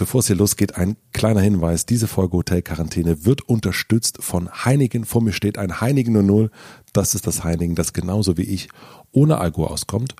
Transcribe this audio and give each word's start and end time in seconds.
Bevor 0.00 0.20
es 0.20 0.28
hier 0.28 0.36
losgeht, 0.36 0.76
ein 0.76 0.96
kleiner 1.12 1.42
Hinweis. 1.42 1.84
Diese 1.84 2.08
Folge 2.08 2.38
Hotel 2.38 2.62
Quarantäne 2.62 3.26
wird 3.26 3.42
unterstützt 3.42 4.16
von 4.22 4.48
Heinigen. 4.64 5.04
Vor 5.04 5.20
mir 5.20 5.34
steht 5.34 5.58
ein 5.58 5.82
Heinigen 5.82 6.14
00. 6.14 6.50
Das 6.94 7.14
ist 7.14 7.26
das 7.26 7.44
Heinigen, 7.44 7.74
das 7.74 7.92
genauso 7.92 8.38
wie 8.38 8.44
ich 8.44 8.70
ohne 9.12 9.36
Alkohol 9.36 9.68
auskommt. 9.68 10.16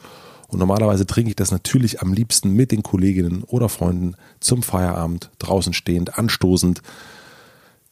Und 0.49 0.59
normalerweise 0.59 1.07
trinke 1.07 1.31
ich 1.31 1.37
das 1.37 1.51
natürlich 1.51 2.03
am 2.03 2.13
liebsten 2.13 2.53
mit 2.53 2.73
den 2.73 2.83
Kolleginnen 2.83 3.43
oder 3.43 3.71
Freunden 3.71 4.17
zum 4.39 4.63
Feierabend, 4.63 5.31
draußen 5.39 5.73
stehend, 5.73 6.19
anstoßend. 6.19 6.83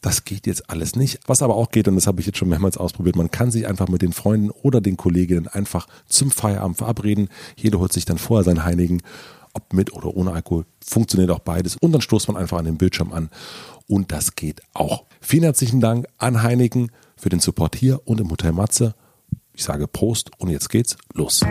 Das 0.03 0.27
geht 0.27 0.47
jetzt 0.47 0.69
alles 0.69 0.95
nicht. 0.95 1.21
Was 1.27 1.41
aber 1.41 1.57
auch 1.57 1.71
geht, 1.71 1.89
und 1.89 1.95
das 1.95 2.07
habe 2.07 2.21
ich 2.21 2.27
jetzt 2.27 2.37
schon 2.37 2.51
mehrmals 2.51 2.77
ausprobiert, 2.77 3.17
man 3.17 3.31
kann 3.31 3.51
sich 3.51 3.67
einfach 3.67 3.89
mit 3.89 4.03
den 4.03 4.13
Freunden 4.13 4.51
oder 4.51 4.83
den 4.83 4.99
Kolleginnen 4.99 5.49
einfach 5.49 5.89
zum 6.07 6.31
Feierabend 6.31 6.77
verabreden. 6.77 7.31
Jeder 7.57 7.79
holt 7.79 7.95
sich 7.95 8.05
dann 8.05 8.19
vorher 8.19 8.45
sein 8.45 8.65
Heinigen 8.65 9.01
ob 9.55 9.73
mit 9.73 9.93
oder 9.93 10.15
ohne 10.17 10.33
Alkohol, 10.33 10.65
funktioniert 10.85 11.31
auch 11.31 11.41
beides. 11.41 11.77
Und 11.77 11.93
dann 11.93 12.01
stoßt 12.01 12.29
man 12.29 12.37
einfach 12.37 12.59
an 12.59 12.65
den 12.65 12.79
Bildschirm 12.79 13.13
an. 13.13 13.31
Und 13.87 14.13
das 14.13 14.35
geht 14.35 14.61
auch. 14.75 15.05
Vielen 15.21 15.45
herzlichen 15.45 15.81
Dank 15.81 16.07
an 16.19 16.43
Heineken 16.43 16.91
für 17.17 17.29
den 17.29 17.41
Support 17.41 17.77
hier 17.77 18.07
und 18.07 18.21
im 18.21 18.31
Hotel 18.31 18.53
Matze. 18.53 18.95
Ich 19.53 19.65
sage 19.65 19.89
Prost 19.89 20.31
und 20.39 20.51
jetzt 20.51 20.69
geht's 20.69 20.97
los. 21.15 21.43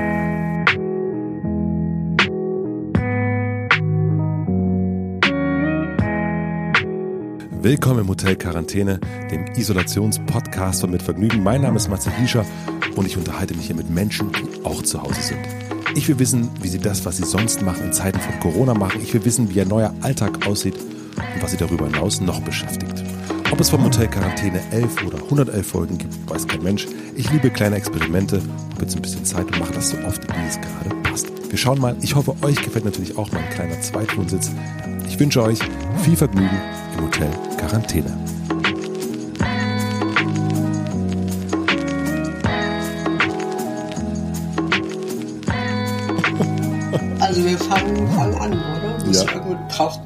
Willkommen 7.60 8.00
im 8.00 8.08
Hotel 8.08 8.38
Quarantäne, 8.38 9.00
dem 9.30 9.46
Isolationspodcast 9.48 10.82
von 10.82 10.92
Mit 10.92 11.02
Vergnügen. 11.02 11.44
Mein 11.44 11.64
Name 11.64 11.76
ist 11.76 11.90
Matze 11.90 12.16
Hiescher 12.16 12.46
und 12.96 13.06
ich 13.06 13.18
unterhalte 13.18 13.56
mich 13.56 13.66
hier 13.66 13.76
mit 13.76 13.90
Menschen, 13.90 14.32
die 14.32 14.64
auch 14.64 14.84
zu 14.84 15.02
Hause 15.02 15.22
sind. 15.22 15.67
Ich 15.98 16.08
will 16.08 16.20
wissen, 16.20 16.52
wie 16.62 16.68
Sie 16.68 16.78
das, 16.78 17.06
was 17.06 17.18
Sie 17.18 17.26
sonst 17.26 17.64
machen, 17.64 17.86
in 17.86 17.92
Zeiten 17.92 18.20
von 18.20 18.40
Corona 18.40 18.76
machen. 18.76 19.02
Ich 19.02 19.16
will 19.16 19.26
wissen, 19.26 19.50
wie 19.50 19.56
Ihr 19.56 19.66
neuer 19.66 19.96
Alltag 20.02 20.46
aussieht 20.46 20.76
und 20.76 21.42
was 21.42 21.50
Sie 21.50 21.58
darüber 21.58 21.88
hinaus 21.88 22.22
noch 22.22 22.40
beschäftigt. 22.42 23.04
Ob 23.50 23.60
es 23.60 23.72
vom 23.72 23.84
Hotel 23.84 24.08
Quarantäne 24.08 24.62
11 24.70 25.08
oder 25.08 25.18
111 25.18 25.68
Folgen 25.68 25.98
gibt, 25.98 26.14
weiß 26.30 26.48
kein 26.48 26.62
Mensch. 26.62 26.86
Ich 27.16 27.32
liebe 27.32 27.50
kleine 27.50 27.78
Experimente, 27.78 28.44
habe 28.74 28.84
jetzt 28.84 28.96
ein 28.96 29.02
bisschen 29.02 29.26
Zeit 29.26 29.48
und 29.48 29.58
mache 29.58 29.74
das 29.74 29.90
so 29.90 29.98
oft, 30.06 30.22
wie 30.22 30.48
es 30.48 30.62
gerade 30.62 30.96
passt. 31.02 31.32
Wir 31.50 31.58
schauen 31.58 31.82
mal. 31.82 31.98
Ich 32.02 32.14
hoffe, 32.14 32.36
euch 32.44 32.62
gefällt 32.62 32.86
natürlich 32.86 33.18
auch 33.18 33.32
mein 33.32 33.50
kleiner 33.50 33.82
Zweitwohnsitz. 33.82 34.52
Ich 35.10 35.20
wünsche 35.20 35.42
euch 35.42 35.58
viel 36.04 36.16
Vergnügen 36.16 36.60
im 36.96 37.06
Hotel 37.06 37.32
Quarantäne. 37.58 38.16
Also 47.38 47.50
wir 47.50 47.60
fangen, 47.60 48.12
fangen 48.14 48.36
an, 48.36 48.54
oder? 48.54 49.12
Ja. 49.12 49.24
drauf. 49.68 50.00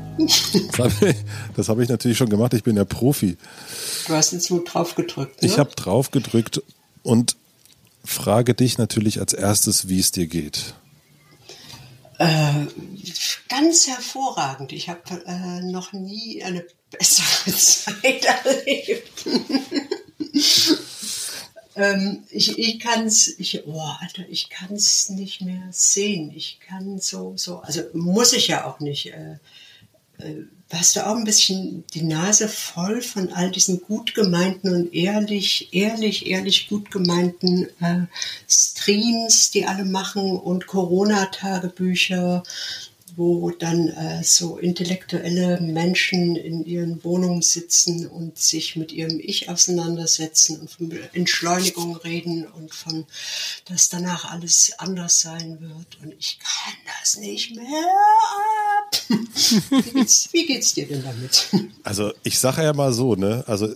das 0.75 0.99
habe 0.99 1.15
ich, 1.55 1.69
hab 1.69 1.79
ich, 1.79 1.87
natürlich 1.87 2.17
schon 2.17 2.27
gemacht. 2.27 2.53
Ich 2.53 2.63
bin 2.63 2.75
ja 2.75 2.83
Profi. 2.83 3.37
Du 4.05 4.13
hast 4.13 4.33
jetzt 4.33 4.51
nur 4.51 4.65
drauf 4.65 4.95
gedrückt. 4.95 5.41
Ne? 5.41 5.47
Ich 5.47 5.57
habe 5.57 5.69
drauf 5.73 6.11
gedrückt 6.11 6.61
und 7.03 7.37
frage 8.03 8.53
dich 8.53 8.77
natürlich 8.77 9.21
als 9.21 9.31
erstes, 9.31 9.87
wie 9.87 10.01
es 10.01 10.11
dir 10.11 10.27
geht. 10.27 10.73
Äh, 12.19 12.65
ganz 13.47 13.87
hervorragend. 13.87 14.73
Ich 14.73 14.89
habe 14.89 14.99
äh, 15.25 15.61
noch 15.61 15.93
nie 15.93 16.43
eine 16.43 16.65
bessere 16.91 17.55
Zeit 17.55 18.25
erlebt. 18.25 19.25
Ähm, 21.75 22.23
ich 22.29 22.57
ich 22.59 22.79
kann 22.79 23.05
es, 23.05 23.27
ich, 23.39 23.65
oh, 23.65 23.79
Alter, 23.99 24.23
ich 24.29 24.49
kann 24.49 24.73
es 24.73 25.09
nicht 25.09 25.41
mehr 25.41 25.67
sehen. 25.71 26.31
Ich 26.35 26.59
kann 26.59 26.99
so, 26.99 27.33
so, 27.37 27.59
also 27.59 27.81
muss 27.93 28.33
ich 28.33 28.47
ja 28.47 28.65
auch 28.65 28.79
nicht. 28.79 29.13
Äh, 29.13 29.37
äh, 30.19 30.45
hast 30.71 30.95
du 30.95 31.05
auch 31.05 31.15
ein 31.15 31.25
bisschen 31.25 31.83
die 31.93 32.03
Nase 32.03 32.47
voll 32.47 33.01
von 33.01 33.33
all 33.33 33.51
diesen 33.51 33.81
gut 33.81 34.15
gemeinten 34.15 34.73
und 34.73 34.93
ehrlich, 34.93 35.69
ehrlich, 35.73 36.27
ehrlich 36.27 36.69
gut 36.69 36.91
gemeinten 36.91 37.67
äh, 37.81 38.05
Streams, 38.47 39.51
die 39.51 39.65
alle 39.65 39.85
machen 39.85 40.37
und 40.37 40.67
Corona-Tagebücher 40.67 42.43
wo 43.21 43.51
dann 43.51 43.89
äh, 43.89 44.23
so 44.23 44.57
intellektuelle 44.57 45.61
Menschen 45.61 46.35
in 46.35 46.65
ihren 46.65 47.03
Wohnungen 47.03 47.43
sitzen 47.43 48.07
und 48.07 48.39
sich 48.39 48.75
mit 48.75 48.91
ihrem 48.91 49.19
Ich 49.19 49.47
auseinandersetzen 49.47 50.59
und 50.59 50.71
von 50.71 50.91
Entschleunigung 51.13 51.95
reden 51.97 52.47
und 52.47 52.73
von, 52.73 53.05
dass 53.65 53.89
danach 53.89 54.25
alles 54.25 54.71
anders 54.79 55.21
sein 55.21 55.61
wird. 55.61 55.99
Und 56.01 56.15
ich 56.17 56.39
kann 56.39 56.73
das 56.99 57.17
nicht 57.17 57.55
mehr 57.55 57.65
ab. 58.79 58.97
wie, 59.69 59.91
geht's, 59.91 60.29
wie 60.31 60.45
geht's 60.47 60.73
dir 60.73 60.87
denn 60.87 61.03
damit? 61.03 61.47
Also 61.83 62.13
ich 62.23 62.39
sage 62.39 62.63
ja 62.63 62.73
mal 62.73 62.91
so, 62.91 63.15
ne? 63.15 63.43
Also 63.45 63.71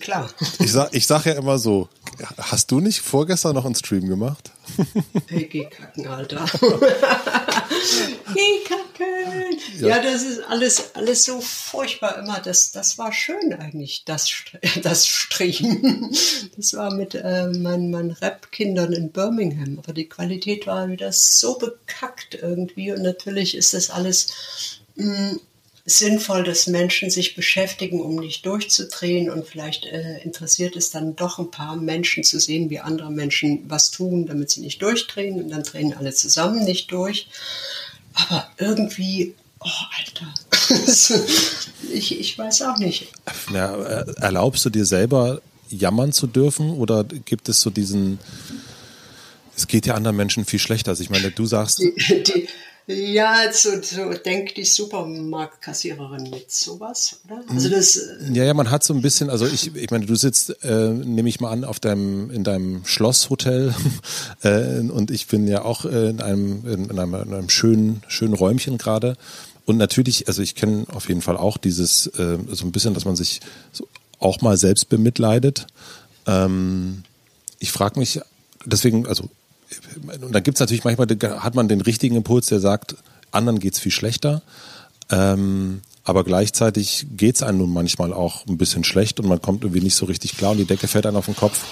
klar. 0.00 0.30
Ich 0.58 0.72
sag, 0.72 0.92
ich 0.92 1.06
sag 1.06 1.26
ja 1.26 1.34
immer 1.34 1.58
so, 1.58 1.88
hast 2.38 2.70
du 2.70 2.80
nicht 2.80 3.00
vorgestern 3.00 3.54
noch 3.54 3.64
einen 3.64 3.74
Stream 3.74 4.08
gemacht? 4.08 4.50
Hey, 5.28 5.44
geh 5.44 5.64
kacken, 5.66 6.06
Alter. 6.06 6.44
geh 8.34 8.64
kacken. 8.64 9.58
Ja. 9.78 9.88
ja. 9.88 10.02
das 10.02 10.22
ist 10.22 10.42
alles, 10.48 10.94
alles 10.94 11.24
so 11.24 11.40
furchtbar 11.40 12.18
immer. 12.18 12.40
Das, 12.40 12.72
das 12.72 12.98
war 12.98 13.12
schön 13.12 13.52
eigentlich, 13.54 14.04
das, 14.04 14.30
das 14.82 15.06
Stream. 15.06 16.10
Das 16.56 16.74
war 16.74 16.92
mit 16.92 17.14
äh, 17.14 17.48
meinen, 17.48 17.90
meinen 17.90 18.10
Rap-Kindern 18.10 18.92
in 18.92 19.12
Birmingham. 19.12 19.78
Aber 19.78 19.92
die 19.92 20.08
Qualität 20.08 20.66
war 20.66 20.88
wieder 20.88 21.12
so 21.12 21.58
bekackt 21.58 22.34
irgendwie. 22.34 22.92
Und 22.92 23.02
natürlich 23.02 23.56
ist 23.56 23.74
das 23.74 23.90
alles 23.90 24.28
mh, 24.96 25.30
hm, 25.30 25.40
sinnvoll, 25.98 26.44
dass 26.44 26.66
Menschen 26.66 27.10
sich 27.10 27.34
beschäftigen, 27.34 28.00
um 28.00 28.16
nicht 28.16 28.46
durchzudrehen 28.46 29.30
und 29.30 29.46
vielleicht 29.46 29.86
äh, 29.86 30.18
interessiert 30.18 30.76
es 30.76 30.90
dann 30.90 31.16
doch 31.16 31.38
ein 31.38 31.50
paar 31.50 31.76
Menschen 31.76 32.24
zu 32.24 32.40
sehen, 32.40 32.70
wie 32.70 32.80
andere 32.80 33.10
Menschen 33.10 33.64
was 33.68 33.90
tun, 33.90 34.26
damit 34.26 34.50
sie 34.50 34.60
nicht 34.60 34.80
durchdrehen 34.82 35.42
und 35.42 35.50
dann 35.50 35.62
drehen 35.62 35.94
alle 35.94 36.12
zusammen 36.14 36.64
nicht 36.64 36.90
durch. 36.92 37.28
Aber 38.14 38.48
irgendwie, 38.58 39.34
oh 39.60 39.68
Alter, 39.98 40.34
ich, 41.92 42.18
ich 42.18 42.38
weiß 42.38 42.62
auch 42.62 42.78
nicht. 42.78 43.08
Ja, 43.52 43.76
äh, 43.76 44.12
erlaubst 44.20 44.64
du 44.64 44.70
dir 44.70 44.84
selber 44.84 45.40
jammern 45.68 46.12
zu 46.12 46.26
dürfen 46.26 46.70
oder 46.70 47.04
gibt 47.04 47.48
es 47.48 47.60
so 47.60 47.70
diesen, 47.70 48.18
es 49.56 49.66
geht 49.66 49.86
ja 49.86 49.94
anderen 49.94 50.16
Menschen 50.16 50.44
viel 50.44 50.58
schlechter. 50.58 50.90
Also 50.90 51.02
ich 51.02 51.10
meine, 51.10 51.30
du 51.30 51.46
sagst. 51.46 51.78
Die, 51.78 51.94
die, 52.22 52.48
ja, 52.94 53.52
so, 53.52 53.70
so 53.82 54.12
denkt 54.14 54.56
die 54.56 54.64
Supermarktkassiererin 54.64 56.30
mit 56.30 56.50
sowas, 56.50 57.20
oder? 57.24 57.42
Also 57.48 57.68
mhm. 57.68 57.72
das, 57.72 57.96
äh, 57.96 58.32
ja, 58.32 58.44
ja, 58.44 58.54
man 58.54 58.70
hat 58.70 58.84
so 58.84 58.94
ein 58.94 59.02
bisschen, 59.02 59.30
also 59.30 59.46
ich, 59.46 59.74
ich 59.74 59.90
meine, 59.90 60.06
du 60.06 60.14
sitzt, 60.16 60.62
äh, 60.64 60.90
nehme 60.90 61.28
ich 61.28 61.40
mal 61.40 61.50
an, 61.50 61.64
auf 61.64 61.80
deinem, 61.80 62.30
in 62.30 62.44
deinem 62.44 62.84
Schlosshotel 62.84 63.74
äh, 64.42 64.80
und 64.80 65.10
ich 65.10 65.26
bin 65.28 65.46
ja 65.46 65.62
auch 65.62 65.84
äh, 65.84 66.10
in, 66.10 66.20
einem, 66.20 66.66
in, 66.66 66.98
einem, 66.98 67.14
in 67.14 67.34
einem 67.34 67.48
schönen, 67.48 68.02
schönen 68.08 68.34
Räumchen 68.34 68.78
gerade. 68.78 69.16
Und 69.66 69.76
natürlich, 69.76 70.26
also 70.26 70.42
ich 70.42 70.54
kenne 70.54 70.86
auf 70.92 71.08
jeden 71.08 71.22
Fall 71.22 71.36
auch 71.36 71.56
dieses, 71.56 72.06
äh, 72.08 72.38
so 72.48 72.64
ein 72.64 72.72
bisschen, 72.72 72.94
dass 72.94 73.04
man 73.04 73.16
sich 73.16 73.40
so 73.72 73.86
auch 74.18 74.40
mal 74.40 74.56
selbst 74.56 74.88
bemitleidet. 74.88 75.66
Ähm, 76.26 77.04
ich 77.58 77.70
frage 77.70 77.98
mich, 77.98 78.20
deswegen, 78.64 79.06
also 79.06 79.28
und 80.22 80.32
dann 80.32 80.42
gibt 80.42 80.56
es 80.56 80.60
natürlich 80.60 80.84
manchmal, 80.84 81.06
hat 81.40 81.54
man 81.54 81.68
den 81.68 81.80
richtigen 81.80 82.16
Impuls, 82.16 82.46
der 82.46 82.60
sagt, 82.60 82.96
anderen 83.30 83.58
geht 83.60 83.74
es 83.74 83.80
viel 83.80 83.92
schlechter. 83.92 84.42
Ähm, 85.10 85.82
aber 86.04 86.24
gleichzeitig 86.24 87.06
geht 87.16 87.36
es 87.36 87.42
einem 87.42 87.58
nun 87.58 87.72
manchmal 87.72 88.12
auch 88.12 88.46
ein 88.46 88.58
bisschen 88.58 88.84
schlecht 88.84 89.20
und 89.20 89.28
man 89.28 89.42
kommt 89.42 89.62
irgendwie 89.62 89.82
nicht 89.82 89.94
so 89.94 90.06
richtig 90.06 90.36
klar 90.36 90.52
und 90.52 90.58
die 90.58 90.64
Decke 90.64 90.88
fällt 90.88 91.06
einem 91.06 91.16
auf 91.16 91.26
den 91.26 91.36
Kopf. 91.36 91.64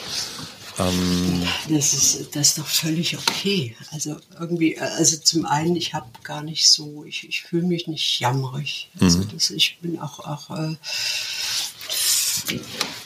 Ähm 0.78 1.42
das, 1.69 1.92
ist, 1.92 2.36
das 2.36 2.48
ist 2.48 2.59
doch 2.59 2.66
völlig 2.66 3.16
okay. 3.16 3.75
Also 3.91 4.16
irgendwie, 4.38 4.78
also 4.78 5.16
zum 5.16 5.47
einen, 5.47 5.76
ich 5.76 5.94
habe 5.94 6.06
gar 6.22 6.42
nicht 6.42 6.70
so, 6.70 7.04
ich, 7.04 7.28
ich 7.28 7.42
fühle 7.42 7.66
mich 7.66 7.88
nicht 7.88 8.20
jammerig. 8.20 8.91
Also 9.00 9.19
mhm. 9.19 9.28
das, 9.32 9.50
ich 9.50 9.78
bin 9.80 9.98
auch, 9.98 10.21
auch 10.21 10.50
äh, 10.50 10.77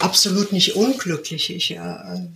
absolut 0.01 0.53
nicht 0.53 0.77
unglücklich. 0.77 1.51
Ich 1.51 1.71
äh, 1.71 2.27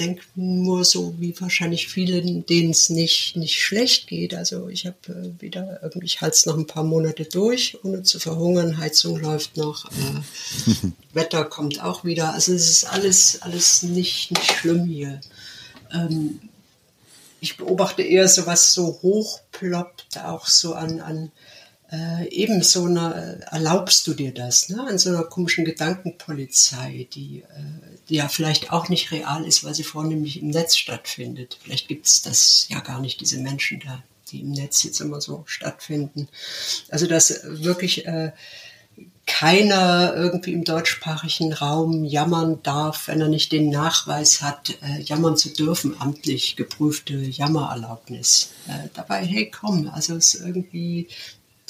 denke 0.00 0.22
nur 0.34 0.84
so, 0.84 1.14
wie 1.18 1.38
wahrscheinlich 1.38 1.88
viele, 1.88 2.22
denen 2.22 2.70
es 2.70 2.88
nicht, 2.88 3.36
nicht 3.36 3.60
schlecht 3.60 4.08
geht. 4.08 4.34
Also 4.34 4.68
ich 4.68 4.86
habe 4.86 4.96
äh, 5.08 5.42
wieder 5.42 5.80
irgendwie, 5.82 6.06
ich 6.06 6.20
halte 6.20 6.34
es 6.34 6.46
noch 6.46 6.56
ein 6.56 6.66
paar 6.66 6.82
Monate 6.82 7.26
durch, 7.26 7.76
ohne 7.84 8.02
zu 8.02 8.18
verhungern. 8.18 8.78
Heizung 8.78 9.20
läuft 9.20 9.56
noch, 9.56 9.84
äh, 9.90 10.90
Wetter 11.12 11.44
kommt 11.44 11.82
auch 11.82 12.04
wieder. 12.04 12.32
Also 12.32 12.52
es 12.54 12.68
ist 12.68 12.84
alles, 12.84 13.42
alles 13.42 13.82
nicht, 13.82 14.30
nicht 14.32 14.52
schlimm 14.52 14.86
hier. 14.86 15.20
Ähm, 15.92 16.40
ich 17.40 17.56
beobachte 17.56 18.02
eher 18.02 18.28
so, 18.28 18.46
was 18.46 18.72
so 18.72 18.98
hochploppt, 19.02 20.18
auch 20.24 20.46
so 20.46 20.74
an, 20.74 21.00
an 21.00 21.30
äh, 21.92 22.28
eben 22.28 22.62
so 22.62 22.84
eine, 22.84 23.40
erlaubst 23.50 24.06
du 24.06 24.14
dir 24.14 24.32
das, 24.32 24.68
ne? 24.68 24.86
an 24.88 24.98
so 24.98 25.10
einer 25.10 25.24
komischen 25.24 25.64
Gedankenpolizei, 25.64 27.08
die, 27.12 27.40
äh, 27.40 27.96
die 28.08 28.16
ja 28.16 28.28
vielleicht 28.28 28.72
auch 28.72 28.88
nicht 28.88 29.10
real 29.10 29.44
ist, 29.44 29.64
weil 29.64 29.74
sie 29.74 29.82
vornehmlich 29.82 30.40
im 30.40 30.48
Netz 30.48 30.76
stattfindet. 30.76 31.58
Vielleicht 31.62 31.88
gibt 31.88 32.06
es 32.06 32.22
das 32.22 32.66
ja 32.68 32.80
gar 32.80 33.00
nicht, 33.00 33.20
diese 33.20 33.38
Menschen 33.38 33.80
da. 33.80 34.02
die 34.30 34.40
im 34.40 34.52
Netz 34.52 34.84
jetzt 34.84 35.00
immer 35.00 35.20
so 35.20 35.42
stattfinden. 35.46 36.28
Also 36.90 37.06
dass 37.06 37.40
wirklich 37.44 38.06
äh, 38.06 38.32
keiner 39.26 40.14
irgendwie 40.14 40.52
im 40.52 40.64
deutschsprachigen 40.64 41.52
Raum 41.52 42.04
jammern 42.04 42.60
darf, 42.62 43.08
wenn 43.08 43.20
er 43.20 43.28
nicht 43.28 43.52
den 43.52 43.70
Nachweis 43.70 44.42
hat, 44.42 44.76
äh, 44.82 45.00
jammern 45.00 45.36
zu 45.36 45.50
dürfen, 45.50 45.94
amtlich 46.00 46.56
geprüfte 46.56 47.14
Jammererlaubnis. 47.14 48.50
Äh, 48.66 48.88
dabei, 48.94 49.24
hey, 49.24 49.50
komm, 49.50 49.88
also 49.88 50.16
es 50.16 50.34
ist 50.34 50.44
irgendwie 50.44 51.08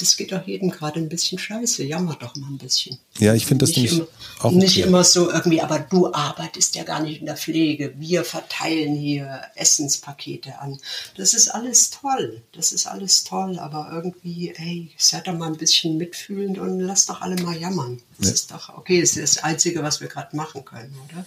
das 0.01 0.17
geht 0.17 0.33
doch 0.33 0.47
jedem 0.47 0.71
gerade 0.71 0.99
ein 0.99 1.09
bisschen 1.09 1.39
scheiße. 1.39 1.85
Jammer 1.85 2.17
doch 2.19 2.35
mal 2.37 2.49
ein 2.49 2.59
bisschen. 2.59 2.99
Ja, 3.19 3.35
ich 3.35 3.47
finde 3.47 3.67
das 3.67 3.77
nicht, 3.77 3.93
immer, 3.93 4.07
auch 4.39 4.45
okay. 4.47 4.57
nicht 4.57 4.79
immer 4.79 5.05
so 5.05 5.31
irgendwie, 5.31 5.61
aber 5.61 5.79
du 5.79 6.13
arbeitest 6.13 6.75
ja 6.77 6.85
gar 6.85 7.01
nicht 7.01 7.21
in 7.21 7.27
der 7.27 7.37
Pflege. 7.37 7.95
Wir 7.99 8.25
verteilen 8.25 8.95
hier 8.95 9.43
Essenspakete 9.55 10.59
an. 10.59 10.79
Das 11.17 11.35
ist 11.35 11.49
alles 11.49 11.91
toll. 11.91 12.43
Das 12.53 12.73
ist 12.73 12.87
alles 12.87 13.25
toll, 13.25 13.59
aber 13.59 13.91
irgendwie, 13.93 14.55
ey, 14.57 14.91
seid 14.97 15.27
doch 15.27 15.35
mal 15.35 15.49
ein 15.49 15.57
bisschen 15.57 15.97
mitfühlend 15.97 16.59
und 16.59 16.81
lasst 16.81 17.11
doch 17.11 17.21
alle 17.21 17.37
mal 17.43 17.57
jammern. 17.57 18.01
Das 18.19 18.29
ja. 18.29 18.35
ist 18.35 18.51
doch 18.51 18.71
okay, 18.77 19.01
das 19.01 19.17
ist 19.17 19.37
das 19.37 19.45
Einzige, 19.45 19.83
was 19.83 20.01
wir 20.01 20.09
gerade 20.09 20.35
machen 20.37 20.65
können, 20.65 20.95
oder? 21.09 21.27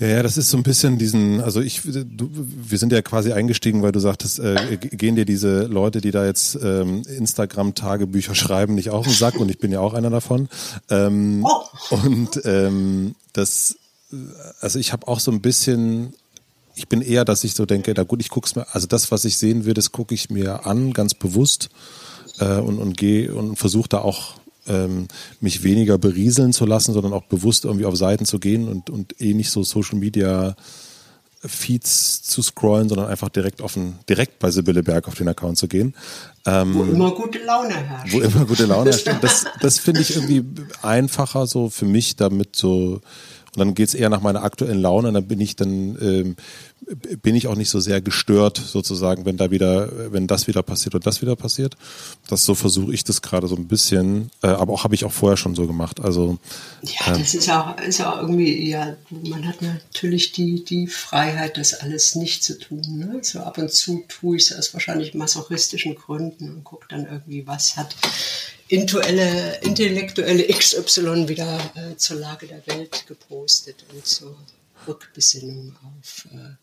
Ja, 0.00 0.06
ja, 0.06 0.22
das 0.22 0.36
ist 0.36 0.50
so 0.50 0.56
ein 0.56 0.62
bisschen 0.62 0.96
diesen, 0.96 1.40
also 1.40 1.60
ich, 1.60 1.82
du, 1.82 2.30
wir 2.32 2.78
sind 2.78 2.92
ja 2.92 3.02
quasi 3.02 3.32
eingestiegen, 3.32 3.82
weil 3.82 3.90
du 3.90 3.98
sagtest, 3.98 4.38
äh, 4.38 4.76
gehen 4.76 5.16
dir 5.16 5.24
diese 5.24 5.62
Leute, 5.64 6.00
die 6.00 6.12
da 6.12 6.24
jetzt 6.24 6.56
ähm, 6.62 7.02
Instagram-Tagebücher 7.02 8.34
schreiben, 8.36 8.76
nicht 8.76 8.90
auf 8.90 9.06
den 9.06 9.14
Sack 9.14 9.40
und 9.40 9.50
ich 9.50 9.58
bin 9.58 9.72
ja 9.72 9.80
auch 9.80 9.94
einer 9.94 10.10
davon. 10.10 10.48
Ähm, 10.88 11.44
oh. 11.44 11.96
Und 11.96 12.40
ähm, 12.44 13.16
das, 13.32 13.76
also 14.60 14.78
ich 14.78 14.92
habe 14.92 15.08
auch 15.08 15.18
so 15.18 15.32
ein 15.32 15.40
bisschen, 15.40 16.14
ich 16.76 16.88
bin 16.88 17.02
eher, 17.02 17.24
dass 17.24 17.42
ich 17.42 17.54
so 17.54 17.66
denke, 17.66 17.92
na 17.96 18.04
gut, 18.04 18.20
ich 18.20 18.30
guck's 18.30 18.54
mir, 18.54 18.66
also 18.72 18.86
das, 18.86 19.10
was 19.10 19.24
ich 19.24 19.36
sehen 19.36 19.64
will, 19.64 19.74
das 19.74 19.90
gucke 19.90 20.14
ich 20.14 20.30
mir 20.30 20.64
an, 20.64 20.92
ganz 20.92 21.14
bewusst 21.14 21.70
äh, 22.38 22.58
und, 22.58 22.78
und 22.78 22.96
gehe 22.96 23.34
und 23.34 23.56
versuche 23.56 23.88
da 23.88 23.98
auch 23.98 24.34
ähm, 24.68 25.08
mich 25.40 25.62
weniger 25.62 25.98
berieseln 25.98 26.52
zu 26.52 26.66
lassen, 26.66 26.92
sondern 26.92 27.12
auch 27.12 27.24
bewusst 27.24 27.64
irgendwie 27.64 27.86
auf 27.86 27.96
Seiten 27.96 28.24
zu 28.24 28.38
gehen 28.38 28.68
und, 28.68 28.90
und 28.90 29.20
eh 29.20 29.34
nicht 29.34 29.50
so 29.50 29.62
Social 29.62 29.98
Media 29.98 30.56
Feeds 31.44 32.22
zu 32.22 32.42
scrollen, 32.42 32.88
sondern 32.88 33.06
einfach 33.06 33.28
direkt 33.28 33.60
offen, 33.60 34.00
direkt 34.08 34.40
bei 34.40 34.50
Sibylle 34.50 34.82
Berg 34.82 35.06
auf 35.06 35.14
den 35.14 35.28
Account 35.28 35.56
zu 35.56 35.68
gehen. 35.68 35.94
Ähm, 36.44 36.74
wo 36.74 36.82
immer 36.82 37.12
gute 37.12 37.38
Laune 37.44 37.74
herrscht. 37.74 38.12
Wo 38.12 38.20
immer 38.20 38.44
gute 38.44 38.66
Laune 38.66 38.90
herrscht. 38.90 39.08
Das, 39.20 39.46
das 39.60 39.78
finde 39.78 40.00
ich 40.00 40.16
irgendwie 40.16 40.44
einfacher 40.82 41.46
so 41.46 41.70
für 41.70 41.84
mich, 41.84 42.16
damit 42.16 42.56
so 42.56 43.00
und 43.58 43.66
dann 43.66 43.74
geht 43.74 43.88
es 43.88 43.94
eher 43.94 44.08
nach 44.08 44.20
meiner 44.20 44.44
aktuellen 44.44 44.80
Laune 44.80 45.08
und 45.08 45.14
dann 45.14 45.26
bin 45.26 45.40
ich 45.40 45.56
dann 45.56 45.98
ähm, 46.00 46.36
bin 47.22 47.34
ich 47.34 47.48
auch 47.48 47.56
nicht 47.56 47.70
so 47.70 47.80
sehr 47.80 48.00
gestört 48.00 48.56
sozusagen, 48.56 49.24
wenn 49.24 49.36
da 49.36 49.50
wieder, 49.50 50.12
wenn 50.12 50.28
das 50.28 50.46
wieder 50.46 50.62
passiert 50.62 50.94
und 50.94 51.06
das 51.06 51.20
wieder 51.22 51.34
passiert. 51.34 51.76
Das 52.28 52.44
so 52.44 52.54
versuche 52.54 52.94
ich 52.94 53.02
das 53.02 53.20
gerade 53.20 53.48
so 53.48 53.56
ein 53.56 53.66
bisschen, 53.66 54.30
äh, 54.42 54.46
aber 54.46 54.72
auch 54.72 54.84
habe 54.84 54.94
ich 54.94 55.04
auch 55.04 55.12
vorher 55.12 55.36
schon 55.36 55.56
so 55.56 55.66
gemacht. 55.66 56.00
Also 56.00 56.38
ja, 56.82 57.18
das 57.18 57.34
ist 57.34 57.50
auch, 57.50 57.78
ist 57.80 58.00
auch 58.00 58.18
irgendwie, 58.20 58.70
ja, 58.70 58.96
man 59.10 59.46
hat 59.46 59.60
natürlich 59.60 60.30
die 60.32 60.64
die 60.64 60.86
Freiheit, 60.86 61.58
das 61.58 61.74
alles 61.74 62.14
nicht 62.14 62.44
zu 62.44 62.58
tun. 62.58 62.82
Ne? 62.86 63.18
So 63.22 63.40
ab 63.40 63.58
und 63.58 63.72
zu 63.72 64.04
tue 64.06 64.36
ich 64.36 64.50
es 64.50 64.56
aus 64.56 64.72
wahrscheinlich 64.72 65.14
masochistischen 65.14 65.96
Gründen 65.96 66.48
und 66.48 66.64
gucke 66.64 66.86
dann 66.88 67.06
irgendwie, 67.06 67.46
was 67.46 67.76
hat 67.76 67.96
intellektuelle, 68.68 69.58
intellektuelle 69.62 70.46
XY 70.46 71.28
wieder 71.28 71.58
äh, 71.74 71.96
zur 71.96 72.18
Lage 72.18 72.46
der 72.46 72.66
Welt 72.66 73.06
gepostet 73.06 73.84
und 73.92 74.06
zur 74.06 74.36
Rückbesinnung 74.86 75.74
auf 75.82 76.28
äh, 76.32 76.56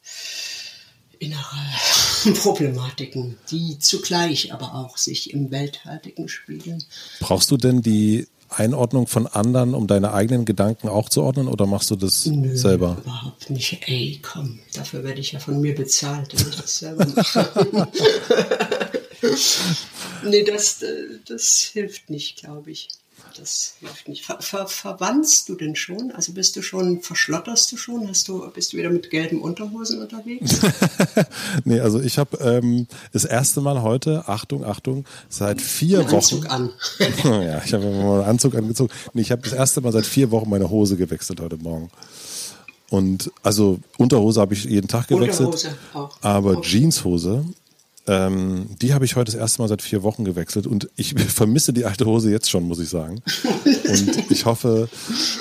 innere 1.19 2.35
Problematiken, 2.41 3.37
die 3.49 3.79
zugleich 3.79 4.53
aber 4.53 4.75
auch 4.75 4.97
sich 4.97 5.33
im 5.33 5.51
Welthaltigen 5.51 6.27
spiegeln. 6.27 6.83
Brauchst 7.19 7.51
du 7.51 7.57
denn 7.57 7.81
die 7.81 8.27
Einordnung 8.49 9.07
von 9.07 9.27
anderen, 9.27 9.73
um 9.73 9.87
deine 9.87 10.13
eigenen 10.13 10.45
Gedanken 10.45 10.87
auch 10.87 11.09
zu 11.09 11.23
ordnen 11.23 11.47
oder 11.47 11.65
machst 11.65 11.89
du 11.89 11.95
das 11.95 12.25
Nö, 12.27 12.55
selber? 12.55 12.97
Überhaupt 13.03 13.49
nicht. 13.49 13.79
Ey, 13.87 14.19
komm, 14.21 14.59
dafür 14.73 15.03
werde 15.03 15.19
ich 15.19 15.31
ja 15.31 15.39
von 15.39 15.59
mir 15.59 15.73
bezahlt, 15.73 16.31
dass 16.33 16.47
ich 16.47 16.55
das 16.55 16.77
selber 16.77 17.05
mache. 17.15 18.89
nee, 20.23 20.43
das, 20.43 20.81
äh, 20.81 21.19
das 21.25 21.69
hilft 21.73 22.09
nicht, 22.09 22.37
glaube 22.37 22.71
ich. 22.71 22.89
Das 23.37 23.75
hilft 23.79 24.07
nicht. 24.07 24.25
Ver, 24.25 24.37
ver, 24.39 24.67
verwandst 24.67 25.49
du 25.49 25.55
denn 25.55 25.75
schon? 25.75 26.11
Also 26.11 26.31
bist 26.33 26.55
du 26.55 26.61
schon, 26.61 27.01
verschlotterst 27.01 27.71
du 27.71 27.77
schon? 27.77 28.07
Hast 28.07 28.27
du, 28.27 28.49
bist 28.51 28.71
du 28.71 28.77
wieder 28.77 28.89
mit 28.89 29.09
gelben 29.09 29.41
Unterhosen 29.41 30.01
unterwegs? 30.01 30.61
nee, 31.65 31.79
also 31.79 31.99
ich 31.99 32.17
habe 32.17 32.37
ähm, 32.37 32.87
das 33.11 33.25
erste 33.25 33.61
Mal 33.61 33.81
heute, 33.81 34.27
Achtung, 34.27 34.63
Achtung, 34.63 35.05
seit 35.27 35.61
vier 35.61 35.99
einen 35.99 36.11
Wochen. 36.11 36.15
Anzug 36.45 36.49
an. 36.49 36.73
ja, 37.23 37.61
ich 37.63 37.73
habe 37.73 37.85
mal 37.85 38.19
einen 38.19 38.29
Anzug 38.29 38.55
angezogen. 38.55 38.91
Nee, 39.13 39.21
ich 39.21 39.31
habe 39.31 39.41
das 39.41 39.53
erste 39.53 39.81
Mal 39.81 39.91
seit 39.91 40.05
vier 40.05 40.31
Wochen 40.31 40.49
meine 40.49 40.69
Hose 40.69 40.95
gewechselt 40.95 41.41
heute 41.41 41.57
Morgen. 41.57 41.89
Und 42.89 43.31
also 43.43 43.79
Unterhose 43.97 44.39
habe 44.39 44.53
ich 44.53 44.63
jeden 44.63 44.87
Tag 44.87 45.07
gewechselt. 45.07 45.47
Unterhose 45.47 45.77
auch. 45.93 46.17
Aber 46.21 46.57
okay. 46.57 46.69
Jeanshose 46.69 47.43
ähm, 48.07 48.67
die 48.81 48.93
habe 48.93 49.05
ich 49.05 49.15
heute 49.15 49.31
das 49.31 49.39
erste 49.39 49.61
Mal 49.61 49.67
seit 49.67 49.81
vier 49.81 50.03
Wochen 50.03 50.25
gewechselt 50.25 50.67
und 50.67 50.89
ich 50.95 51.13
vermisse 51.27 51.73
die 51.73 51.85
alte 51.85 52.05
Hose 52.05 52.29
jetzt 52.29 52.49
schon, 52.49 52.63
muss 52.63 52.79
ich 52.79 52.89
sagen. 52.89 53.21
Und 53.65 54.31
ich 54.31 54.45
hoffe, 54.45 54.89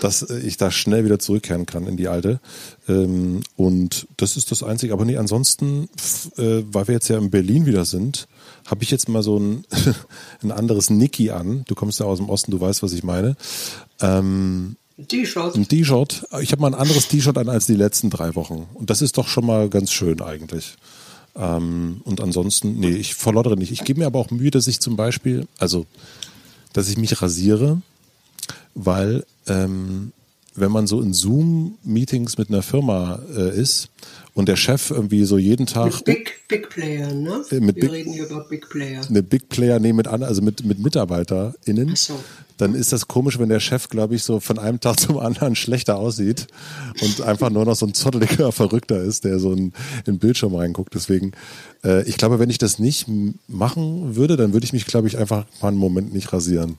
dass 0.00 0.22
ich 0.22 0.56
da 0.56 0.70
schnell 0.70 1.04
wieder 1.04 1.18
zurückkehren 1.18 1.66
kann 1.66 1.86
in 1.86 1.96
die 1.96 2.08
alte. 2.08 2.40
Ähm, 2.88 3.42
und 3.56 4.06
das 4.16 4.36
ist 4.36 4.50
das 4.50 4.62
Einzige. 4.62 4.92
Aber 4.92 5.04
nee, 5.04 5.16
ansonsten, 5.16 5.88
äh, 6.36 6.62
weil 6.72 6.88
wir 6.88 6.94
jetzt 6.94 7.08
ja 7.08 7.18
in 7.18 7.30
Berlin 7.30 7.66
wieder 7.66 7.84
sind, 7.84 8.28
habe 8.66 8.82
ich 8.82 8.90
jetzt 8.90 9.08
mal 9.08 9.22
so 9.22 9.38
ein, 9.38 9.64
ein 10.42 10.50
anderes 10.50 10.90
Niki 10.90 11.30
an. 11.30 11.64
Du 11.66 11.74
kommst 11.74 12.00
ja 12.00 12.06
aus 12.06 12.18
dem 12.18 12.30
Osten, 12.30 12.50
du 12.50 12.60
weißt, 12.60 12.82
was 12.82 12.92
ich 12.92 13.04
meine. 13.04 13.36
Ähm, 14.00 14.76
T-Shirt. 15.08 15.56
Ein 15.56 15.68
T-Shirt. 15.68 16.26
Ich 16.40 16.52
habe 16.52 16.62
mal 16.62 16.68
ein 16.68 16.80
anderes 16.80 17.08
T-Shirt 17.08 17.36
an 17.36 17.48
als 17.48 17.66
die 17.66 17.74
letzten 17.74 18.10
drei 18.10 18.34
Wochen. 18.36 18.68
Und 18.74 18.90
das 18.90 19.02
ist 19.02 19.18
doch 19.18 19.26
schon 19.26 19.44
mal 19.44 19.68
ganz 19.68 19.92
schön 19.92 20.22
eigentlich. 20.22 20.76
Ähm, 21.36 22.00
und 22.04 22.20
ansonsten, 22.20 22.78
nee, 22.78 22.96
ich 22.96 23.14
verlottere 23.14 23.56
nicht. 23.56 23.72
Ich 23.72 23.84
gebe 23.84 24.00
mir 24.00 24.06
aber 24.06 24.18
auch 24.18 24.30
Mühe, 24.30 24.50
dass 24.50 24.66
ich 24.66 24.80
zum 24.80 24.96
Beispiel, 24.96 25.46
also, 25.58 25.86
dass 26.72 26.88
ich 26.88 26.96
mich 26.96 27.20
rasiere, 27.20 27.82
weil 28.74 29.24
ähm, 29.46 30.12
wenn 30.56 30.70
man 30.70 30.86
so 30.86 31.00
in 31.00 31.12
Zoom-Meetings 31.12 32.38
mit 32.38 32.48
einer 32.48 32.62
Firma 32.62 33.20
äh, 33.36 33.60
ist 33.60 33.90
und 34.34 34.48
der 34.48 34.56
Chef 34.56 34.90
irgendwie 34.90 35.24
so 35.24 35.36
jeden 35.36 35.66
Tag. 35.66 35.92
Mit 35.92 36.04
Big, 36.04 36.48
Big 36.48 36.70
Player, 36.70 37.12
ne? 37.12 37.42
Äh, 37.50 37.60
mit 37.60 37.76
Wir 37.76 37.82
Big, 37.82 37.92
reden 37.92 38.12
hier 38.12 38.26
über 38.26 38.44
Big 38.48 38.68
Player. 38.68 39.04
Eine 39.08 39.22
Big 39.22 39.48
Player, 39.48 39.80
nee, 39.80 39.92
mit, 39.92 40.06
also 40.06 40.42
mit, 40.42 40.64
mit 40.64 40.78
MitarbeiterInnen. 40.78 41.90
Ach 41.92 41.96
so 41.96 42.20
dann 42.56 42.74
ist 42.74 42.92
das 42.92 43.08
komisch, 43.08 43.38
wenn 43.38 43.48
der 43.48 43.60
Chef, 43.60 43.88
glaube 43.88 44.14
ich, 44.14 44.22
so 44.22 44.40
von 44.40 44.58
einem 44.58 44.80
Tag 44.80 45.00
zum 45.00 45.18
anderen 45.18 45.56
schlechter 45.56 45.96
aussieht 45.96 46.46
und 47.00 47.20
einfach 47.22 47.50
nur 47.50 47.64
noch 47.64 47.76
so 47.76 47.86
ein 47.86 47.94
zotteliger 47.94 48.52
Verrückter 48.52 49.00
ist, 49.00 49.24
der 49.24 49.38
so 49.38 49.52
in, 49.52 49.58
in 49.58 49.72
den 50.06 50.18
Bildschirm 50.18 50.54
reinguckt. 50.54 50.94
Deswegen, 50.94 51.32
äh, 51.84 52.02
ich 52.08 52.16
glaube, 52.16 52.38
wenn 52.38 52.50
ich 52.50 52.58
das 52.58 52.78
nicht 52.78 53.06
machen 53.48 54.16
würde, 54.16 54.36
dann 54.36 54.52
würde 54.52 54.64
ich 54.64 54.72
mich, 54.72 54.86
glaube 54.86 55.08
ich, 55.08 55.18
einfach 55.18 55.46
mal 55.60 55.68
einen 55.68 55.78
Moment 55.78 56.12
nicht 56.12 56.32
rasieren. 56.32 56.78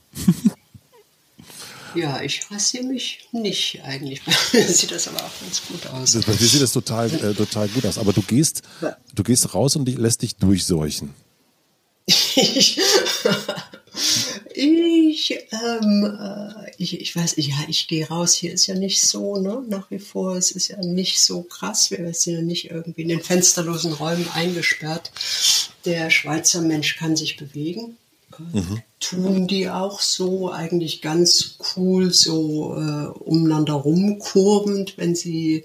Ja, 1.96 2.20
ich 2.20 2.50
rasiere 2.50 2.84
mich 2.84 3.26
nicht 3.32 3.80
eigentlich. 3.82 4.20
Sieht 4.52 4.90
das 4.90 5.08
aber 5.08 5.18
auch 5.18 5.40
ganz 5.40 5.62
gut 5.66 5.86
aus. 5.86 6.12
Bei 6.26 6.34
dir 6.34 6.46
sieht 6.46 6.60
das 6.60 6.72
total, 6.72 7.06
äh, 7.06 7.32
total 7.32 7.68
gut 7.68 7.86
aus. 7.86 7.96
Aber 7.96 8.12
du 8.12 8.20
gehst, 8.20 8.62
du 9.14 9.22
gehst 9.22 9.54
raus 9.54 9.76
und 9.76 9.88
lässt 9.88 10.20
dich 10.20 10.36
durchseuchen. 10.36 11.14
Ich, 14.58 15.38
ähm, 15.52 16.18
äh, 16.18 16.70
ich, 16.78 16.98
ich 16.98 17.14
weiß, 17.14 17.34
ja, 17.36 17.56
ich 17.68 17.88
gehe 17.88 18.08
raus. 18.08 18.32
Hier 18.32 18.54
ist 18.54 18.66
ja 18.66 18.74
nicht 18.74 19.02
so, 19.02 19.36
ne? 19.36 19.62
Nach 19.68 19.90
wie 19.90 19.98
vor, 19.98 20.34
es 20.34 20.50
ist 20.50 20.68
ja 20.68 20.78
nicht 20.78 21.20
so 21.20 21.42
krass. 21.42 21.90
Wir 21.90 22.14
sind 22.14 22.34
ja 22.34 22.40
nicht 22.40 22.70
irgendwie 22.70 23.02
in 23.02 23.08
den 23.08 23.20
fensterlosen 23.20 23.92
Räumen 23.92 24.26
eingesperrt. 24.32 25.12
Der 25.84 26.08
Schweizer 26.08 26.62
Mensch 26.62 26.96
kann 26.96 27.16
sich 27.16 27.36
bewegen. 27.36 27.98
Äh, 28.32 28.58
mhm. 28.58 28.82
Tun 28.98 29.46
die 29.46 29.68
auch 29.68 30.00
so, 30.00 30.50
eigentlich 30.50 31.02
ganz 31.02 31.58
cool, 31.76 32.10
so 32.14 32.76
äh, 32.76 33.08
umeinander 33.08 33.74
rumkurbend, 33.74 34.96
wenn 34.96 35.14
sie 35.14 35.64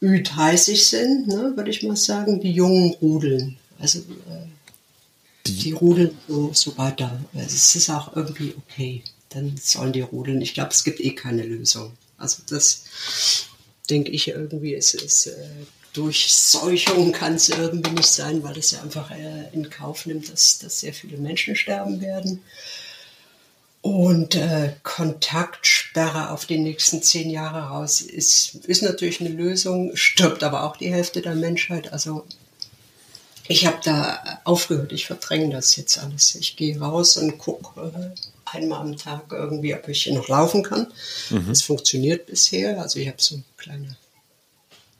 Ü30 0.00 0.76
sind, 0.76 1.28
ne, 1.28 1.52
würde 1.56 1.70
ich 1.70 1.82
mal 1.82 1.96
sagen, 1.96 2.40
die 2.40 2.52
Jungen 2.52 2.94
rudeln. 3.02 3.58
Also 3.78 3.98
äh, 3.98 4.46
die, 5.48 5.58
die 5.58 5.72
rudeln 5.72 6.16
so, 6.28 6.52
so 6.52 6.78
weiter. 6.78 7.20
Es 7.34 7.74
ist 7.74 7.90
auch 7.90 8.14
irgendwie 8.16 8.54
okay. 8.56 9.02
Dann 9.30 9.56
sollen 9.60 9.92
die 9.92 10.00
rudeln. 10.00 10.40
Ich 10.40 10.54
glaube, 10.54 10.70
es 10.70 10.84
gibt 10.84 11.00
eh 11.00 11.14
keine 11.14 11.42
Lösung. 11.42 11.92
Also 12.16 12.42
das 12.48 12.84
denke 13.90 14.10
ich 14.10 14.28
irgendwie, 14.28 14.74
es 14.74 14.94
ist 14.94 15.26
äh, 15.26 15.46
Durchseuchung 15.92 17.12
kann 17.12 17.34
es 17.34 17.48
irgendwie 17.48 17.90
nicht 17.90 18.08
sein, 18.08 18.42
weil 18.42 18.58
es 18.58 18.70
ja 18.70 18.82
einfach 18.82 19.10
äh, 19.10 19.48
in 19.52 19.70
Kauf 19.70 20.06
nimmt, 20.06 20.30
dass, 20.30 20.58
dass 20.58 20.80
sehr 20.80 20.92
viele 20.92 21.16
Menschen 21.16 21.56
sterben 21.56 22.00
werden. 22.00 22.42
Und 23.80 24.34
äh, 24.34 24.74
Kontaktsperre 24.82 26.30
auf 26.30 26.46
die 26.46 26.58
nächsten 26.58 27.02
zehn 27.02 27.30
Jahre 27.30 27.68
raus 27.68 28.00
ist, 28.00 28.56
ist 28.66 28.82
natürlich 28.82 29.20
eine 29.20 29.30
Lösung, 29.30 29.92
stirbt 29.94 30.42
aber 30.42 30.64
auch 30.64 30.76
die 30.76 30.92
Hälfte 30.92 31.22
der 31.22 31.34
Menschheit. 31.34 31.92
Also 31.92 32.24
ich 33.48 33.66
habe 33.66 33.78
da 33.82 34.40
aufgehört, 34.44 34.92
ich 34.92 35.06
verdränge 35.06 35.54
das 35.54 35.74
jetzt 35.76 35.98
alles. 35.98 36.34
Ich 36.34 36.56
gehe 36.56 36.78
raus 36.78 37.16
und 37.16 37.38
gucke 37.38 37.80
äh, 37.80 38.56
einmal 38.56 38.80
am 38.80 38.96
Tag 38.96 39.24
irgendwie, 39.32 39.74
ob 39.74 39.88
ich 39.88 40.06
noch 40.08 40.28
laufen 40.28 40.62
kann. 40.62 40.92
Mhm. 41.30 41.46
Das 41.48 41.62
funktioniert 41.62 42.26
bisher. 42.26 42.80
Also 42.80 42.98
ich 42.98 43.08
habe 43.08 43.20
so 43.20 43.40
kleine 43.56 43.96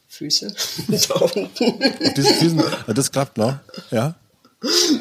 Füße 0.09 0.55
da 1.09 1.15
unten. 1.15 2.25
Füßen, 2.25 2.63
das 2.89 3.13
klappt 3.13 3.37
noch, 3.37 3.59
ja? 3.91 4.17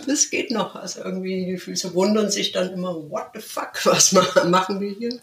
Das 0.06 0.30
geht 0.30 0.52
noch. 0.52 0.76
Also 0.76 1.04
irgendwie 1.04 1.46
die 1.46 1.58
Füße 1.58 1.94
wundern 1.94 2.30
sich 2.30 2.52
dann 2.52 2.74
immer, 2.74 2.96
what 3.10 3.30
the 3.34 3.40
fuck, 3.40 3.74
was 3.86 4.12
machen 4.12 4.82
wir 4.82 4.92
hier? 4.92 5.20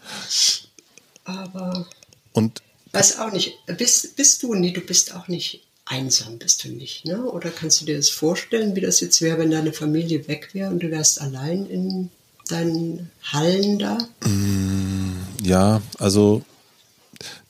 Aber 1.23 1.87
und 2.33 2.63
weiß 2.91 3.19
auch 3.19 3.31
nicht. 3.31 3.53
Bist, 3.77 4.15
bist 4.15 4.41
du, 4.41 4.55
nee, 4.55 4.71
du 4.71 4.81
bist 4.81 5.13
auch 5.13 5.27
nicht 5.27 5.64
einsam, 5.85 6.39
bist 6.39 6.63
du 6.63 6.69
nicht, 6.69 7.05
ne? 7.05 7.23
Oder 7.23 7.51
kannst 7.51 7.81
du 7.81 7.85
dir 7.85 7.97
das 7.97 8.09
vorstellen, 8.09 8.75
wie 8.75 8.81
das 8.81 8.99
jetzt 8.99 9.21
wäre, 9.21 9.39
wenn 9.39 9.51
deine 9.51 9.73
Familie 9.73 10.27
weg 10.27 10.49
wäre 10.53 10.71
und 10.71 10.81
du 10.81 10.91
wärst 10.91 11.21
allein 11.21 11.65
in 11.67 12.09
deinen 12.49 13.11
Hallen 13.23 13.79
da? 13.79 13.97
Mm, 14.27 15.13
ja, 15.43 15.81
also 15.99 16.41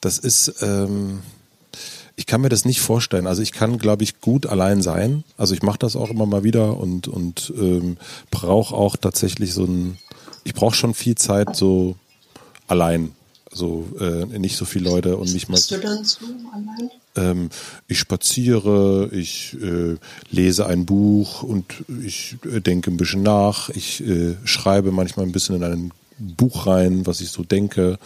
das 0.02 0.18
ist, 0.18 0.54
ähm, 0.62 1.22
ich 2.16 2.26
kann 2.26 2.42
mir 2.42 2.50
das 2.50 2.66
nicht 2.66 2.82
vorstellen. 2.82 3.28
Also 3.28 3.42
ich 3.42 3.52
kann, 3.52 3.78
glaube 3.78 4.04
ich, 4.04 4.20
gut 4.20 4.46
allein 4.46 4.82
sein. 4.82 5.24
Also 5.38 5.54
ich 5.54 5.64
mache 5.64 5.80
das 5.80 5.96
auch 5.96 6.10
immer 6.10 6.26
mal 6.26 6.44
wieder 6.44 6.78
und, 6.78 7.08
und 7.08 7.54
ähm, 7.58 7.98
brauche 8.32 8.76
auch 8.76 8.98
tatsächlich 8.98 9.54
so 9.54 9.66
ein, 9.66 9.98
ich 10.44 10.54
brauche 10.54 10.76
schon 10.76 10.94
viel 10.94 11.16
Zeit 11.16 11.56
so 11.56 11.96
allein. 12.68 13.14
Also 13.56 13.88
äh, 14.02 14.26
nicht 14.38 14.58
so 14.58 14.66
viele 14.66 14.90
Leute 14.90 15.16
und 15.16 15.32
nicht 15.32 15.48
mal. 15.48 15.56
Was 15.56 15.68
du 15.68 15.78
dann 15.78 16.04
so 16.04 16.26
allein? 16.52 16.92
Ähm, 17.16 17.50
ich 17.88 18.00
spaziere, 18.00 19.08
ich 19.14 19.56
äh, 19.62 19.96
lese 20.30 20.66
ein 20.66 20.86
Buch 20.86 21.42
und 21.42 21.64
ich 22.04 22.36
äh, 22.44 22.60
denke 22.60 22.92
ein 22.92 22.98
bisschen 22.98 23.24
nach. 23.24 23.70
Ich 23.70 24.06
äh, 24.06 24.36
schreibe 24.44 24.92
manchmal 24.92 25.26
ein 25.26 25.32
bisschen 25.32 25.56
in 25.56 25.64
ein 25.64 25.92
Buch 26.20 26.68
rein, 26.68 27.06
was 27.06 27.22
ich 27.22 27.30
so 27.30 27.44
denke. 27.44 27.98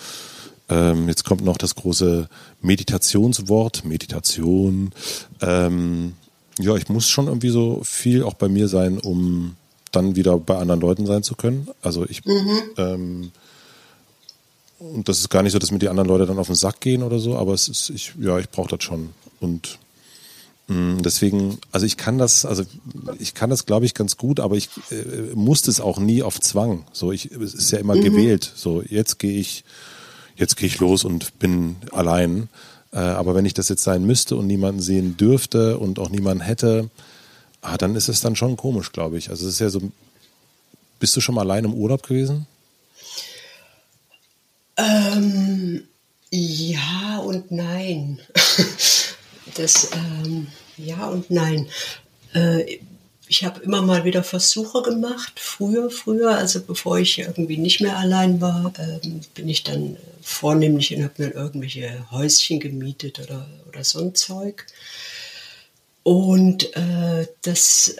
Ähm, 0.70 1.08
jetzt 1.08 1.25
kommt 1.25 1.44
noch 1.44 1.58
das 1.58 1.74
große 1.74 2.29
Meditationswort, 2.62 3.86
Meditation. 3.86 4.91
Ähm, 5.41 6.13
ja, 6.60 6.75
ich 6.75 6.89
muss 6.89 7.10
schon 7.10 7.25
irgendwie 7.25 7.50
so 7.50 7.82
viel 7.84 8.22
auch 8.22 8.36
bei 8.36 8.50
mir 8.50 8.68
sein, 8.68 9.00
um 9.00 9.56
dann 9.91 10.15
wieder 10.15 10.38
bei 10.38 10.58
anderen 10.58 10.82
Leuten 10.82 11.08
sein 11.08 11.24
zu 11.24 11.34
können. 11.34 11.70
Also 11.82 12.06
ich 12.08 12.24
mhm. 12.24 12.62
ähm, 12.77 13.32
und 14.79 15.07
das 15.09 15.19
ist 15.19 15.29
gar 15.29 15.43
nicht 15.43 15.53
so, 15.53 15.59
dass 15.59 15.71
mir 15.71 15.79
die 15.79 15.89
anderen 15.89 16.09
Leute 16.09 16.25
dann 16.25 16.39
auf 16.39 16.48
den 16.48 16.55
Sack 16.55 16.79
gehen 16.79 17.03
oder 17.03 17.19
so, 17.19 17.38
aber 17.38 17.53
es 17.53 17.67
ist, 17.67 17.89
ich, 17.89 18.13
ja, 18.19 18.39
ich 18.39 18.50
brauche 18.50 18.75
das 18.75 18.83
schon. 18.83 19.09
Und 19.39 19.77
mh, 20.67 20.75
mm, 20.75 21.01
deswegen, 21.03 21.57
also 21.71 21.86
ich 21.86 21.98
kann 21.98 22.17
das, 22.17 22.45
also 22.45 22.63
ich 23.19 23.33
kann 23.33 23.50
das, 23.50 23.65
glaube 23.65 23.86
ich, 23.86 23.93
ganz 23.93 24.17
gut, 24.17 24.39
aber 24.39 24.55
ich 24.55 24.69
äh, 24.91 25.36
musste 25.36 25.69
es 25.69 25.81
auch 25.81 26.00
nie 26.00 26.24
auf 26.24 26.39
Zwang. 26.39 26.86
So, 26.93 27.12
ich, 27.12 27.31
es 27.31 27.53
ist 27.53 27.71
ja 27.71 27.79
immer 27.79 27.95
mhm. 27.95 28.03
gewählt. 28.03 28.51
So, 28.55 28.81
jetzt 28.81 29.19
gehe 29.19 29.38
ich 29.38 29.63
jetzt 30.39 30.55
gehe 30.55 30.67
ich 30.67 30.79
los 30.79 31.03
und 31.03 31.38
bin 31.38 31.75
allein. 31.91 32.50
Äh, 32.91 33.00
aber 33.00 33.36
wenn 33.36 33.45
ich 33.45 33.53
das 33.53 33.69
jetzt 33.69 33.83
sein 33.83 34.05
müsste 34.05 34.36
und 34.36 34.48
niemanden 34.48 34.81
sehen 34.81 35.17
dürfte 35.17 35.77
und 35.77 36.00
auch 36.00 36.09
niemanden 36.09 36.41
hätte, 36.41 36.89
ah, 37.62 37.77
dann 37.77 37.95
ist 37.95 38.09
es 38.09 38.21
dann 38.21 38.36
schon 38.36 38.57
komisch, 38.57 38.91
glaube 38.91 39.17
ich. 39.17 39.29
Also 39.29 39.45
es 39.45 39.53
ist 39.53 39.59
ja 39.59 39.69
so. 39.69 39.81
Bist 41.00 41.15
du 41.15 41.21
schon 41.21 41.36
mal 41.36 41.41
allein 41.41 41.65
im 41.65 41.74
Urlaub 41.74 42.03
gewesen? 42.03 42.48
Ähm, 44.79 45.88
ja 46.31 47.17
und 47.19 47.51
nein. 47.51 48.19
das 49.55 49.89
ähm, 49.93 50.48
ja 50.77 51.07
und 51.07 51.29
nein. 51.29 51.67
Äh, 52.33 52.79
ich 53.27 53.43
habe 53.43 53.62
immer 53.62 53.83
mal 53.83 54.05
wieder 54.05 54.24
Versuche 54.24 54.81
gemacht, 54.81 55.33
früher, 55.39 55.91
früher, 55.91 56.36
also 56.36 56.62
bevor 56.62 56.98
ich 56.98 57.19
irgendwie 57.19 57.57
nicht 57.57 57.79
mehr 57.79 57.98
allein 57.98 58.41
war, 58.41 58.74
ähm, 58.79 59.21
bin 59.36 59.48
ich 59.48 59.63
dann 59.63 59.98
vornehmlich 60.21 60.95
und 60.95 61.03
habe 61.03 61.24
mir 61.24 61.31
irgendwelche 61.31 62.09
Häuschen 62.09 62.59
gemietet 62.59 63.19
oder, 63.19 63.48
oder 63.67 63.83
so 63.83 64.00
ein 64.00 64.15
Zeug. 64.15 64.65
Und 66.01 66.75
äh, 66.75 67.27
das, 67.43 67.98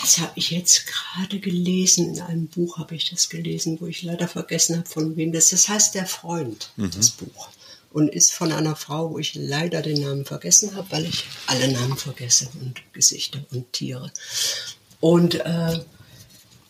das 0.00 0.18
habe 0.18 0.32
ich 0.34 0.50
jetzt 0.50 0.86
gerade 0.86 1.38
gelesen, 1.40 2.14
in 2.14 2.20
einem 2.20 2.46
Buch 2.48 2.78
habe 2.78 2.94
ich 2.94 3.10
das 3.10 3.28
gelesen, 3.28 3.78
wo 3.80 3.86
ich 3.86 4.02
leider 4.02 4.28
vergessen 4.28 4.76
habe, 4.76 4.88
von 4.88 5.16
wem 5.16 5.32
das 5.32 5.52
ist. 5.52 5.68
Das 5.68 5.68
heißt 5.68 5.94
Der 5.94 6.06
Freund, 6.06 6.70
mhm. 6.76 6.90
das 6.90 7.10
Buch 7.10 7.48
und 7.92 8.08
ist 8.08 8.32
von 8.32 8.52
einer 8.52 8.76
Frau, 8.76 9.10
wo 9.10 9.18
ich 9.18 9.34
leider 9.34 9.82
den 9.82 10.02
Namen 10.02 10.24
vergessen 10.24 10.74
habe, 10.74 10.90
weil 10.90 11.06
ich 11.06 11.24
alle 11.46 11.68
Namen 11.68 11.96
vergesse 11.96 12.48
und 12.60 12.80
Gesichter 12.92 13.40
und 13.50 13.72
Tiere. 13.72 14.12
Und 15.00 15.36
äh, 15.36 15.80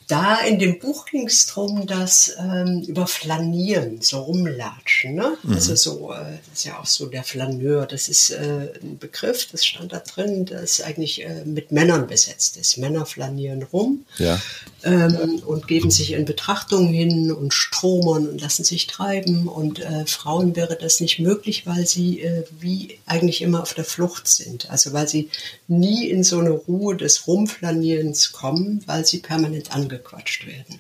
da 0.08 0.40
in 0.40 0.58
dem 0.58 0.78
Buch 0.78 1.04
ging 1.04 1.26
es 1.26 1.46
darum, 1.46 1.86
dass 1.86 2.34
ähm, 2.38 2.82
über 2.88 3.06
Flanieren, 3.06 4.00
so 4.00 4.20
rumlatschen, 4.20 5.14
ne? 5.14 5.36
Mhm. 5.42 5.54
Also 5.54 5.76
so, 5.76 6.12
äh, 6.12 6.38
das 6.48 6.60
ist 6.60 6.64
ja 6.64 6.78
auch 6.80 6.86
so 6.86 7.06
der 7.06 7.22
Flaneur, 7.22 7.86
das 7.86 8.08
ist 8.08 8.30
äh, 8.30 8.72
ein 8.82 8.98
Begriff, 8.98 9.46
das 9.52 9.66
stand 9.66 9.92
da 9.92 10.00
drin, 10.00 10.46
das 10.46 10.80
eigentlich 10.80 11.22
äh, 11.22 11.44
mit 11.44 11.72
Männern 11.72 12.06
besetzt 12.06 12.56
ist. 12.56 12.78
Männer 12.78 13.04
flanieren 13.04 13.62
rum 13.62 14.06
ja. 14.16 14.40
Ähm, 14.84 15.42
und 15.44 15.66
geben 15.66 15.90
sich 15.90 16.12
in 16.12 16.24
Betrachtung 16.24 16.88
hin 16.88 17.32
und 17.32 17.52
stromern 17.52 18.28
und 18.28 18.40
lassen 18.40 18.64
sich 18.64 18.86
treiben. 18.86 19.48
Und 19.48 19.80
äh, 19.80 20.06
Frauen 20.06 20.54
wäre 20.56 20.76
das 20.76 21.00
nicht 21.00 21.18
möglich, 21.18 21.66
weil 21.66 21.86
sie 21.86 22.20
äh, 22.20 22.44
wie 22.60 22.98
eigentlich 23.06 23.42
immer 23.42 23.62
auf 23.62 23.74
der 23.74 23.84
Flucht 23.84 24.28
sind. 24.28 24.70
Also 24.70 24.92
weil 24.92 25.08
sie 25.08 25.30
nie 25.66 26.08
in 26.08 26.22
so 26.22 26.38
eine 26.38 26.50
Ruhe 26.50 26.96
des 26.96 27.26
Rumflanierens 27.26 28.32
kommen, 28.32 28.82
weil 28.86 29.04
sie 29.04 29.18
permanent 29.18 29.74
angequatscht 29.74 30.46
werden. 30.46 30.78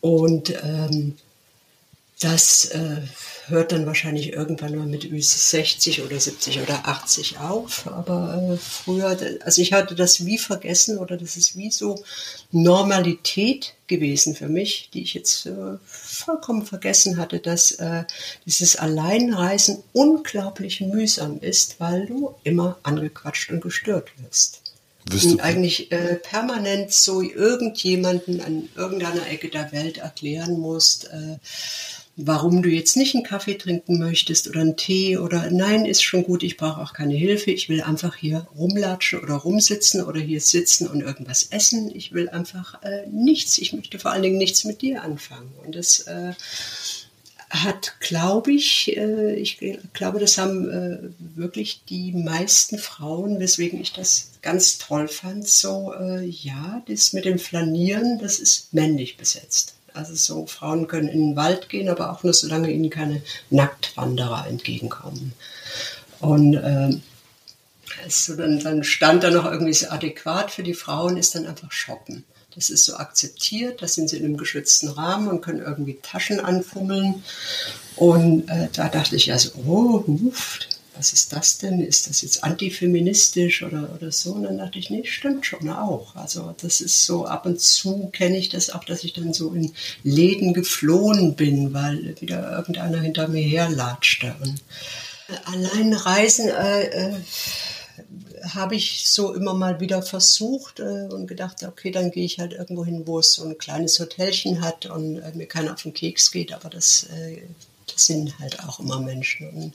Und 0.00 0.52
ähm, 0.62 1.16
das 2.20 2.66
äh, 2.66 3.00
hört 3.48 3.72
dann 3.72 3.86
wahrscheinlich 3.86 4.32
irgendwann 4.32 4.76
mal 4.76 4.86
mit 4.86 5.08
60 5.10 6.02
oder 6.02 6.18
70 6.18 6.60
oder 6.60 6.86
80 6.86 7.38
auf. 7.38 7.86
Aber 7.86 8.52
äh, 8.52 8.56
früher, 8.56 9.16
also 9.44 9.62
ich 9.62 9.72
hatte 9.72 9.94
das 9.94 10.24
wie 10.26 10.38
vergessen 10.38 10.98
oder 10.98 11.16
das 11.16 11.36
ist 11.36 11.56
wie 11.56 11.70
so 11.70 12.02
Normalität 12.52 13.74
gewesen 13.86 14.34
für 14.34 14.48
mich, 14.48 14.90
die 14.92 15.02
ich 15.02 15.14
jetzt 15.14 15.46
äh, 15.46 15.78
vollkommen 15.84 16.64
vergessen 16.64 17.16
hatte, 17.16 17.38
dass 17.38 17.72
äh, 17.72 18.04
dieses 18.46 18.76
Alleinreisen 18.76 19.82
unglaublich 19.92 20.80
mühsam 20.80 21.38
ist, 21.40 21.80
weil 21.80 22.06
du 22.06 22.34
immer 22.44 22.78
angequatscht 22.82 23.50
und 23.50 23.60
gestört 23.60 24.10
wirst. 24.18 24.62
Und 25.12 25.40
eigentlich 25.40 25.92
äh, 25.92 26.14
permanent 26.14 26.90
so 26.90 27.20
irgendjemanden 27.20 28.40
an 28.40 28.70
irgendeiner 28.74 29.28
Ecke 29.28 29.50
der 29.50 29.70
Welt 29.70 29.98
erklären 29.98 30.58
musst, 30.58 31.04
äh, 31.04 31.36
warum 32.16 32.62
du 32.62 32.68
jetzt 32.68 32.96
nicht 32.96 33.14
einen 33.14 33.24
Kaffee 33.24 33.54
trinken 33.54 33.98
möchtest 33.98 34.48
oder 34.48 34.60
einen 34.60 34.76
Tee 34.76 35.18
oder 35.18 35.50
nein, 35.50 35.84
ist 35.84 36.02
schon 36.02 36.24
gut, 36.24 36.42
ich 36.42 36.56
brauche 36.56 36.80
auch 36.80 36.92
keine 36.92 37.14
Hilfe, 37.14 37.50
ich 37.50 37.68
will 37.68 37.82
einfach 37.82 38.14
hier 38.14 38.46
rumlatschen 38.56 39.20
oder 39.20 39.34
rumsitzen 39.34 40.04
oder 40.04 40.20
hier 40.20 40.40
sitzen 40.40 40.86
und 40.86 41.00
irgendwas 41.00 41.44
essen. 41.50 41.90
Ich 41.94 42.12
will 42.12 42.28
einfach 42.28 42.82
äh, 42.82 43.06
nichts, 43.10 43.58
ich 43.58 43.72
möchte 43.72 43.98
vor 43.98 44.12
allen 44.12 44.22
Dingen 44.22 44.38
nichts 44.38 44.64
mit 44.64 44.82
dir 44.82 45.02
anfangen. 45.02 45.52
Und 45.64 45.74
das 45.74 46.00
äh, 46.00 46.32
hat, 47.50 48.00
glaube 48.00 48.52
ich, 48.52 48.96
äh, 48.96 49.34
ich 49.34 49.58
glaube, 49.92 50.18
das 50.18 50.38
haben 50.38 50.70
äh, 50.70 50.98
wirklich 51.36 51.82
die 51.88 52.12
meisten 52.12 52.78
Frauen, 52.78 53.38
weswegen 53.38 53.80
ich 53.80 53.92
das 53.92 54.30
ganz 54.42 54.78
toll 54.78 55.08
fand, 55.08 55.48
so, 55.48 55.92
äh, 55.94 56.24
ja, 56.24 56.82
das 56.86 57.12
mit 57.12 57.24
dem 57.24 57.38
Flanieren, 57.38 58.18
das 58.18 58.38
ist 58.38 58.72
männlich 58.72 59.16
besetzt. 59.16 59.73
Also 59.94 60.14
so, 60.14 60.46
Frauen 60.46 60.88
können 60.88 61.08
in 61.08 61.20
den 61.20 61.36
Wald 61.36 61.68
gehen, 61.68 61.88
aber 61.88 62.10
auch 62.10 62.24
nur 62.24 62.34
solange 62.34 62.70
ihnen 62.70 62.90
keine 62.90 63.22
Nacktwanderer 63.50 64.46
entgegenkommen. 64.48 65.32
Und 66.20 66.54
äh, 66.54 66.96
also 68.02 68.34
dann, 68.36 68.58
dann 68.58 68.82
stand 68.82 69.22
da 69.22 69.30
noch 69.30 69.44
irgendwie 69.44 69.72
so 69.72 69.88
adäquat 69.88 70.50
für 70.50 70.64
die 70.64 70.74
Frauen, 70.74 71.16
ist 71.16 71.36
dann 71.36 71.46
einfach 71.46 71.70
shoppen. 71.70 72.24
Das 72.54 72.70
ist 72.70 72.84
so 72.84 72.96
akzeptiert, 72.96 73.82
da 73.82 73.88
sind 73.88 74.08
sie 74.08 74.16
in 74.16 74.24
einem 74.24 74.36
geschützten 74.36 74.88
Rahmen 74.88 75.28
und 75.28 75.42
können 75.42 75.60
irgendwie 75.60 75.98
Taschen 76.02 76.40
anfummeln. 76.40 77.22
Und 77.96 78.48
äh, 78.48 78.68
da 78.72 78.88
dachte 78.88 79.16
ich 79.16 79.32
also, 79.32 79.50
oh, 79.66 80.04
uff, 80.06 80.58
was 80.96 81.12
ist 81.12 81.32
das 81.32 81.58
denn? 81.58 81.80
Ist 81.80 82.08
das 82.08 82.22
jetzt 82.22 82.44
antifeministisch 82.44 83.62
oder, 83.62 83.90
oder 83.94 84.12
so? 84.12 84.32
Und 84.32 84.44
dann 84.44 84.58
dachte 84.58 84.78
ich, 84.78 84.90
nee, 84.90 85.04
stimmt 85.04 85.46
schon 85.46 85.68
auch. 85.68 86.14
Also 86.16 86.54
das 86.60 86.80
ist 86.80 87.04
so, 87.04 87.26
ab 87.26 87.46
und 87.46 87.60
zu 87.60 88.08
kenne 88.12 88.36
ich 88.36 88.48
das 88.48 88.70
auch, 88.70 88.84
dass 88.84 89.04
ich 89.04 89.12
dann 89.12 89.32
so 89.32 89.52
in 89.52 89.72
Läden 90.02 90.54
geflohen 90.54 91.34
bin, 91.34 91.72
weil 91.72 92.20
wieder 92.20 92.52
irgendeiner 92.52 93.00
hinter 93.00 93.28
mir 93.28 93.42
herlatschte. 93.42 94.34
Und 94.40 94.62
allein 95.46 95.92
reisen, 95.92 96.48
äh, 96.48 96.84
äh, 96.84 97.14
habe 98.42 98.74
ich 98.74 99.10
so 99.10 99.34
immer 99.34 99.54
mal 99.54 99.80
wieder 99.80 100.02
versucht 100.02 100.80
äh, 100.80 101.08
und 101.10 101.26
gedacht, 101.26 101.62
okay, 101.62 101.90
dann 101.90 102.10
gehe 102.10 102.24
ich 102.24 102.38
halt 102.38 102.52
irgendwo 102.52 102.84
hin, 102.84 103.06
wo 103.06 103.18
es 103.18 103.32
so 103.32 103.44
ein 103.44 103.58
kleines 103.58 103.98
Hotelchen 103.98 104.60
hat 104.60 104.86
und 104.86 105.16
äh, 105.16 105.32
mir 105.34 105.46
keiner 105.46 105.72
auf 105.72 105.82
den 105.82 105.94
Keks 105.94 106.30
geht, 106.30 106.52
aber 106.52 106.68
das, 106.68 107.04
äh, 107.04 107.42
das 107.92 108.06
sind 108.06 108.38
halt 108.38 108.60
auch 108.64 108.80
immer 108.80 109.00
Menschen. 109.00 109.48
Und 109.50 109.72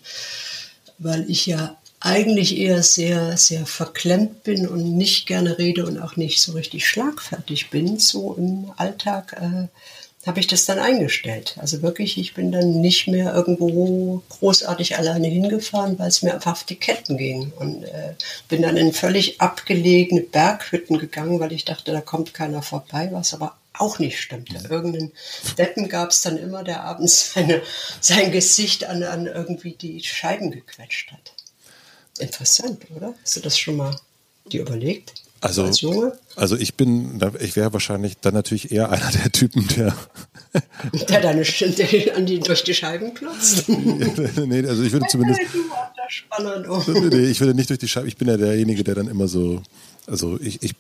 weil 1.00 1.30
ich 1.30 1.46
ja 1.46 1.78
eigentlich 2.02 2.58
eher 2.58 2.82
sehr, 2.82 3.36
sehr 3.38 3.66
verklemmt 3.66 4.44
bin 4.44 4.68
und 4.68 4.98
nicht 4.98 5.28
gerne 5.28 5.58
rede 5.58 5.86
und 5.86 6.00
auch 6.00 6.16
nicht 6.16 6.42
so 6.42 6.54
richtig 6.54 6.88
schlagfertig 6.88 7.70
bin, 7.70 8.00
so 8.00 8.36
im 8.36 8.72
Alltag, 8.78 9.36
äh, 9.42 9.68
habe 10.26 10.40
ich 10.42 10.48
das 10.48 10.66
dann 10.66 10.80
eingestellt. 10.80 11.56
Also 11.60 11.82
wirklich, 11.82 12.18
ich 12.18 12.34
bin 12.34 12.52
dann 12.52 12.82
nicht 12.82 13.08
mehr 13.08 13.34
irgendwo 13.34 14.22
großartig 14.30 14.98
alleine 14.98 15.28
hingefahren, 15.28 15.98
weil 15.98 16.10
es 16.10 16.22
mir 16.22 16.34
einfach 16.34 16.52
auf 16.54 16.64
die 16.66 16.76
Ketten 16.76 17.18
ging. 17.18 17.54
Und 17.58 17.84
äh, 17.84 18.14
bin 18.50 18.62
dann 18.62 18.78
in 18.78 18.94
völlig 18.94 19.40
abgelegene 19.40 20.22
Berghütten 20.22 21.00
gegangen, 21.00 21.40
weil 21.40 21.54
ich 21.54 21.66
dachte, 21.66 21.94
da 21.94 22.02
kommt 22.02 22.34
keiner 22.34 22.62
vorbei, 22.62 23.10
was 23.12 23.34
aber 23.34 23.56
auch 23.80 24.00
nicht 24.00 24.20
stimmte. 24.20 24.60
Irgendeinen 24.70 25.12
Deppen 25.58 25.90
gab 25.90 26.12
es 26.12 26.22
dann 26.22 26.38
immer, 26.38 26.64
der 26.64 26.84
abends 26.84 27.34
seine, 27.34 27.62
sein 28.02 28.32
Gesicht 28.32 28.86
an, 28.86 29.04
an 29.04 29.26
irgendwie 29.26 29.74
die 29.74 30.04
Scheiben 30.04 30.52
gequetscht 30.52 31.12
hat. 31.12 31.34
Interessant, 32.20 32.86
oder? 32.96 33.14
Hast 33.24 33.38
du 33.38 33.40
das 33.40 33.58
schon 33.58 33.78
mal 33.78 33.96
dir 34.46 34.62
überlegt? 34.62 35.14
Also, 35.42 35.64
als 35.64 35.80
Junge? 35.80 36.20
also 36.36 36.58
ich 36.58 36.76
bin, 36.76 37.22
ich 37.40 37.56
wäre 37.56 37.72
wahrscheinlich 37.72 38.18
dann 38.18 38.34
natürlich 38.34 38.72
eher 38.72 38.90
einer 38.92 39.12
der 39.12 39.32
Typen, 39.32 39.68
der 39.70 39.96
der 41.08 41.22
deine 41.22 41.44
der 41.44 42.18
an 42.18 42.26
die 42.26 42.40
durch 42.40 42.64
die 42.64 42.74
Scheiben 42.74 43.14
klotzt. 43.14 43.70
nee, 43.70 44.68
also 44.68 44.84
ich 44.84 44.92
würde 44.92 45.06
zumindest. 45.08 45.42
nee, 47.12 47.26
ich 47.26 47.40
würde 47.40 47.54
nicht 47.54 47.70
durch 47.70 47.80
die 47.80 47.88
Scheiben. 47.88 48.08
Ich 48.08 48.18
bin 48.18 48.28
ja 48.28 48.36
derjenige, 48.36 48.84
der 48.84 48.96
dann 48.96 49.08
immer 49.08 49.28
so. 49.28 49.62
Also 50.10 50.40
ich, 50.42 50.64
ich, 50.64 50.76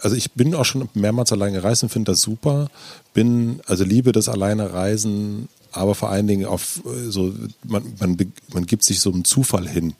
also 0.00 0.16
ich 0.16 0.32
bin 0.32 0.54
auch 0.54 0.64
schon 0.64 0.88
mehrmals 0.94 1.32
alleine 1.32 1.58
gereist 1.58 1.82
und 1.82 1.90
finde 1.90 2.12
das 2.12 2.22
super. 2.22 2.70
Bin, 3.12 3.60
also 3.66 3.84
liebe 3.84 4.12
das 4.12 4.28
alleine 4.28 4.72
Reisen, 4.72 5.48
aber 5.72 5.94
vor 5.94 6.10
allen 6.10 6.26
Dingen 6.26 6.46
auf 6.46 6.80
so, 7.08 7.34
man, 7.64 7.82
man, 8.00 8.16
man 8.52 8.66
gibt 8.66 8.84
sich 8.84 9.00
so 9.00 9.12
einem 9.12 9.24
Zufall 9.24 9.68
hin. 9.68 9.94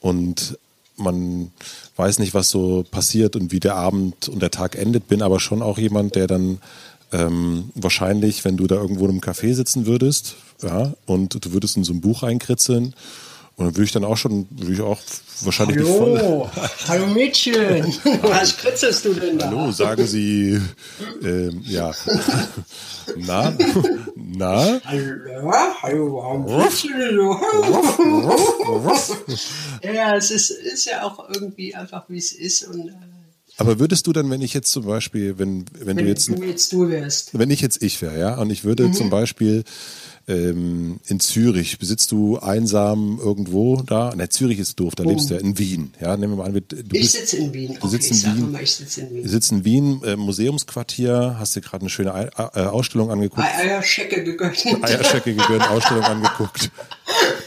Und 0.00 0.58
man 0.96 1.50
weiß 1.96 2.18
nicht, 2.18 2.34
was 2.34 2.50
so 2.50 2.84
passiert 2.90 3.36
und 3.36 3.52
wie 3.52 3.60
der 3.60 3.76
Abend 3.76 4.28
und 4.28 4.40
der 4.40 4.50
Tag 4.50 4.76
endet, 4.76 5.08
bin 5.08 5.22
aber 5.22 5.40
schon 5.40 5.62
auch 5.62 5.78
jemand, 5.78 6.14
der 6.14 6.26
dann 6.26 6.58
ähm, 7.12 7.70
wahrscheinlich, 7.74 8.44
wenn 8.44 8.56
du 8.56 8.66
da 8.66 8.76
irgendwo 8.76 9.04
in 9.04 9.12
einem 9.12 9.20
Café 9.20 9.54
sitzen 9.54 9.86
würdest, 9.86 10.36
ja, 10.62 10.92
und 11.06 11.44
du 11.44 11.52
würdest 11.52 11.76
in 11.76 11.84
so 11.84 11.92
ein 11.92 12.00
Buch 12.00 12.22
einkritzeln, 12.22 12.94
und 13.58 13.66
dann 13.66 13.74
würde 13.74 13.84
ich 13.84 13.92
dann 13.92 14.04
auch 14.04 14.16
schon, 14.16 14.46
würde 14.50 14.72
ich 14.72 14.80
auch 14.80 15.00
wahrscheinlich 15.40 15.78
Hallo, 15.78 16.48
voll 16.48 16.50
hallo 16.86 17.06
Mädchen, 17.08 17.54
was 18.22 18.56
kritzelst 18.56 19.04
du 19.04 19.14
denn 19.14 19.36
da? 19.36 19.46
Hallo, 19.46 19.72
sagen 19.72 20.06
Sie, 20.06 20.60
ähm, 21.24 21.60
ja, 21.64 21.92
na, 23.16 23.52
na? 24.14 24.80
Hallo, 24.84 25.52
hallo, 25.82 26.12
warum 26.14 26.46
Ja, 29.82 30.16
es 30.16 30.30
ist, 30.30 30.50
ist 30.50 30.84
ja 30.84 31.02
auch 31.02 31.28
irgendwie 31.28 31.74
einfach, 31.74 32.04
wie 32.08 32.18
es 32.18 32.30
ist 32.30 32.62
und 32.62 32.88
äh, 32.88 32.92
aber 33.60 33.80
würdest 33.80 34.06
du 34.06 34.12
dann, 34.12 34.30
wenn 34.30 34.40
ich 34.40 34.54
jetzt 34.54 34.70
zum 34.70 34.86
Beispiel, 34.86 35.36
wenn, 35.40 35.64
wenn, 35.72 35.88
wenn 35.88 35.96
du 35.96 36.04
jetzt, 36.04 36.28
du 36.28 36.40
jetzt 36.44 36.72
du 36.72 36.88
wärst. 36.88 37.36
wenn 37.36 37.50
ich 37.50 37.60
jetzt 37.60 37.82
ich 37.82 38.00
wäre, 38.00 38.16
ja, 38.16 38.38
und 38.38 38.50
ich 38.50 38.62
würde 38.62 38.86
mhm. 38.86 38.92
zum 38.92 39.10
Beispiel 39.10 39.64
ähm, 40.28 41.00
in 41.06 41.20
Zürich, 41.20 41.78
besitzt 41.78 42.12
du 42.12 42.38
einsam 42.38 43.18
irgendwo 43.18 43.82
da? 43.82 44.14
Ne, 44.14 44.28
Zürich 44.28 44.58
ist 44.58 44.78
doof, 44.78 44.94
da 44.94 45.04
oh. 45.04 45.08
lebst 45.08 45.30
du 45.30 45.34
ja 45.34 45.40
in 45.40 45.58
Wien, 45.58 45.92
ja, 46.00 46.16
nehmen 46.16 46.34
wir 46.34 46.44
mal 46.44 46.48
an, 46.48 46.62
du 46.68 46.96
ich 46.96 47.10
sitze 47.10 47.38
in 47.38 47.54
Wien. 47.54 47.78
Du 47.80 47.86
okay, 47.86 47.88
sitzt 47.88 48.24
in 48.24 48.36
Wien. 48.36 48.52
Mal, 48.52 48.62
ich 48.62 48.72
sitze 48.72 49.00
in 49.00 49.14
Wien. 49.14 49.22
Du 49.22 49.28
sitzt 49.28 49.52
in 49.52 49.64
Wien, 49.64 50.02
äh, 50.04 50.16
Museumsquartier, 50.16 51.36
hast 51.38 51.56
dir 51.56 51.62
gerade 51.62 51.82
eine 51.82 51.90
schöne 51.90 52.14
Ei, 52.14 52.28
äh, 52.36 52.60
Ausstellung 52.66 53.10
angeguckt. 53.10 53.46
Eierschecke 53.46 54.22
gegönnt. 54.22 54.64
Eierschecke 54.82 55.34
gegönnt, 55.34 55.62
Ausstellung 55.70 56.04
angeguckt. 56.04 56.70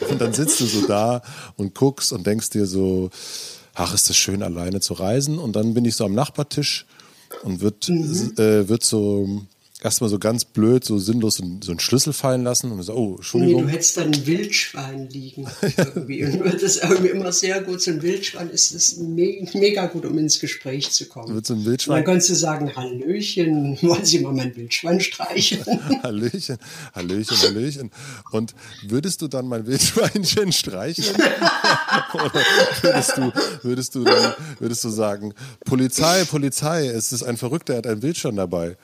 Und 0.09 0.19
dann 0.19 0.33
sitzt 0.33 0.59
du 0.59 0.65
so 0.65 0.87
da 0.87 1.21
und 1.57 1.75
guckst 1.75 2.11
und 2.11 2.25
denkst 2.25 2.49
dir 2.49 2.65
so, 2.65 3.11
ach, 3.75 3.93
ist 3.93 4.09
das 4.09 4.17
schön, 4.17 4.41
alleine 4.41 4.79
zu 4.81 4.93
reisen. 4.93 5.37
Und 5.37 5.55
dann 5.55 5.75
bin 5.75 5.85
ich 5.85 5.95
so 5.95 6.05
am 6.05 6.13
Nachbartisch 6.13 6.85
und 7.43 7.61
wird, 7.61 7.89
mhm. 7.89 8.33
äh, 8.37 8.67
wird 8.67 8.83
so 8.83 9.43
erstmal 9.81 10.09
so 10.09 10.19
ganz 10.19 10.45
blöd, 10.45 10.85
so 10.85 10.99
sinnlos 10.99 11.37
so, 11.37 11.71
einen 11.71 11.79
Schlüssel 11.79 12.13
fallen 12.13 12.43
lassen 12.43 12.71
und 12.71 12.83
so, 12.83 12.93
oh, 12.93 13.15
Entschuldigung. 13.15 13.65
Nee, 13.65 13.67
du 13.67 13.73
hättest 13.73 13.97
dann 13.97 14.13
ein 14.13 14.27
Wildschwein 14.27 15.09
liegen 15.09 15.47
irgendwie. 15.61 16.23
und 16.23 16.43
wird 16.43 16.61
das 16.61 16.77
irgendwie 16.77 17.09
immer 17.09 17.31
sehr 17.31 17.61
gut. 17.61 17.81
So 17.81 17.91
ein 17.91 18.01
Wildschwein 18.01 18.49
ist 18.49 18.75
das 18.75 18.97
me 18.97 19.47
mega 19.53 19.87
gut, 19.87 20.05
um 20.05 20.17
ins 20.19 20.39
Gespräch 20.39 20.91
zu 20.91 21.07
kommen. 21.07 21.33
Wird 21.33 21.47
so 21.47 21.55
ein 21.55 21.65
Wildschwein. 21.65 21.99
Und 21.99 22.07
dann 22.07 22.13
kannst 22.13 22.29
du 22.29 22.35
sagen, 22.35 22.75
Hallöchen, 22.75 23.77
wollen 23.81 24.05
Sie 24.05 24.19
mal 24.19 24.33
mein 24.33 24.55
Wildschwein 24.55 24.99
streicheln? 24.99 25.65
Hallöchen, 26.03 26.57
Hallöchen, 26.93 27.37
Hallöchen. 27.37 27.91
Und 28.31 28.53
würdest 28.87 29.21
du 29.23 29.27
dann 29.27 29.47
mein 29.47 29.65
Wildschweinchen 29.65 30.51
streicheln? 30.51 31.15
Oder 32.13 32.41
würdest 32.81 33.17
du, 33.17 33.31
würdest 33.63 33.95
du 33.95 34.03
dann, 34.03 34.35
würdest 34.59 34.83
du 34.83 34.89
sagen, 34.89 35.33
Polizei, 35.65 36.23
Polizei, 36.25 36.85
es 36.85 37.11
ist 37.11 37.23
ein 37.23 37.37
Verrückter, 37.37 37.73
er 37.73 37.77
hat 37.77 37.87
ein 37.87 38.03
Wildschwein 38.03 38.35
dabei. 38.35 38.77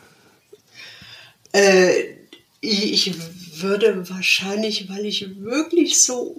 Äh, 1.51 2.15
ich 2.61 3.13
würde 3.61 4.09
wahrscheinlich, 4.09 4.89
weil 4.89 5.05
ich 5.05 5.41
wirklich 5.41 6.01
so 6.01 6.35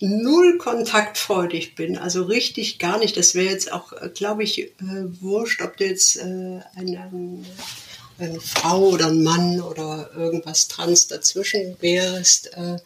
null 0.00 0.58
kontaktfreudig 0.58 1.74
bin, 1.74 1.96
also 1.96 2.24
richtig 2.24 2.78
gar 2.78 2.98
nicht. 2.98 3.16
Das 3.16 3.34
wäre 3.34 3.50
jetzt 3.50 3.72
auch, 3.72 3.92
glaube 4.14 4.42
ich, 4.42 4.60
äh, 4.60 4.70
wurscht, 5.20 5.62
ob 5.62 5.76
du 5.76 5.86
jetzt 5.86 6.16
äh, 6.16 6.60
eine, 6.74 7.42
eine, 8.18 8.40
Frau 8.40 8.90
oder 8.90 9.08
ein 9.08 9.22
Mann 9.22 9.60
oder 9.60 10.10
irgendwas 10.14 10.68
trans 10.68 11.08
dazwischen 11.08 11.76
wärst. 11.80 12.52
Äh, 12.54 12.78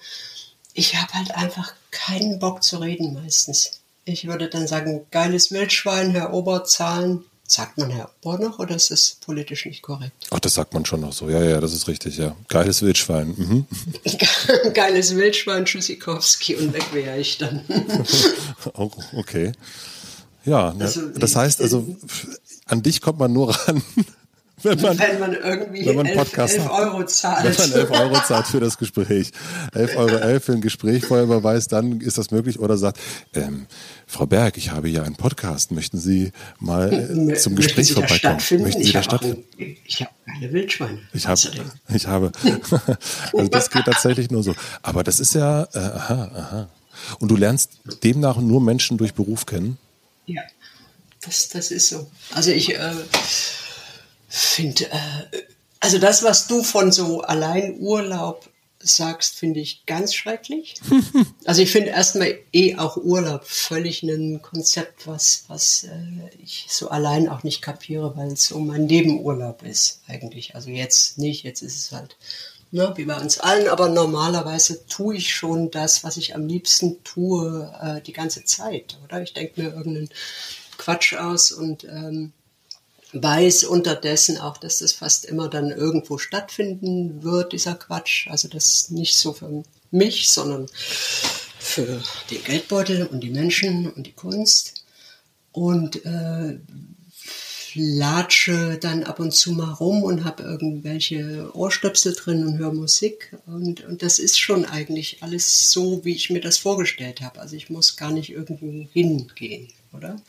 ich 0.75 0.97
habe 0.97 1.13
halt 1.13 1.33
einfach 1.33 1.75
keinen 1.91 2.39
Bock 2.39 2.63
zu 2.63 2.79
reden 2.79 3.15
meistens. 3.15 3.81
Ich 4.05 4.27
würde 4.27 4.49
dann 4.49 4.67
sagen, 4.67 5.05
geiles 5.11 5.51
Wildschwein, 5.51 6.13
Herr 6.13 6.33
Oberzahlen, 6.33 7.25
Sagt 7.51 7.79
man 7.79 7.89
Herr 7.89 8.11
Ohr 8.25 8.39
noch 8.39 8.59
oder 8.59 8.77
ist 8.77 8.91
das 8.91 9.17
politisch 9.25 9.65
nicht 9.65 9.81
korrekt? 9.81 10.13
Ach, 10.31 10.39
das 10.39 10.53
sagt 10.53 10.75
man 10.75 10.85
schon 10.85 11.01
noch 11.01 11.15
so. 11.15 11.31
Ja, 11.31 11.43
ja, 11.43 11.63
das 11.63 11.73
ist 11.73 11.89
richtig, 11.89 12.19
ja. 12.19 12.37
Geiles 12.49 12.83
Wildschwein. 12.83 13.29
Mhm. 13.29 13.67
Geiles 14.75 15.17
Wildschwein, 15.17 15.65
Tschüssikowski 15.65 16.57
und 16.57 16.75
weg 16.75 16.85
wäre 16.93 17.19
ich 17.19 17.39
dann. 17.39 17.65
oh, 18.75 18.91
okay. 19.15 19.53
Ja, 20.45 20.75
ne, 20.75 20.85
also, 20.85 21.09
das 21.09 21.37
heißt 21.37 21.63
also, 21.63 21.97
an 22.67 22.83
dich 22.83 23.01
kommt 23.01 23.19
man 23.19 23.33
nur 23.33 23.55
ran, 23.57 23.83
wenn 24.63 24.81
man, 24.81 24.99
wenn 24.99 25.19
man 25.21 25.33
irgendwie 25.35 25.87
wenn 25.87 25.97
man 25.97 26.07
11, 26.07 26.37
11 26.37 26.71
Euro 26.71 27.05
zahlt. 27.05 27.45
Wenn 27.45 27.71
man 27.71 27.81
11 27.81 27.91
Euro 27.91 28.23
zahlt 28.23 28.47
für 28.47 28.61
das 28.61 28.79
Gespräch. 28.79 29.31
11 29.73 29.97
Euro 29.97 30.17
11 30.17 30.45
für 30.45 30.53
ein 30.53 30.61
Gespräch 30.61 31.05
vorher 31.05 31.25
überweist, 31.25 31.73
dann 31.73 32.01
ist 32.01 32.19
das 32.19 32.31
möglich. 32.31 32.59
Oder 32.59 32.77
sagt, 32.77 32.99
ähm, 33.35 33.67
Frau 34.07 34.27
Berg, 34.27 34.57
ich 34.57 34.71
habe 34.71 34.89
hier 34.89 35.05
einen 35.05 35.17
Podcast. 35.17 35.71
Möchten 35.71 35.99
Sie 35.99 36.33
mal 36.59 36.93
äh, 36.93 37.35
zum 37.35 37.57
Gespräch 37.57 37.93
vorbeikommen? 37.93 38.39
Möchten 38.63 38.83
Sie 38.83 38.93
da 38.93 39.03
stattfinden? 39.03 39.45
Ich 39.85 40.01
habe 40.01 40.11
keine 40.27 40.53
Wildschweine. 40.53 40.99
Ich 41.13 41.27
habe, 41.27 41.41
ich 41.95 42.07
habe, 42.07 42.33
also 43.33 43.49
das 43.49 43.71
geht 43.71 43.85
tatsächlich 43.85 44.31
nur 44.31 44.43
so. 44.43 44.55
Aber 44.83 45.05
das 45.05 45.21
ist 45.21 45.35
ja, 45.35 45.65
äh, 45.73 45.79
aha, 45.79 46.31
aha. 46.35 46.69
Und 47.21 47.31
du 47.31 47.37
lernst 47.37 47.79
demnach 48.03 48.39
nur 48.39 48.61
Menschen 48.61 48.99
durch 48.99 49.15
Beruf 49.15 49.47
kennen? 49.47 49.79
Ja, 50.27 50.43
das, 51.25 51.49
das 51.49 51.71
ist 51.71 51.89
so. 51.89 52.11
Also 52.35 52.51
ich, 52.51 52.75
äh, 52.75 52.93
finde, 54.29 54.91
äh, 54.91 55.43
also 55.81 55.99
das, 55.99 56.23
was 56.23 56.47
du 56.47 56.63
von 56.63 56.93
so 56.93 57.23
Alleinurlaub 57.23 58.49
sagst, 58.81 59.37
finde 59.37 59.61
ich 59.61 59.87
ganz 59.87 60.15
schrecklich. 60.15 60.75
also 61.45 61.63
ich 61.63 61.73
finde 61.73 61.91
erstmal 61.91 62.39
eh 62.53 62.77
auch 62.77 62.97
Urlaub 62.97 63.45
völlig 63.45 64.03
ein 64.03 64.41
Konzept, 64.41 65.07
was, 65.07 65.45
was 65.49 65.85
äh, 65.85 65.99
ich 66.43 66.67
so 66.69 66.89
allein 66.89 67.29
auch 67.29 67.43
nicht 67.43 67.61
kapiere, 67.61 68.17
weil 68.17 68.29
es 68.29 68.47
so 68.47 68.59
mein 68.61 68.87
Nebenurlaub 68.87 69.63
ist 69.63 70.03
eigentlich. 70.07 70.55
Also 70.55 70.71
jetzt 70.71 71.19
nicht, 71.19 71.45
jetzt 71.45 71.63
ist 71.63 71.77
es 71.77 71.93
halt 71.93 72.17
ne, 72.71 72.93
wie 72.97 73.05
bei 73.05 73.21
uns 73.21 73.41
allen, 73.41 73.69
aber 73.69 73.89
normalerweise 73.89 74.87
tue 74.87 75.17
ich 75.17 75.35
schon 75.35 75.71
das, 75.71 76.05
was 76.05 76.17
ich 76.17 76.35
am 76.35 76.47
liebsten 76.47 77.03
tue, 77.03 77.73
äh, 77.81 78.01
die 78.03 78.13
ganze 78.13 78.45
Zeit, 78.45 78.99
oder? 79.05 79.23
Ich 79.23 79.33
denke 79.33 79.61
mir 79.61 79.69
irgendeinen 79.71 80.11
Quatsch 80.77 81.15
aus 81.15 81.51
und 81.51 81.85
ähm, 81.85 82.33
weiß 83.13 83.65
unterdessen 83.65 84.39
auch, 84.39 84.57
dass 84.57 84.79
das 84.79 84.93
fast 84.93 85.25
immer 85.25 85.49
dann 85.49 85.71
irgendwo 85.71 86.19
stattfinden 86.19 87.23
wird, 87.23 87.53
dieser 87.53 87.75
Quatsch. 87.75 88.29
Also 88.29 88.49
das 88.49 88.91
nicht 88.91 89.17
so 89.17 89.33
für 89.33 89.65
mich, 89.91 90.29
sondern 90.29 90.67
für 91.59 92.03
den 92.31 92.45
Geldbeutel 92.45 93.07
und 93.07 93.21
die 93.21 93.31
Menschen 93.31 93.91
und 93.91 94.07
die 94.07 94.13
Kunst. 94.13 94.85
Und 95.53 96.05
äh, 96.05 96.59
latsche 97.75 98.79
dann 98.81 99.05
ab 99.05 99.21
und 99.21 99.33
zu 99.33 99.53
mal 99.53 99.73
rum 99.73 100.03
und 100.03 100.25
habe 100.25 100.43
irgendwelche 100.43 101.51
Ohrstöpsel 101.55 102.15
drin 102.15 102.47
und 102.47 102.59
höre 102.59 102.73
Musik. 102.73 103.37
Und, 103.47 103.85
und 103.85 104.03
das 104.03 104.19
ist 104.19 104.39
schon 104.39 104.65
eigentlich 104.65 105.23
alles 105.23 105.71
so, 105.71 106.05
wie 106.05 106.15
ich 106.15 106.31
mir 106.31 106.41
das 106.41 106.59
vorgestellt 106.59 107.21
habe. 107.21 107.41
Also 107.41 107.57
ich 107.57 107.71
muss 107.71 107.97
gar 107.97 108.11
nicht 108.11 108.31
irgendwo 108.31 108.89
hingehen, 108.93 109.69
oder? 109.93 110.21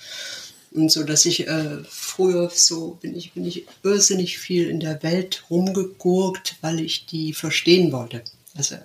Und 0.72 0.92
so, 0.92 1.04
dass 1.04 1.26
ich 1.26 1.48
äh, 1.48 1.84
früher 1.88 2.52
so 2.54 3.00
bin 3.02 3.16
ich, 3.16 3.34
bin 3.34 3.46
ich 3.46 3.66
irrsinnig 3.84 4.38
viel 4.38 4.70
in 4.70 4.80
der 4.80 5.02
Welt 5.02 5.46
rumgegurkt, 5.50 6.58
weil 6.62 6.80
ich 6.80 7.08
die 7.08 7.34
verstehen 7.34 7.92
wollte. 7.92 8.24
Also 8.56 8.76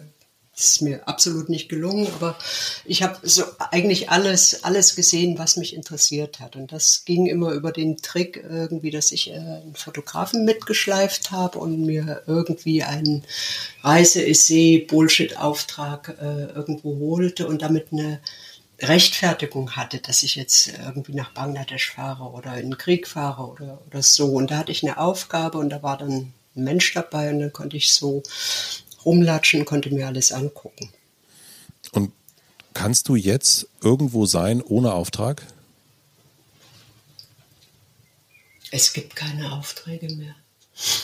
ist 0.56 0.82
mir 0.82 1.08
absolut 1.08 1.48
nicht 1.48 1.68
gelungen, 1.68 2.06
aber 2.14 2.38
ich 2.84 3.02
habe 3.02 3.18
so 3.22 3.42
eigentlich 3.70 4.10
alles, 4.10 4.62
alles 4.62 4.94
gesehen, 4.94 5.36
was 5.38 5.56
mich 5.56 5.74
interessiert 5.74 6.38
hat. 6.38 6.54
Und 6.56 6.70
das 6.72 7.04
ging 7.04 7.26
immer 7.26 7.50
über 7.52 7.72
den 7.72 7.96
Trick 7.96 8.44
irgendwie, 8.48 8.92
dass 8.92 9.10
ich 9.10 9.30
äh, 9.30 9.34
einen 9.34 9.74
Fotografen 9.74 10.44
mitgeschleift 10.44 11.32
habe 11.32 11.58
und 11.58 11.84
mir 11.84 12.22
irgendwie 12.26 12.84
einen 12.84 13.24
Reise-Essay-Bullshit-Auftrag 13.82 16.18
äh, 16.20 16.44
irgendwo 16.54 17.00
holte 17.00 17.48
und 17.48 17.62
damit 17.62 17.88
eine 17.92 18.20
Rechtfertigung 18.80 19.76
hatte, 19.76 19.98
dass 19.98 20.22
ich 20.22 20.34
jetzt 20.34 20.68
irgendwie 20.68 21.14
nach 21.14 21.32
Bangladesch 21.32 21.92
fahre 21.92 22.24
oder 22.24 22.56
in 22.56 22.70
den 22.70 22.78
Krieg 22.78 23.06
fahre 23.06 23.46
oder, 23.46 23.80
oder 23.86 24.02
so. 24.02 24.32
Und 24.32 24.50
da 24.50 24.58
hatte 24.58 24.72
ich 24.72 24.82
eine 24.82 24.98
Aufgabe 24.98 25.58
und 25.58 25.70
da 25.70 25.82
war 25.82 25.96
dann 25.96 26.32
ein 26.56 26.64
Mensch 26.64 26.92
dabei 26.92 27.30
und 27.30 27.40
dann 27.40 27.52
konnte 27.52 27.76
ich 27.76 27.92
so 27.92 28.22
rumlatschen, 29.04 29.64
konnte 29.64 29.92
mir 29.94 30.06
alles 30.06 30.32
angucken. 30.32 30.90
Und 31.92 32.12
kannst 32.72 33.08
du 33.08 33.14
jetzt 33.14 33.68
irgendwo 33.80 34.26
sein 34.26 34.60
ohne 34.60 34.92
Auftrag? 34.92 35.46
Es 38.70 38.92
gibt 38.92 39.14
keine 39.14 39.52
Aufträge 39.52 40.12
mehr. 40.14 40.34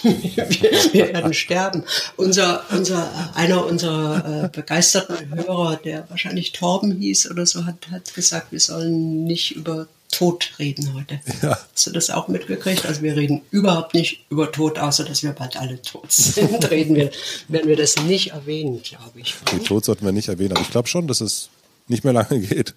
Wir, 0.02 0.48
wir, 0.92 1.08
werden 1.12 1.34
sterben. 1.34 1.84
Unser, 2.16 2.64
unser, 2.70 3.34
einer 3.36 3.64
unserer 3.66 4.44
äh, 4.44 4.48
begeisterten 4.48 5.34
Hörer, 5.34 5.76
der 5.76 6.08
wahrscheinlich 6.10 6.52
Torben 6.52 6.98
hieß 6.98 7.30
oder 7.30 7.46
so, 7.46 7.64
hat, 7.66 7.88
hat 7.90 8.12
gesagt, 8.14 8.52
wir 8.52 8.60
sollen 8.60 9.24
nicht 9.24 9.52
über 9.52 9.86
Tod 10.10 10.50
reden 10.58 10.92
heute. 10.94 11.20
Ja. 11.40 11.58
Hast 11.72 11.86
du 11.86 11.92
das 11.92 12.10
auch 12.10 12.26
mitgekriegt? 12.28 12.84
Also 12.84 13.02
wir 13.02 13.16
reden 13.16 13.42
überhaupt 13.50 13.94
nicht 13.94 14.24
über 14.28 14.50
Tod, 14.50 14.78
außer 14.78 15.04
dass 15.04 15.22
wir 15.22 15.32
bald 15.32 15.56
alle 15.56 15.80
tot 15.82 16.10
sind. 16.10 16.68
reden 16.70 16.96
wir, 16.96 17.10
werden 17.48 17.68
wir 17.68 17.76
das 17.76 17.96
nicht 18.02 18.32
erwähnen, 18.32 18.82
glaube 18.82 19.20
ich. 19.20 19.34
Den 19.52 19.64
Tod 19.64 19.84
sollten 19.84 20.04
wir 20.04 20.12
nicht 20.12 20.28
erwähnen, 20.28 20.52
aber 20.52 20.62
ich 20.62 20.70
glaube 20.70 20.88
schon, 20.88 21.06
dass 21.06 21.20
es 21.20 21.48
nicht 21.86 22.04
mehr 22.04 22.12
lange 22.12 22.40
geht. 22.40 22.74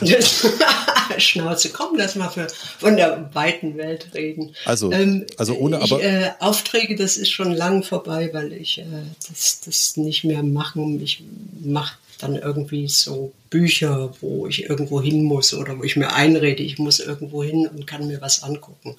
Schnauze, 1.18 1.70
komm, 1.70 1.96
lass 1.96 2.14
mal 2.14 2.28
für, 2.28 2.46
von 2.78 2.96
der 2.96 3.30
weiten 3.32 3.76
Welt 3.76 4.08
reden. 4.14 4.54
Also, 4.64 4.92
ähm, 4.92 5.26
also 5.36 5.54
ohne 5.54 5.80
ich, 5.82 5.92
aber. 5.92 6.02
Äh, 6.02 6.30
Aufträge, 6.40 6.96
das 6.96 7.16
ist 7.16 7.30
schon 7.30 7.52
lang 7.52 7.82
vorbei, 7.82 8.30
weil 8.32 8.52
ich 8.52 8.78
äh, 8.78 8.84
das, 9.28 9.60
das 9.64 9.96
nicht 9.96 10.24
mehr 10.24 10.42
machen. 10.42 11.00
Ich 11.02 11.22
mache 11.62 11.96
dann 12.18 12.36
irgendwie 12.36 12.88
so 12.88 13.32
Bücher, 13.50 14.12
wo 14.20 14.46
ich 14.46 14.64
irgendwo 14.64 15.02
hin 15.02 15.24
muss 15.24 15.52
oder 15.54 15.78
wo 15.78 15.84
ich 15.84 15.96
mir 15.96 16.12
einrede, 16.12 16.62
ich 16.62 16.78
muss 16.78 16.98
irgendwo 17.00 17.42
hin 17.42 17.66
und 17.66 17.86
kann 17.86 18.06
mir 18.06 18.20
was 18.20 18.42
angucken. 18.42 18.96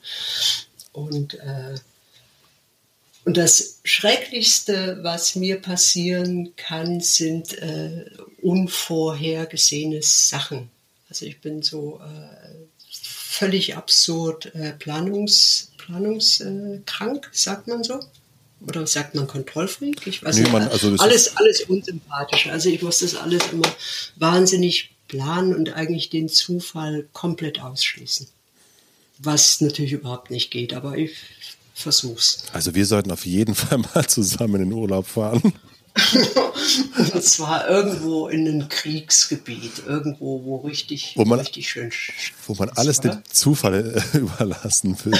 Und, 0.91 1.35
äh, 1.35 1.75
und 3.27 3.35
das 3.35 3.81
Schrecklichste, 3.83 4.99
was 5.01 5.35
mir 5.35 5.61
passieren 5.61 6.55
kann, 6.55 7.01
sind 7.01 7.57
äh, 7.57 8.05
unvorhergesehene 8.41 10.01
Sachen. 10.01 10.69
Also 11.09 11.25
ich 11.25 11.41
bin 11.41 11.61
so 11.61 11.99
äh, 11.99 12.55
völlig 12.89 13.75
absurd 13.75 14.55
äh, 14.55 14.71
planungs, 14.71 15.73
planungskrank, 15.77 17.29
sagt 17.33 17.67
man 17.67 17.83
so 17.83 17.99
oder 18.65 18.87
sagt 18.87 19.13
man 19.13 19.27
Kontrollfreak? 19.27 20.07
Ich 20.07 20.23
weiß 20.23 20.37
nee, 20.37 20.43
nicht. 20.43 20.53
Man, 20.53 20.69
also 20.69 20.95
alles, 20.97 21.35
alles 21.35 21.63
unsympathisch. 21.63 22.47
Also 22.47 22.69
ich 22.69 22.81
muss 22.81 22.99
das 22.99 23.15
alles 23.15 23.43
immer 23.51 23.75
wahnsinnig 24.15 24.91
planen 25.09 25.53
und 25.53 25.73
eigentlich 25.73 26.09
den 26.09 26.29
Zufall 26.29 27.09
komplett 27.11 27.59
ausschließen. 27.59 28.29
Was 29.17 29.59
natürlich 29.59 29.91
überhaupt 29.91 30.31
nicht 30.31 30.49
geht, 30.49 30.73
aber 30.73 30.97
ich 30.97 31.17
versuch's. 31.77 32.43
Also 32.53 32.75
wir 32.75 32.85
sollten 32.85 33.11
auf 33.11 33.25
jeden 33.25 33.55
Fall 33.55 33.77
mal 33.77 34.05
zusammen 34.07 34.55
in 34.55 34.69
den 34.69 34.73
Urlaub 34.73 35.07
fahren. 35.07 35.53
und 37.13 37.23
zwar 37.23 37.67
irgendwo 37.67 38.27
in 38.27 38.47
einem 38.47 38.69
Kriegsgebiet, 38.69 39.83
irgendwo, 39.87 40.43
wo 40.43 40.57
richtig, 40.57 41.13
wo 41.15 41.25
man, 41.25 41.39
richtig 41.39 41.69
schön. 41.69 41.91
Wo 42.45 42.53
man 42.55 42.69
alles 42.69 42.99
dem 42.99 43.23
Zufall 43.31 44.03
äh, 44.13 44.17
überlassen 44.17 44.97
will. 45.03 45.19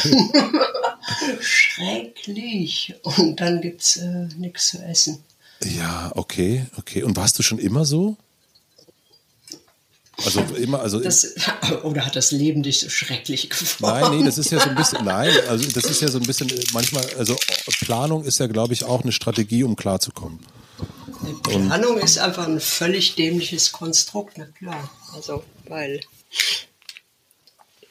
Schrecklich. 1.39 2.95
Und 3.03 3.39
dann 3.39 3.61
gibt 3.61 3.81
es 3.81 3.97
äh, 3.97 4.27
nichts 4.37 4.69
zu 4.69 4.79
essen. 4.83 5.23
Ja, 5.63 6.11
okay, 6.15 6.65
okay. 6.77 7.03
Und 7.03 7.17
warst 7.17 7.39
du 7.39 7.43
schon 7.43 7.59
immer 7.59 7.85
so? 7.85 8.17
Also 10.25 10.41
immer, 10.55 10.81
also 10.81 10.99
das, 10.99 11.35
oder 11.83 12.05
hat 12.05 12.15
das 12.15 12.31
Leben 12.31 12.63
dich 12.63 12.79
so 12.79 12.89
schrecklich 12.89 13.49
geformt? 13.49 14.01
Nein, 14.01 14.19
nee, 14.19 14.25
das 14.25 14.37
ist 14.37 14.51
ja 14.51 14.59
so 14.59 14.69
ein 14.69 14.75
bisschen, 14.75 15.05
nein, 15.05 15.31
also 15.47 15.69
das 15.69 15.85
ist 15.85 16.01
ja 16.01 16.07
so 16.07 16.17
ein 16.17 16.25
bisschen, 16.25 16.51
manchmal, 16.73 17.05
also 17.17 17.35
Planung 17.81 18.23
ist 18.23 18.39
ja, 18.39 18.47
glaube 18.47 18.73
ich, 18.73 18.83
auch 18.83 19.03
eine 19.03 19.11
Strategie, 19.11 19.63
um 19.63 19.75
klarzukommen. 19.75 20.39
Planung 21.43 21.95
Und, 21.95 22.03
ist 22.03 22.17
einfach 22.17 22.47
ein 22.47 22.59
völlig 22.59 23.15
dämliches 23.15 23.71
Konstrukt, 23.71 24.37
na 24.37 24.45
klar. 24.45 24.89
Also, 25.13 25.43
weil 25.67 26.01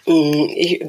Mm, 0.06 0.48
ich, 0.54 0.80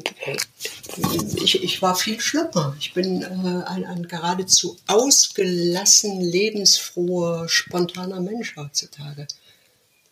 ich, 1.42 1.62
ich 1.64 1.82
war 1.82 1.96
viel 1.96 2.20
schlimmer. 2.20 2.76
Ich 2.78 2.94
bin 2.94 3.22
äh, 3.22 3.68
ein, 3.68 3.84
ein 3.84 4.06
geradezu 4.06 4.76
ausgelassen, 4.86 6.20
lebensfroher, 6.20 7.48
spontaner 7.48 8.20
Mensch 8.20 8.54
heutzutage. 8.56 9.26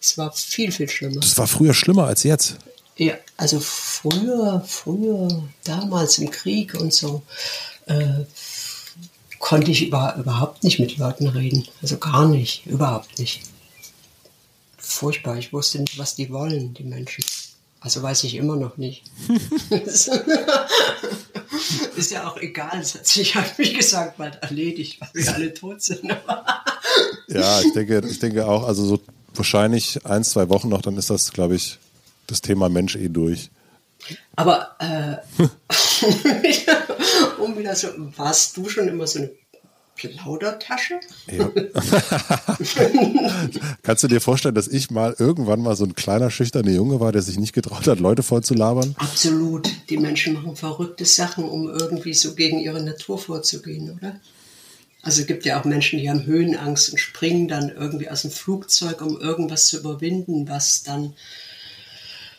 Es 0.07 0.17
war 0.17 0.33
viel, 0.33 0.71
viel 0.71 0.89
schlimmer. 0.89 1.21
Das 1.21 1.37
war 1.37 1.49
früher 1.49 1.75
schlimmer 1.75 2.05
als 2.07 2.23
jetzt. 2.23 2.59
Ja, 2.97 3.15
also 3.37 3.59
früher, 3.59 4.63
früher, 4.65 5.43
damals 5.65 6.19
im 6.19 6.31
Krieg 6.31 6.75
und 6.75 6.95
so, 6.95 7.23
äh, 7.87 8.25
konnte 9.41 9.73
ich 9.73 9.89
über, 9.89 10.15
überhaupt 10.17 10.63
nicht 10.63 10.79
mit 10.79 10.97
Leuten 10.97 11.27
reden. 11.27 11.67
Also 11.83 11.99
gar 11.99 12.29
nicht, 12.29 12.67
überhaupt 12.67 13.19
nicht. 13.19 13.43
Furchtbar, 14.79 15.39
ich 15.39 15.53
wusste 15.53 15.81
nicht, 15.81 15.99
was 15.99 16.15
die 16.15 16.31
wollen, 16.31 16.73
die 16.73 16.85
Menschen. 16.85 17.25
Also 17.81 18.01
weiß 18.01 18.23
ich 18.25 18.37
immer 18.37 18.55
noch 18.55 18.77
nicht. 18.77 19.03
ist 21.97 22.13
ja 22.13 22.29
auch 22.31 22.37
egal, 22.37 22.79
es 22.81 22.95
hat 22.95 23.09
sich, 23.09 23.35
habe 23.35 23.51
ich 23.59 23.75
gesagt, 23.75 24.19
bald 24.19 24.37
erledigt, 24.37 25.01
weil 25.01 25.11
wir 25.15 25.35
alle 25.35 25.53
tot 25.53 25.83
sind. 25.83 26.05
ja, 27.27 27.61
ich 27.61 27.73
denke, 27.73 28.05
ich 28.09 28.21
denke 28.21 28.47
auch, 28.47 28.63
also 28.63 28.87
so 28.87 29.01
wahrscheinlich 29.37 30.05
ein, 30.05 30.25
zwei 30.25 30.49
Wochen 30.49 30.69
noch, 30.69 30.83
dann 30.83 30.97
ist 30.97 31.11
das, 31.11 31.33
glaube 31.33 31.55
ich, 31.55 31.79
das 32.27 32.41
Thema 32.41 32.69
Mensch 32.69 32.97
eh 32.97 33.09
durch. 33.09 33.51
Aber 34.37 34.77
äh, 34.79 35.17
um 37.41 37.59
wieder 37.59 37.75
so, 37.75 37.89
warst 38.17 38.57
du 38.57 38.69
schon 38.69 38.89
immer 38.89 39.07
so 39.07 39.21
eine 39.21 39.31
Plaudertasche? 39.97 41.01
Ja. 41.31 41.51
Kannst 43.83 44.05
du 44.05 44.09
dir 44.09 44.21
vorstellen, 44.21 44.55
dass 44.55 44.69
ich 44.69 44.91
mal 44.91 45.17
irgendwann 45.19 45.63
mal 45.63 45.75
so 45.75 45.85
ein 45.85 45.95
kleiner, 45.95 46.31
schüchterner 46.31 46.71
Junge 46.71 47.01
war, 47.01 47.13
der 47.13 47.23
sich 47.23 47.39
nicht 47.39 47.55
getraut 47.55 47.87
hat, 47.87 47.99
Leute 47.99 48.23
vollzulabern? 48.23 48.95
Absolut. 48.99 49.71
Die 49.89 49.97
Menschen 49.97 50.35
machen 50.35 50.55
verrückte 50.55 51.07
Sachen, 51.07 51.45
um 51.45 51.69
irgendwie 51.69 52.13
so 52.13 52.35
gegen 52.35 52.59
ihre 52.59 52.83
Natur 52.83 53.19
vorzugehen, 53.19 53.97
oder? 53.97 54.21
Also 55.07 55.21
es 55.21 55.29
gibt 55.29 55.45
ja 55.45 55.61
auch 55.61 55.65
Menschen, 55.65 56.01
die 56.01 56.11
haben 56.11 56.27
Höhenangst 56.27 56.91
und 56.91 56.99
springen 56.99 57.47
dann 57.47 57.71
irgendwie 57.71 58.11
aus 58.11 58.23
dem 58.23 58.33
Flugzeug, 58.33 59.01
um 59.01 59.21
irgendwas 59.21 59.69
zu 59.69 59.79
überwinden, 59.79 60.49
was 60.49 60.83
dann 60.83 61.15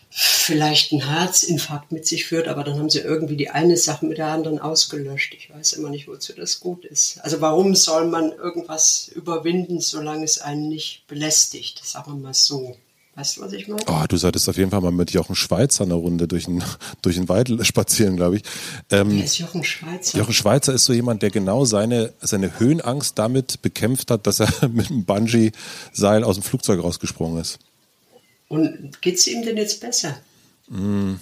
vielleicht 0.10 0.92
einen 0.92 1.08
Herzinfarkt 1.08 1.94
mit 1.94 2.06
sich 2.06 2.26
führt, 2.26 2.50
aber 2.50 2.66
dann 2.66 2.78
haben 2.78 2.90
sie 2.90 3.00
irgendwie 3.00 3.38
die 3.38 3.52
eine 3.52 3.78
Sache 3.78 4.06
mit 4.06 4.18
der 4.18 4.28
anderen 4.28 4.60
ausgelöscht. 4.60 5.34
Ich 5.34 5.50
weiß 5.50 5.74
immer 5.74 5.90
nicht, 5.90 6.10
wozu 6.10 6.34
das 6.34 6.60
gut 6.60 6.84
ist. 6.84 7.20
Also 7.22 7.40
warum 7.40 7.74
soll 7.74 8.06
man 8.08 8.34
irgendwas 8.34 9.10
überwinden, 9.16 9.80
solange 9.80 10.26
es 10.26 10.42
einen 10.42 10.68
nicht 10.68 11.08
belästigt? 11.08 11.80
Sagen 11.86 12.12
wir 12.12 12.20
mal 12.20 12.34
so. 12.34 12.76
Weißt 13.18 13.38
du, 13.38 13.42
was 13.42 13.52
ich 13.54 13.68
meine? 13.68 13.82
Oh, 13.88 14.04
du 14.08 14.16
solltest 14.16 14.48
auf 14.48 14.58
jeden 14.58 14.70
Fall 14.70 14.80
mal 14.80 14.92
mit 14.92 15.10
Jochen 15.10 15.36
Schweizer 15.36 15.86
eine 15.86 15.96
Runde 15.96 16.28
durch 16.28 16.46
den, 16.46 16.64
durch 17.02 17.16
den 17.16 17.28
Wald 17.28 17.50
spazieren, 17.66 18.16
glaube 18.16 18.36
ich. 18.36 18.44
Ähm, 18.92 19.10
Wer 19.10 19.24
ist 19.24 19.40
Jochen 19.40 19.64
Schweizer? 19.64 20.20
Jochen 20.20 20.36
Schweizer 20.36 20.72
ist 20.72 20.86
so 20.86 20.94
jemand, 20.94 21.24
der 21.24 21.32
genau 21.32 21.66
seine, 21.66 22.14
seine 22.22 22.60
Höhenangst 22.60 23.18
damit 23.18 23.64
bekämpft 23.64 24.12
hat, 24.12 24.28
dass 24.28 24.40
er 24.40 24.70
mit 24.70 24.92
einem 24.92 25.04
Bungee-Seil 25.04 26.24
aus 26.24 26.36
dem 26.36 26.44
Flugzeug 26.44 26.84
rausgesprungen 26.84 27.42
ist. 27.42 27.58
Und 28.50 29.02
geht 29.02 29.16
es 29.16 29.26
ihm 29.26 29.42
denn 29.42 29.58
jetzt 29.58 29.82
besser? 29.82 30.16
Mm. 30.70 31.16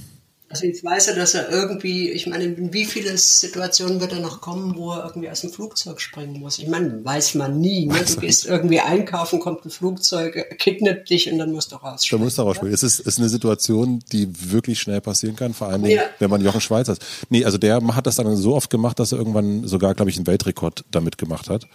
Also 0.47 0.67
jetzt 0.67 0.83
weiß 0.83 1.07
er, 1.07 1.15
dass 1.15 1.33
er 1.33 1.49
irgendwie, 1.49 2.11
ich 2.11 2.27
meine, 2.27 2.43
in 2.43 2.71
wie 2.71 2.85
viele 2.85 3.17
Situationen 3.17 3.99
wird 3.99 4.13
er 4.13 4.19
noch 4.19 4.41
kommen, 4.41 4.75
wo 4.77 4.93
er 4.93 5.05
irgendwie 5.05 5.29
aus 5.29 5.41
dem 5.41 5.49
Flugzeug 5.49 5.99
springen 5.99 6.39
muss? 6.39 6.59
Ich 6.59 6.67
meine, 6.67 7.03
weiß 7.03 7.33
man 7.35 7.59
nie. 7.59 7.87
Ne? 7.87 7.95
Du 8.05 8.21
gehst 8.21 8.45
irgendwie 8.45 8.79
einkaufen, 8.79 9.39
kommt 9.39 9.65
ein 9.65 9.71
Flugzeug, 9.71 10.57
kidnappt 10.59 11.09
dich 11.09 11.31
und 11.31 11.39
dann 11.39 11.51
musst 11.51 11.71
du 11.71 11.77
rausspringen. 11.77 12.21
Da 12.21 12.25
musst 12.25 12.37
du 12.37 12.43
rausspringen. 12.43 12.73
Es 12.75 12.83
ist, 12.83 12.99
ist 12.99 13.17
eine 13.17 13.29
Situation, 13.29 14.03
die 14.11 14.29
wirklich 14.51 14.79
schnell 14.79 15.01
passieren 15.01 15.35
kann, 15.35 15.55
vor 15.55 15.69
allem, 15.69 15.83
ja. 15.85 16.03
wenn 16.19 16.29
man 16.29 16.41
Jochen 16.41 16.61
Schweizer 16.61 16.93
ist. 16.93 17.03
Nee, 17.29 17.43
also 17.43 17.57
der 17.57 17.81
hat 17.95 18.05
das 18.05 18.17
dann 18.17 18.35
so 18.35 18.55
oft 18.55 18.69
gemacht, 18.69 18.99
dass 18.99 19.13
er 19.13 19.17
irgendwann 19.17 19.67
sogar, 19.67 19.95
glaube 19.95 20.11
ich, 20.11 20.17
einen 20.17 20.27
Weltrekord 20.27 20.85
damit 20.91 21.17
gemacht 21.17 21.49
hat. 21.49 21.67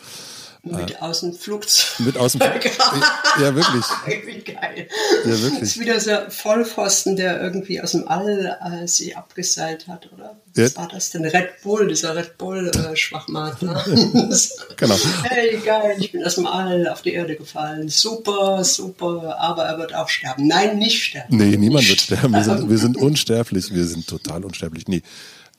Mit 0.62 0.90
äh, 0.90 0.96
Außenflugzeug. 0.96 2.06
Mit 2.06 2.18
Außenflugzeug. 2.18 2.72
ja, 3.40 3.54
wirklich. 3.54 3.84
Wie 4.26 4.40
geil. 4.40 4.88
Ja, 5.24 5.30
wirklich. 5.30 5.60
Das 5.60 5.68
ist 5.70 5.80
wieder 5.80 6.00
so 6.00 6.10
ein 6.10 6.30
Vollpfosten, 6.30 7.16
der 7.16 7.40
irgendwie 7.40 7.80
aus 7.80 7.92
dem 7.92 8.06
All 8.06 8.58
äh, 8.60 8.86
sie 8.86 9.14
abgeseilt 9.14 9.88
hat, 9.88 10.10
oder? 10.12 10.36
Was 10.54 10.74
ja. 10.74 10.80
war 10.80 10.88
das 10.88 11.10
denn? 11.10 11.24
Red 11.24 11.62
Bull, 11.62 11.88
dieser 11.88 12.14
Red 12.14 12.36
Bull-Schwachmater. 12.36 13.84
Äh, 13.86 14.28
genau. 14.76 14.96
Hey, 15.22 15.58
geil, 15.64 15.96
ich 15.98 16.12
bin 16.12 16.24
aus 16.24 16.34
dem 16.34 16.46
All 16.46 16.88
auf 16.88 17.00
die 17.02 17.14
Erde 17.14 17.36
gefallen. 17.36 17.88
Super, 17.88 18.62
super, 18.62 19.38
aber 19.38 19.64
er 19.64 19.78
wird 19.78 19.94
auch 19.94 20.08
sterben. 20.08 20.46
Nein, 20.46 20.78
nicht 20.78 21.02
sterben. 21.02 21.36
Nee, 21.36 21.56
niemand 21.56 21.88
wird 21.88 22.00
sterben. 22.02 22.34
Wir 22.34 22.44
sind, 22.44 22.68
wir 22.68 22.78
sind 22.78 22.96
unsterblich. 22.98 23.72
Wir 23.72 23.86
sind 23.86 24.06
total 24.06 24.44
unsterblich. 24.44 24.88
Nee. 24.88 25.02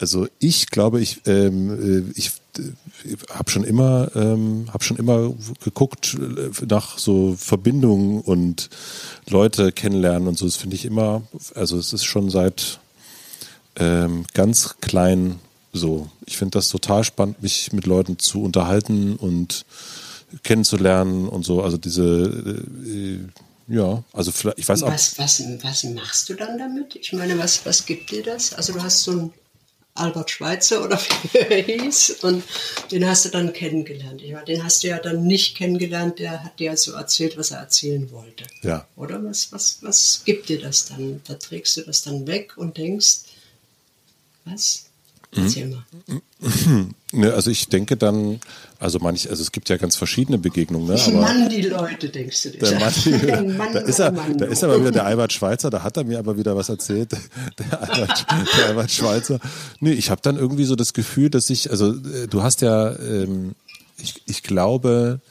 Also 0.01 0.27
ich 0.39 0.67
glaube, 0.71 0.99
ich, 0.99 1.21
ähm, 1.27 2.09
äh, 2.09 2.19
ich 2.19 2.31
äh, 2.57 3.15
habe 3.29 3.51
schon 3.51 3.63
immer, 3.63 4.09
ähm, 4.15 4.65
habe 4.73 4.83
schon 4.83 4.97
immer 4.97 5.31
geguckt 5.63 6.15
äh, 6.15 6.65
nach 6.65 6.97
so 6.97 7.35
Verbindungen 7.37 8.19
und 8.21 8.71
Leute 9.29 9.71
kennenlernen 9.71 10.27
und 10.27 10.39
so. 10.39 10.45
Das 10.45 10.55
finde 10.55 10.75
ich 10.75 10.85
immer, 10.85 11.21
also 11.53 11.77
es 11.77 11.93
ist 11.93 12.03
schon 12.03 12.31
seit 12.31 12.79
ähm, 13.75 14.25
ganz 14.33 14.77
klein 14.81 15.39
so. 15.71 16.09
Ich 16.25 16.37
finde 16.37 16.57
das 16.57 16.69
total 16.69 17.03
spannend, 17.03 17.43
mich 17.43 17.71
mit 17.71 17.85
Leuten 17.85 18.17
zu 18.17 18.41
unterhalten 18.41 19.15
und 19.15 19.65
kennenzulernen 20.41 21.29
und 21.29 21.45
so. 21.45 21.61
Also 21.61 21.77
diese 21.77 22.23
äh, 22.87 23.19
ja, 23.67 24.03
also 24.13 24.31
vielleicht, 24.31 24.57
ich 24.57 24.67
weiß 24.67 24.81
auch. 24.83 24.91
Was, 24.91 25.17
was, 25.19 25.43
was 25.61 25.83
machst 25.83 26.27
du 26.27 26.33
dann 26.33 26.57
damit? 26.57 26.95
Ich 26.95 27.13
meine, 27.13 27.37
was, 27.37 27.65
was 27.65 27.85
gibt 27.85 28.09
dir 28.11 28.23
das? 28.23 28.53
Also 28.53 28.73
du 28.73 28.81
hast 28.81 29.03
so 29.03 29.11
ein 29.11 29.33
Albert 29.93 30.32
Schweitzer 30.32 30.84
oder 30.84 30.99
wie 31.32 31.38
er 31.38 31.62
hieß. 31.63 32.17
Und 32.21 32.43
den 32.91 33.08
hast 33.08 33.25
du 33.25 33.30
dann 33.30 33.54
kennengelernt. 33.54 34.21
Ich 34.21 34.32
meine, 34.32 34.45
den 34.45 34.63
hast 34.63 34.84
du 34.84 34.88
ja 34.88 34.99
dann 34.99 35.25
nicht 35.25 35.56
kennengelernt, 35.56 36.19
der 36.19 36.43
hat 36.43 36.60
dir 36.60 36.75
so 36.77 36.93
erzählt, 36.93 37.38
was 37.38 37.51
er 37.51 37.60
erzählen 37.60 38.12
wollte. 38.12 38.45
Ja. 38.62 38.88
Oder 38.95 39.23
was, 39.23 39.51
was, 39.51 39.80
was 39.82 40.21
gibt 40.25 40.49
dir 40.49 40.60
das 40.60 40.86
dann? 40.86 41.21
Da 41.27 41.36
trägst 41.36 41.77
du 41.77 41.82
das 41.82 42.01
dann 42.04 42.27
weg 42.27 42.58
und 42.58 42.77
denkst, 42.77 43.21
was? 44.45 44.86
Erzähl 45.36 45.67
mal. 45.67 45.86
Ne, 47.13 47.34
also 47.34 47.51
ich 47.51 47.67
denke 47.67 47.97
dann, 47.97 48.39
also 48.82 48.98
manch, 49.00 49.30
also 49.30 49.44
es 49.44 49.52
gibt 49.52 49.70
ja 49.70 49.78
ganz 49.78 49.96
verschiedene 49.96 50.39
Begegnungen. 50.39 50.88
Ne? 50.88 51.00
Aber 51.00 51.22
Mann, 51.22 51.50
die 51.50 51.62
Leute, 51.62 52.10
denkst 52.10 52.41
du 52.41 52.50
dir. 52.50 52.58
Der 52.58 52.80
Mann, 52.80 52.94
die, 53.06 53.12
Mann, 53.58 53.74
da 53.74 53.80
ist 53.80 54.00
er, 54.00 54.12
Mann, 54.12 54.38
da 54.39 54.46
ist 54.46 54.63
aber 54.63 54.80
wieder 54.80 54.91
der 54.91 55.06
Albert 55.06 55.34
Schweitzer, 55.34 55.70
da 55.70 55.84
hat 55.84 55.98
er 55.98 56.04
mir 56.04 56.17
aber 56.17 56.36
wieder 56.36 56.56
was 56.56 56.70
erzählt. 56.70 57.12
Der 57.60 57.80
Albert, 57.80 58.26
der 58.58 58.65
Albert 58.67 58.91
Schweitzer. 58.91 59.39
Nee, 59.80 59.91
ich 59.91 60.10
habe 60.10 60.22
dann 60.24 60.38
irgendwie 60.38 60.63
so 60.63 60.76
das 60.76 60.94
Gefühl, 60.94 61.30
dass 61.30 61.50
ich, 61.50 61.70
also 61.70 61.91
äh, 61.91 62.28
du 62.28 62.41
hast 62.41 62.62
ja, 62.62 62.98
ähm, 62.98 63.54
ich, 63.98 64.22
ich 64.26 64.41
glaube, 64.41 65.22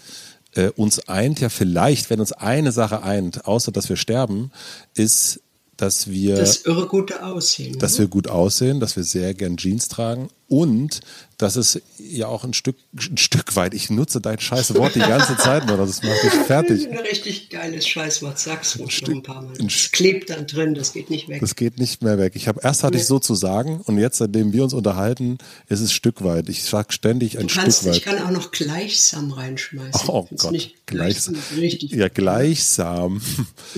äh, 0.54 0.68
uns 0.68 1.08
eint 1.08 1.40
ja 1.40 1.48
vielleicht, 1.48 2.10
wenn 2.10 2.20
uns 2.20 2.32
eine 2.32 2.70
Sache 2.70 3.02
eint, 3.02 3.46
außer 3.46 3.72
dass 3.72 3.88
wir 3.88 3.96
sterben, 3.96 4.52
ist 4.94 5.40
dass 5.76 6.10
wir 6.10 6.36
das 6.36 6.58
irre 6.66 6.86
gute 6.86 7.24
Aussehen, 7.24 7.78
dass 7.78 7.94
ne? 7.94 8.00
wir 8.00 8.08
gut 8.08 8.28
aussehen, 8.28 8.80
dass 8.80 8.96
wir 8.96 9.04
sehr 9.04 9.32
gern 9.32 9.56
Jeans 9.56 9.88
tragen 9.88 10.28
und 10.46 11.00
dass 11.40 11.56
es 11.56 11.80
ja 11.98 12.26
auch 12.26 12.44
ein 12.44 12.52
Stück, 12.52 12.76
ein 12.92 13.16
Stück 13.16 13.56
weit, 13.56 13.72
ich 13.72 13.88
nutze 13.88 14.20
dein 14.20 14.38
scheiß 14.38 14.74
Wort 14.74 14.94
die 14.94 15.00
ganze 15.00 15.36
Zeit 15.38 15.66
nur, 15.66 15.78
das 15.78 16.02
macht 16.02 16.22
mich 16.22 16.32
fertig. 16.46 16.90
Ein 16.90 16.98
richtig 16.98 17.48
geiles 17.48 17.88
Scheißwort, 17.88 18.38
sag's 18.38 18.78
ruhig 18.78 19.00
noch 19.02 19.08
ein 19.08 19.22
paar 19.22 19.42
Mal. 19.42 19.54
Das 19.58 19.90
klebt 19.90 20.28
dann 20.30 20.46
drin, 20.46 20.74
das 20.74 20.92
geht 20.92 21.08
nicht 21.08 21.28
weg. 21.28 21.40
Das 21.40 21.56
geht 21.56 21.78
nicht 21.78 22.02
mehr 22.02 22.18
weg. 22.18 22.32
Ich 22.36 22.46
habe 22.46 22.60
erst 22.62 22.84
hatte 22.84 22.96
nee. 22.96 23.00
ich 23.00 23.06
so 23.06 23.18
zu 23.18 23.34
sagen 23.34 23.80
und 23.86 23.98
jetzt, 23.98 24.18
seitdem 24.18 24.52
wir 24.52 24.62
uns 24.62 24.74
unterhalten, 24.74 25.38
ist 25.68 25.80
es 25.80 25.92
Stück 25.92 26.22
weit. 26.22 26.48
Ich 26.50 26.64
sag 26.64 26.92
ständig 26.92 27.38
ein 27.38 27.46
kannst, 27.46 27.78
Stück 27.78 27.90
weit. 27.90 27.96
Ich 27.96 28.02
kann 28.02 28.22
auch 28.22 28.30
noch 28.30 28.50
gleichsam 28.50 29.32
reinschmeißen. 29.32 30.08
Oh 30.08 30.26
Find's 30.26 30.42
Gott, 30.42 30.52
nicht 30.52 30.86
gleichsam. 30.86 31.36
Richtig 31.56 31.92
ja, 31.92 32.08
gleichsam. 32.08 33.22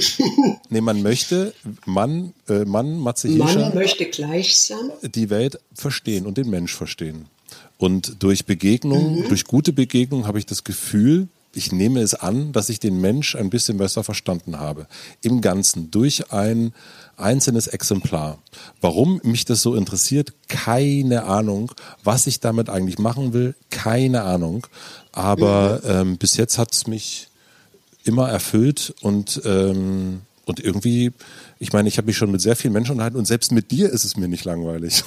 nee, 0.69 0.81
man 0.81 1.03
möchte, 1.03 1.55
Mann, 1.87 2.35
äh, 2.49 2.65
Mann, 2.65 2.99
Matze 2.99 3.29
Mann 3.29 3.73
möchte 3.75 4.07
gleichsam 4.07 4.91
die 5.03 5.31
Welt 5.31 5.61
verstehen 5.75 6.27
und 6.27 6.39
den 6.39 6.51
Mensch 6.51 6.75
verstehen. 6.75 7.27
Und 7.83 8.23
durch 8.23 8.47
Begegnung, 8.47 9.17
mhm. 9.17 9.29
durch 9.29 9.45
gute 9.45 9.73
Begegnung 9.73 10.29
habe 10.29 10.39
ich 10.39 10.47
das 10.47 10.63
Gefühl, 10.63 11.27
ich 11.53 11.73
nehme 11.73 12.01
es 12.01 12.15
an, 12.15 12.53
dass 12.53 12.69
ich 12.69 12.79
den 12.79 13.01
Mensch 13.01 13.35
ein 13.35 13.51
bisschen 13.51 13.77
besser 13.77 14.05
verstanden 14.05 14.61
habe. 14.61 14.87
Im 15.21 15.41
Ganzen, 15.41 15.91
durch 15.91 16.31
ein 16.31 16.73
einzelnes 17.17 17.67
Exemplar. 17.67 18.39
Warum 18.81 19.21
mich 19.25 19.47
das 19.47 19.63
so 19.63 19.75
interessiert, 19.75 20.33
keine 20.47 21.25
Ahnung. 21.25 21.73
Was 22.05 22.29
ich 22.29 22.39
damit 22.39 22.71
eigentlich 22.71 23.01
machen 23.01 23.33
will, 23.33 23.57
keine 23.71 24.23
Ahnung. 24.23 24.65
Aber 25.11 25.81
mhm. 25.83 25.91
ähm, 25.91 26.17
bis 26.19 26.37
jetzt 26.37 26.59
hat 26.59 26.73
es 26.73 26.87
mich 26.87 27.31
immer 28.05 28.29
erfüllt 28.29 28.95
und, 29.01 29.43
ähm, 29.45 30.21
und 30.45 30.61
irgendwie 30.61 31.11
ich 31.63 31.73
meine, 31.73 31.89
ich 31.89 31.97
habe 31.97 32.07
mich 32.07 32.17
schon 32.17 32.33
mit 32.33 32.41
sehr 32.41 32.57
vielen 32.57 32.73
Menschen 32.73 32.91
unterhalten 32.93 33.17
und 33.17 33.25
selbst 33.25 33.53
mit 33.53 33.71
dir 33.71 33.89
ist 33.89 34.03
es 34.03 34.17
mir 34.17 34.27
nicht 34.27 34.45
langweilig. 34.45 35.05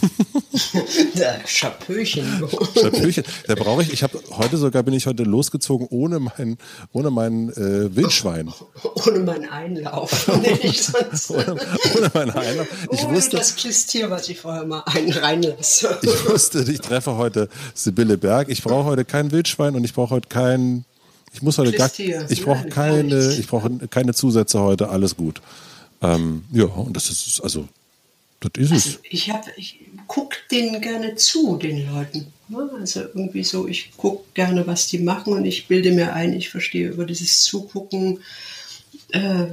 Schapöchen. 1.45 2.25
Schapöchen. 2.81 3.25
Da 3.45 3.55
brauche 3.55 3.81
ich, 3.81 3.91
ich 3.91 4.03
habe 4.03 4.17
heute 4.31 4.55
sogar 4.55 4.83
bin 4.83 4.93
ich 4.93 5.05
heute 5.05 5.23
losgezogen 5.23 5.85
ohne 5.89 6.21
mein, 6.21 6.57
ohne 6.93 7.11
mein 7.11 7.49
äh, 7.49 7.93
Wildschwein. 7.93 8.53
Ohne 9.05 9.19
meinen 9.19 9.49
Einlauf. 9.49 10.29
ohne, 10.29 10.47
ohne 11.97 12.11
meinen 12.13 12.31
Einlauf. 12.31 12.67
Ich 12.89 13.03
ohne 13.03 13.17
wusste, 13.17 13.35
das 13.35 13.57
Klistier, 13.57 14.09
was 14.09 14.29
ich 14.29 14.39
vorher 14.39 14.65
mal 14.65 14.83
einen 14.85 15.11
reinlasse. 15.11 15.99
ich 16.01 16.29
wusste, 16.29 16.65
ich 16.71 16.79
treffe 16.79 17.17
heute 17.17 17.49
Sibylle 17.73 18.17
Berg. 18.17 18.47
Ich 18.47 18.63
brauche 18.63 18.85
heute 18.85 19.03
kein 19.03 19.31
Wildschwein 19.31 19.75
und 19.75 19.83
ich 19.83 19.93
brauche 19.93 20.11
heute 20.11 20.29
kein 20.29 20.85
ich 21.33 21.41
muss 21.41 21.57
heute 21.57 21.73
gar, 21.73 21.91
ich 22.29 22.45
brauche 22.45 22.69
keine, 22.69 23.33
ich 23.33 23.47
brauche 23.47 23.69
keine 23.89 24.13
Zusätze 24.13 24.61
heute, 24.61 24.87
alles 24.87 25.17
gut. 25.17 25.41
Ähm, 26.05 26.43
ja, 26.51 26.65
und 26.65 26.95
das 26.95 27.09
ist, 27.09 27.41
also, 27.41 27.67
das 28.39 28.51
ist 28.57 28.71
also 28.71 28.89
es. 28.89 28.99
Ich, 29.09 29.31
ich 29.57 29.79
gucke 30.07 30.37
denen 30.51 30.81
gerne 30.81 31.15
zu, 31.15 31.57
den 31.57 31.91
Leuten. 31.91 32.31
Ne? 32.47 32.69
Also 32.79 33.01
irgendwie 33.01 33.43
so, 33.43 33.67
ich 33.67 33.95
gucke 33.97 34.23
gerne, 34.33 34.67
was 34.67 34.87
die 34.87 34.99
machen 34.99 35.33
und 35.33 35.45
ich 35.45 35.67
bilde 35.67 35.91
mir 35.91 36.13
ein, 36.13 36.33
ich 36.33 36.49
verstehe 36.49 36.89
über 36.89 37.05
dieses 37.05 37.41
Zugucken 37.41 38.19
äh, 39.11 39.47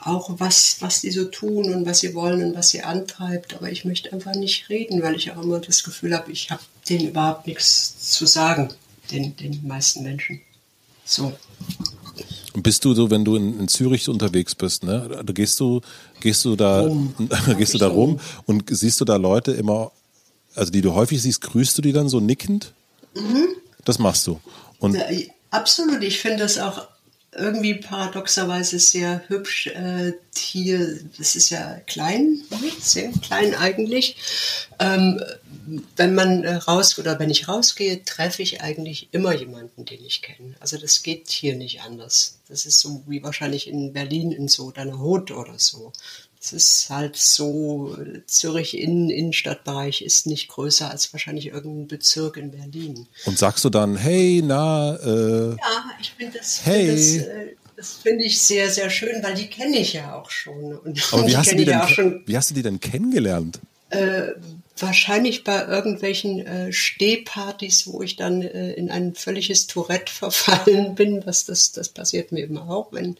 auch, 0.00 0.30
was, 0.38 0.76
was 0.80 1.00
die 1.00 1.10
so 1.10 1.24
tun 1.24 1.74
und 1.74 1.84
was 1.84 2.00
sie 2.00 2.14
wollen 2.14 2.44
und 2.44 2.54
was 2.54 2.68
sie 2.68 2.82
antreibt. 2.82 3.54
Aber 3.54 3.70
ich 3.70 3.84
möchte 3.84 4.12
einfach 4.12 4.34
nicht 4.34 4.68
reden, 4.68 5.02
weil 5.02 5.16
ich 5.16 5.32
auch 5.32 5.42
immer 5.42 5.58
das 5.58 5.82
Gefühl 5.82 6.14
habe, 6.14 6.30
ich 6.30 6.50
habe 6.50 6.62
denen 6.88 7.08
überhaupt 7.08 7.48
nichts 7.48 8.10
zu 8.10 8.24
sagen, 8.26 8.68
den, 9.10 9.36
den 9.36 9.66
meisten 9.66 10.04
Menschen. 10.04 10.40
So. 11.04 11.32
Bist 12.66 12.84
du 12.84 12.94
so, 12.94 13.12
wenn 13.12 13.24
du 13.24 13.36
in, 13.36 13.60
in 13.60 13.68
Zürich 13.68 14.08
unterwegs 14.08 14.56
bist, 14.56 14.82
ne? 14.82 15.22
Da 15.24 15.32
gehst 15.32 15.60
du, 15.60 15.82
gehst 16.20 16.44
du 16.44 16.56
da, 16.56 16.80
rum. 16.80 17.14
gehst 17.58 17.74
du 17.74 17.78
da 17.78 17.86
rum 17.86 18.18
und 18.46 18.64
siehst 18.68 19.00
du 19.00 19.04
da 19.04 19.14
Leute 19.14 19.52
immer, 19.52 19.92
also 20.56 20.72
die 20.72 20.82
du 20.82 20.92
häufig 20.92 21.22
siehst, 21.22 21.42
grüßt 21.42 21.78
du 21.78 21.82
die 21.82 21.92
dann 21.92 22.08
so 22.08 22.18
nickend? 22.18 22.72
Mhm. 23.14 23.46
Das 23.84 24.00
machst 24.00 24.26
du. 24.26 24.40
Und 24.80 24.96
ja, 24.96 25.06
absolut. 25.52 26.02
Ich 26.02 26.18
finde 26.18 26.38
das 26.38 26.58
auch 26.58 26.88
irgendwie 27.30 27.74
paradoxerweise 27.74 28.80
sehr 28.80 29.22
hübsch. 29.28 29.68
Äh, 29.68 30.14
hier, 30.36 30.98
das 31.18 31.36
ist 31.36 31.50
ja 31.50 31.76
klein, 31.86 32.40
sehr 32.80 33.12
klein 33.22 33.54
eigentlich. 33.54 34.16
Ähm, 34.80 35.20
wenn 35.96 36.14
man 36.14 36.44
äh, 36.44 36.54
raus 36.54 36.98
oder 36.98 37.18
wenn 37.18 37.30
ich 37.30 37.48
rausgehe, 37.48 38.04
treffe 38.04 38.42
ich 38.42 38.60
eigentlich 38.62 39.08
immer 39.12 39.34
jemanden, 39.34 39.84
den 39.84 40.04
ich 40.04 40.22
kenne. 40.22 40.54
Also 40.60 40.76
das 40.78 41.02
geht 41.02 41.30
hier 41.30 41.56
nicht 41.56 41.82
anders. 41.82 42.38
Das 42.48 42.66
ist 42.66 42.80
so 42.80 43.02
wie 43.06 43.22
wahrscheinlich 43.22 43.68
in 43.68 43.92
Berlin 43.92 44.32
in 44.32 44.48
so 44.48 44.70
deiner 44.70 44.98
Hut 44.98 45.30
oder 45.30 45.58
so. 45.58 45.92
Es 46.40 46.52
ist 46.52 46.90
halt 46.90 47.16
so, 47.16 47.96
Zürich 48.26 48.78
in 48.78 49.10
Innenstadtbereich 49.10 50.02
ist 50.02 50.26
nicht 50.26 50.48
größer 50.48 50.88
als 50.90 51.12
wahrscheinlich 51.12 51.46
irgendein 51.46 51.88
Bezirk 51.88 52.36
in 52.36 52.52
Berlin. 52.52 53.08
Und 53.24 53.36
sagst 53.36 53.64
du 53.64 53.70
dann, 53.70 53.96
hey, 53.96 54.42
na, 54.44 54.94
äh, 54.96 55.50
Ja, 55.50 55.84
ich 56.00 56.12
finde 56.12 56.38
das, 56.38 56.64
hey. 56.64 56.86
Find 56.86 57.20
das, 57.20 57.26
äh, 57.26 57.56
das 57.76 57.92
finde 58.02 58.24
ich 58.24 58.40
sehr, 58.40 58.70
sehr 58.70 58.90
schön, 58.90 59.22
weil 59.22 59.34
die 59.34 59.48
kenne 59.48 59.76
ich 59.78 59.92
ja 59.92 60.14
auch 60.14 60.30
schon. 60.30 60.76
Und 60.78 61.12
Aber 61.12 61.26
wie 61.26 61.36
hast, 61.36 61.50
du 61.50 61.56
die 61.56 61.64
denn, 61.64 61.88
schon, 61.88 62.22
wie 62.26 62.36
hast 62.36 62.50
du 62.50 62.54
die 62.54 62.62
denn 62.62 62.80
kennengelernt? 62.80 63.58
Äh, 63.90 64.28
wahrscheinlich 64.76 65.44
bei 65.44 65.64
irgendwelchen 65.64 66.46
äh, 66.46 66.72
Stehpartys, 66.72 67.86
wo 67.86 68.02
ich 68.02 68.16
dann 68.16 68.42
äh, 68.42 68.72
in 68.72 68.90
ein 68.90 69.14
völliges 69.14 69.66
Tourette 69.66 70.12
verfallen 70.12 70.94
bin, 70.96 71.24
was 71.26 71.44
das, 71.44 71.72
das 71.72 71.88
passiert 71.88 72.32
mir 72.32 72.40
eben 72.40 72.58
auch, 72.58 72.92
wenn 72.92 73.16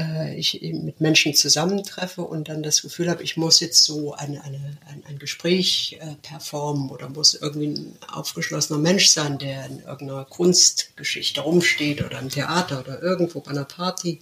äh, 0.00 0.34
ich 0.36 0.60
mit 0.62 1.00
Menschen 1.00 1.34
zusammentreffe 1.34 2.22
und 2.22 2.48
dann 2.48 2.62
das 2.62 2.82
Gefühl 2.82 3.10
habe, 3.10 3.22
ich 3.22 3.36
muss 3.36 3.60
jetzt 3.60 3.84
so 3.84 4.14
eine, 4.14 4.42
eine, 4.42 4.78
ein, 4.88 5.02
ein 5.06 5.18
Gespräch 5.18 5.98
äh, 6.00 6.14
performen 6.22 6.90
oder 6.90 7.08
muss 7.08 7.34
irgendwie 7.34 7.66
ein 7.68 7.98
aufgeschlossener 8.12 8.78
Mensch 8.78 9.08
sein, 9.08 9.38
der 9.38 9.66
in 9.66 9.80
irgendeiner 9.80 10.24
Kunstgeschichte 10.24 11.42
rumsteht 11.42 12.02
oder 12.02 12.18
im 12.18 12.30
Theater 12.30 12.80
oder 12.80 13.02
irgendwo 13.02 13.40
bei 13.40 13.50
einer 13.50 13.64
Party, 13.64 14.20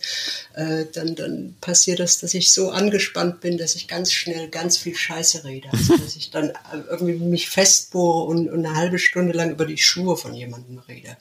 äh, 0.54 0.86
dann, 0.92 1.14
dann 1.14 1.54
passiert 1.60 2.00
das, 2.00 2.18
dass 2.18 2.34
ich 2.34 2.52
so 2.52 2.70
angespannt 2.70 3.40
bin, 3.40 3.58
dass 3.58 3.76
ich 3.76 3.88
ganz 3.88 4.12
schnell 4.12 4.48
ganz 4.48 4.76
viel 4.76 4.94
Scheiße 4.94 5.44
rede. 5.44 5.68
Also 5.72 5.96
dass 5.96 6.16
ich 6.16 6.30
dann 6.30 6.52
irgendwie 6.90 7.14
mich 7.14 7.48
festbohre 7.48 8.24
und, 8.24 8.48
und 8.48 8.66
eine 8.66 8.74
halbe 8.74 8.98
Stunde 8.98 9.32
lang 9.32 9.50
über 9.50 9.66
die 9.66 9.78
Schuhe 9.78 10.16
von 10.16 10.34
jemandem 10.34 10.78
rede 10.80 11.16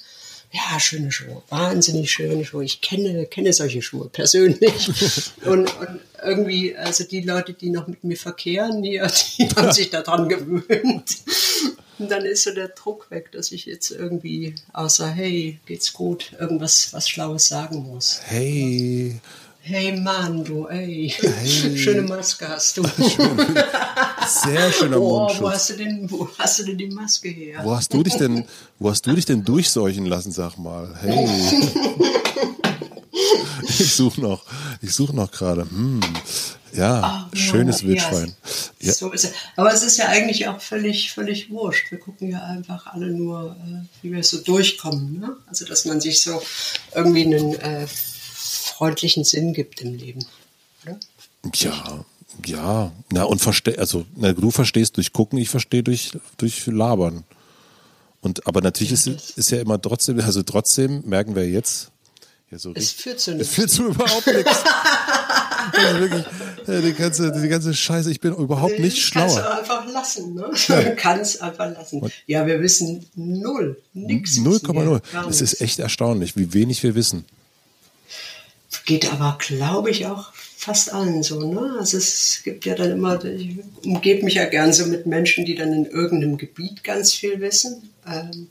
ja, 0.51 0.79
schöne 0.79 1.11
Schuhe, 1.11 1.43
wahnsinnig 1.49 2.11
schöne 2.11 2.45
Schuhe. 2.45 2.63
Ich 2.63 2.81
kenne, 2.81 3.25
kenne 3.25 3.53
solche 3.53 3.81
Schuhe 3.81 4.09
persönlich. 4.09 4.89
und, 5.45 5.75
und 5.77 5.99
irgendwie, 6.23 6.75
also 6.75 7.03
die 7.03 7.21
Leute, 7.21 7.53
die 7.53 7.69
noch 7.69 7.87
mit 7.87 8.03
mir 8.03 8.17
verkehren, 8.17 8.81
die, 8.81 9.01
die 9.37 9.49
haben 9.55 9.71
sich 9.71 9.89
daran 9.89 10.29
gewöhnt. 10.29 11.17
Und 11.99 12.11
dann 12.11 12.25
ist 12.25 12.43
so 12.43 12.53
der 12.53 12.69
Druck 12.69 13.09
weg, 13.09 13.31
dass 13.31 13.51
ich 13.51 13.65
jetzt 13.65 13.91
irgendwie 13.91 14.55
außer 14.73 15.07
hey, 15.09 15.59
geht's 15.65 15.93
gut, 15.93 16.31
irgendwas 16.39 16.93
was 16.93 17.09
Schlaues 17.09 17.47
sagen 17.47 17.83
muss. 17.83 18.21
Hey. 18.25 19.19
Hey 19.69 19.99
Mann, 19.99 20.45
du, 20.45 20.65
ey. 20.67 21.09
Hey. 21.09 21.77
Schöne 21.77 22.03
Maske 22.03 22.47
hast 22.47 22.77
du. 22.77 22.83
Sehr 24.45 24.71
schöner 24.71 25.01
oh, 25.01 25.19
Mundschutz. 25.19 25.41
Wo 25.41 25.49
hast, 25.51 25.69
du 25.71 25.73
denn, 25.73 26.09
wo 26.09 26.29
hast 26.37 26.59
du 26.59 26.63
denn 26.63 26.77
die 26.77 26.87
Maske 26.87 27.27
her? 27.27 27.59
Wo 27.65 27.75
hast 27.75 27.93
du 27.93 28.01
dich 28.01 28.15
denn, 28.15 28.45
wo 28.79 28.89
hast 28.89 29.05
du 29.05 29.13
dich 29.13 29.25
denn 29.25 29.43
durchseuchen 29.43 30.05
lassen, 30.05 30.31
sag 30.31 30.57
mal? 30.57 30.95
Hey. 31.01 31.27
ich 33.67 33.93
suche 33.93 34.21
noch, 34.21 34.45
ich 34.81 34.95
suche 34.95 35.13
noch 35.13 35.29
gerade. 35.29 35.69
Hm. 35.69 35.99
Ja, 36.71 37.27
Oh, 37.29 37.35
schönes 37.35 37.81
ja, 37.81 37.87
Wildschwein. 37.89 38.33
Ja. 38.79 38.93
So 38.93 39.11
ist 39.11 39.25
es. 39.25 39.33
Aber 39.57 39.73
es 39.73 39.83
ist 39.83 39.97
ja 39.97 40.05
eigentlich 40.07 40.47
auch 40.47 40.61
völlig, 40.61 41.11
völlig 41.11 41.49
wurscht. 41.49 41.91
Wir 41.91 41.99
gucken 41.99 42.29
ja 42.29 42.41
einfach 42.41 42.87
alle 42.87 43.07
nur, 43.07 43.57
äh, 43.59 43.85
wie 44.01 44.13
wir 44.13 44.23
so 44.23 44.37
durchkommen. 44.37 45.19
Ne? 45.19 45.35
Also, 45.47 45.65
dass 45.65 45.83
man 45.83 45.99
sich 45.99 46.21
so 46.21 46.41
irgendwie 46.95 47.25
einen 47.25 47.55
äh, 47.55 47.85
freundlichen 48.77 49.23
Sinn 49.23 49.53
gibt 49.53 49.81
im 49.81 49.95
Leben. 49.95 50.25
Ne? 50.85 50.99
Ja, 51.55 52.05
ja. 52.45 52.91
Na, 53.11 53.23
und 53.23 53.39
verste 53.41 53.77
also, 53.79 54.05
na, 54.15 54.33
du 54.33 54.51
verstehst 54.51 54.97
durch 54.97 55.13
Gucken, 55.13 55.39
ich 55.39 55.49
verstehe 55.49 55.83
durch, 55.83 56.11
durch 56.37 56.65
Labern. 56.67 57.23
Und, 58.21 58.45
aber 58.47 58.61
natürlich 58.61 58.91
ist, 58.91 59.07
ist 59.07 59.51
ja 59.51 59.59
immer 59.61 59.81
trotzdem, 59.81 60.19
also 60.19 60.43
trotzdem 60.43 61.01
merken 61.05 61.35
wir 61.35 61.49
jetzt, 61.49 61.89
ja, 62.51 62.57
so 62.59 62.71
Es 62.75 62.91
führt 62.91 63.19
zu 63.19 63.31
es 63.31 63.37
nichts. 63.37 63.53
führt 63.55 63.69
zu 63.71 63.83
überhaupt 63.87 64.27
nichts. 64.27 64.51
Also 65.73 65.99
wirklich, 65.99 66.25
die 66.65 66.93
ganze, 66.93 67.31
die 67.41 67.47
ganze 67.49 67.73
Scheiße, 67.73 68.09
ich 68.09 68.21
bin 68.21 68.33
überhaupt 68.33 68.79
nicht 68.79 69.11
Kannst 69.11 69.35
du 69.35 69.41
schlauer. 69.41 69.57
einfach 69.59 69.85
lassen, 69.91 70.33
ne? 70.33 70.49
Du 70.65 70.95
kannst 70.97 71.41
einfach 71.41 71.69
lassen. 71.73 72.09
Ja, 72.25 72.47
wir 72.47 72.61
wissen 72.61 73.05
null, 73.15 73.77
wir, 73.93 74.07
0,0. 74.17 75.01
gar 75.11 75.23
Es 75.27 75.41
nichts. 75.41 75.41
ist 75.41 75.61
echt 75.61 75.79
erstaunlich, 75.79 76.37
wie 76.37 76.53
wenig 76.53 76.81
wir 76.83 76.95
wissen. 76.95 77.25
Geht 78.85 79.11
aber, 79.11 79.37
glaube 79.39 79.89
ich, 79.91 80.05
auch 80.05 80.33
fast 80.33 80.93
allen 80.93 81.23
so. 81.23 81.51
Ne? 81.51 81.77
Also 81.79 81.97
es 81.97 82.41
gibt 82.43 82.65
ja 82.65 82.75
dann 82.75 82.91
immer, 82.91 83.23
ich 83.23 83.57
umgebe 83.83 84.25
mich 84.25 84.35
ja 84.35 84.45
gern 84.45 84.73
so 84.73 84.85
mit 84.85 85.05
Menschen, 85.05 85.45
die 85.45 85.55
dann 85.55 85.73
in 85.73 85.85
irgendeinem 85.85 86.37
Gebiet 86.37 86.83
ganz 86.83 87.13
viel 87.13 87.39
wissen. 87.39 87.89
Ähm, 88.05 88.49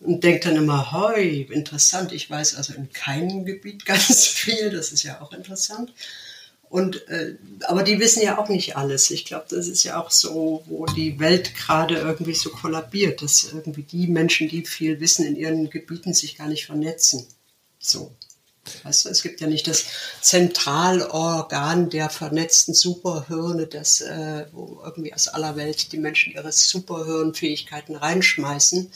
und 0.00 0.24
denke 0.24 0.48
dann 0.48 0.56
immer, 0.56 0.92
hoi, 0.92 1.46
interessant, 1.50 2.12
ich 2.12 2.30
weiß 2.30 2.56
also 2.56 2.72
in 2.72 2.90
keinem 2.92 3.44
Gebiet 3.44 3.84
ganz 3.86 4.26
viel, 4.26 4.70
das 4.70 4.92
ist 4.92 5.02
ja 5.02 5.20
auch 5.20 5.32
interessant. 5.32 5.92
Und, 6.70 7.08
äh, 7.08 7.34
aber 7.66 7.82
die 7.82 7.98
wissen 7.98 8.22
ja 8.22 8.38
auch 8.38 8.48
nicht 8.48 8.76
alles. 8.76 9.10
Ich 9.10 9.24
glaube, 9.24 9.46
das 9.50 9.66
ist 9.66 9.82
ja 9.82 10.00
auch 10.00 10.12
so, 10.12 10.62
wo 10.66 10.86
die 10.86 11.18
Welt 11.18 11.54
gerade 11.56 11.96
irgendwie 11.96 12.34
so 12.34 12.50
kollabiert, 12.50 13.22
dass 13.22 13.52
irgendwie 13.52 13.82
die 13.82 14.06
Menschen, 14.06 14.48
die 14.48 14.64
viel 14.64 15.00
wissen, 15.00 15.26
in 15.26 15.34
ihren 15.34 15.68
Gebieten 15.68 16.14
sich 16.14 16.38
gar 16.38 16.46
nicht 16.46 16.66
vernetzen. 16.66 17.26
So. 17.80 18.12
Weißt 18.82 19.04
du, 19.04 19.08
es 19.08 19.22
gibt 19.22 19.40
ja 19.40 19.46
nicht 19.46 19.66
das 19.66 19.86
Zentralorgan 20.20 21.90
der 21.90 22.10
vernetzten 22.10 22.74
Superhirne, 22.74 23.66
das, 23.66 24.00
äh, 24.00 24.46
wo 24.52 24.80
irgendwie 24.84 25.14
aus 25.14 25.28
aller 25.28 25.56
Welt 25.56 25.92
die 25.92 25.98
Menschen 25.98 26.34
ihre 26.34 26.52
Superhirnfähigkeiten 26.52 27.96
reinschmeißen. 27.96 28.90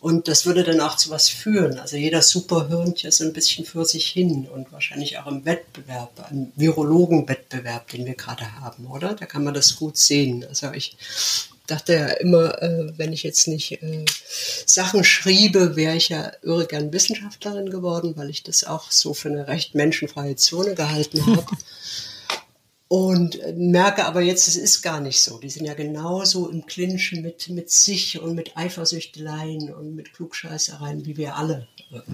Und 0.00 0.26
das 0.26 0.46
würde 0.46 0.64
dann 0.64 0.80
auch 0.80 0.96
zu 0.96 1.10
was 1.10 1.28
führen. 1.28 1.78
Also 1.78 1.96
jeder 1.96 2.22
Superhirnt 2.22 3.02
ja 3.02 3.12
so 3.12 3.22
ein 3.22 3.32
bisschen 3.32 3.64
für 3.64 3.84
sich 3.84 4.06
hin 4.06 4.48
und 4.52 4.72
wahrscheinlich 4.72 5.18
auch 5.18 5.28
im 5.28 5.44
Wettbewerb, 5.44 6.28
im 6.30 6.50
Virologenwettbewerb, 6.56 7.88
den 7.88 8.06
wir 8.06 8.14
gerade 8.14 8.60
haben, 8.60 8.86
oder? 8.86 9.14
Da 9.14 9.26
kann 9.26 9.44
man 9.44 9.54
das 9.54 9.76
gut 9.76 9.96
sehen. 9.96 10.44
Also 10.44 10.72
ich 10.72 10.96
dachte 11.72 11.94
ja 11.94 12.06
immer, 12.08 12.62
äh, 12.62 12.92
wenn 12.98 13.12
ich 13.12 13.22
jetzt 13.22 13.48
nicht 13.48 13.82
äh, 13.82 14.04
Sachen 14.66 15.04
schriebe, 15.04 15.74
wäre 15.74 15.96
ich 15.96 16.10
ja 16.10 16.30
irre 16.42 16.66
gern 16.66 16.92
Wissenschaftlerin 16.92 17.70
geworden, 17.70 18.12
weil 18.16 18.30
ich 18.30 18.42
das 18.42 18.64
auch 18.64 18.90
so 18.90 19.14
für 19.14 19.30
eine 19.30 19.48
recht 19.48 19.74
menschenfreie 19.74 20.36
Zone 20.36 20.74
gehalten 20.74 21.24
habe. 21.26 21.46
Und 22.88 23.40
äh, 23.40 23.54
merke 23.54 24.04
aber 24.04 24.20
jetzt, 24.20 24.48
es 24.48 24.56
ist 24.56 24.82
gar 24.82 25.00
nicht 25.00 25.22
so. 25.22 25.38
Die 25.38 25.48
sind 25.48 25.64
ja 25.64 25.72
genauso 25.72 26.50
im 26.50 26.66
Clinchen 26.66 27.22
mit, 27.22 27.48
mit 27.48 27.70
sich 27.70 28.20
und 28.20 28.34
mit 28.34 28.54
Eifersüchteleien 28.54 29.72
und 29.72 29.94
mit 29.94 30.12
Klugscheißereien 30.12 31.06
wie 31.06 31.16
wir 31.16 31.36
alle. 31.36 31.68
Ne? 31.90 32.04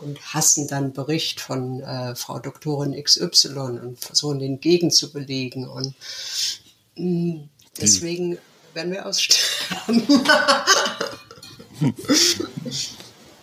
Und 0.00 0.18
hassen 0.32 0.68
dann 0.68 0.94
Bericht 0.94 1.40
von 1.40 1.80
äh, 1.80 2.14
Frau 2.16 2.38
Doktorin 2.38 2.92
XY 2.92 3.58
und 3.82 4.00
versuchen 4.00 4.38
den 4.38 4.60
gegenzubelegen. 4.60 5.68
Und 5.68 5.94
mh, 6.96 7.48
deswegen 7.78 8.38
werden 8.74 8.92
wir 8.92 9.06
aussterben. 9.06 10.02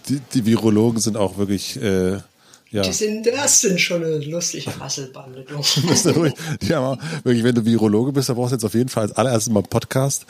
Die, 0.08 0.22
die 0.22 0.46
Virologen 0.46 1.02
sind 1.02 1.18
auch 1.18 1.38
wirklich, 1.38 1.76
äh, 1.82 2.20
ja. 2.72 2.82
Die 2.82 2.92
sind, 2.92 3.26
das 3.26 3.62
sind 3.62 3.80
schon 3.80 4.04
eine 4.04 4.18
lustige 4.18 4.72
haben 6.74 6.86
auch, 6.86 6.98
wirklich, 7.24 7.44
wenn 7.44 7.56
du 7.56 7.66
Virologe 7.66 8.12
bist, 8.12 8.28
dann 8.28 8.36
brauchst 8.36 8.52
du 8.52 8.56
jetzt 8.56 8.66
auf 8.66 8.74
jeden 8.74 8.90
Fall 8.90 9.04
als 9.04 9.14
allererstes 9.14 9.54
mal 9.54 9.62
einen 9.62 9.70
Podcast 9.70 10.26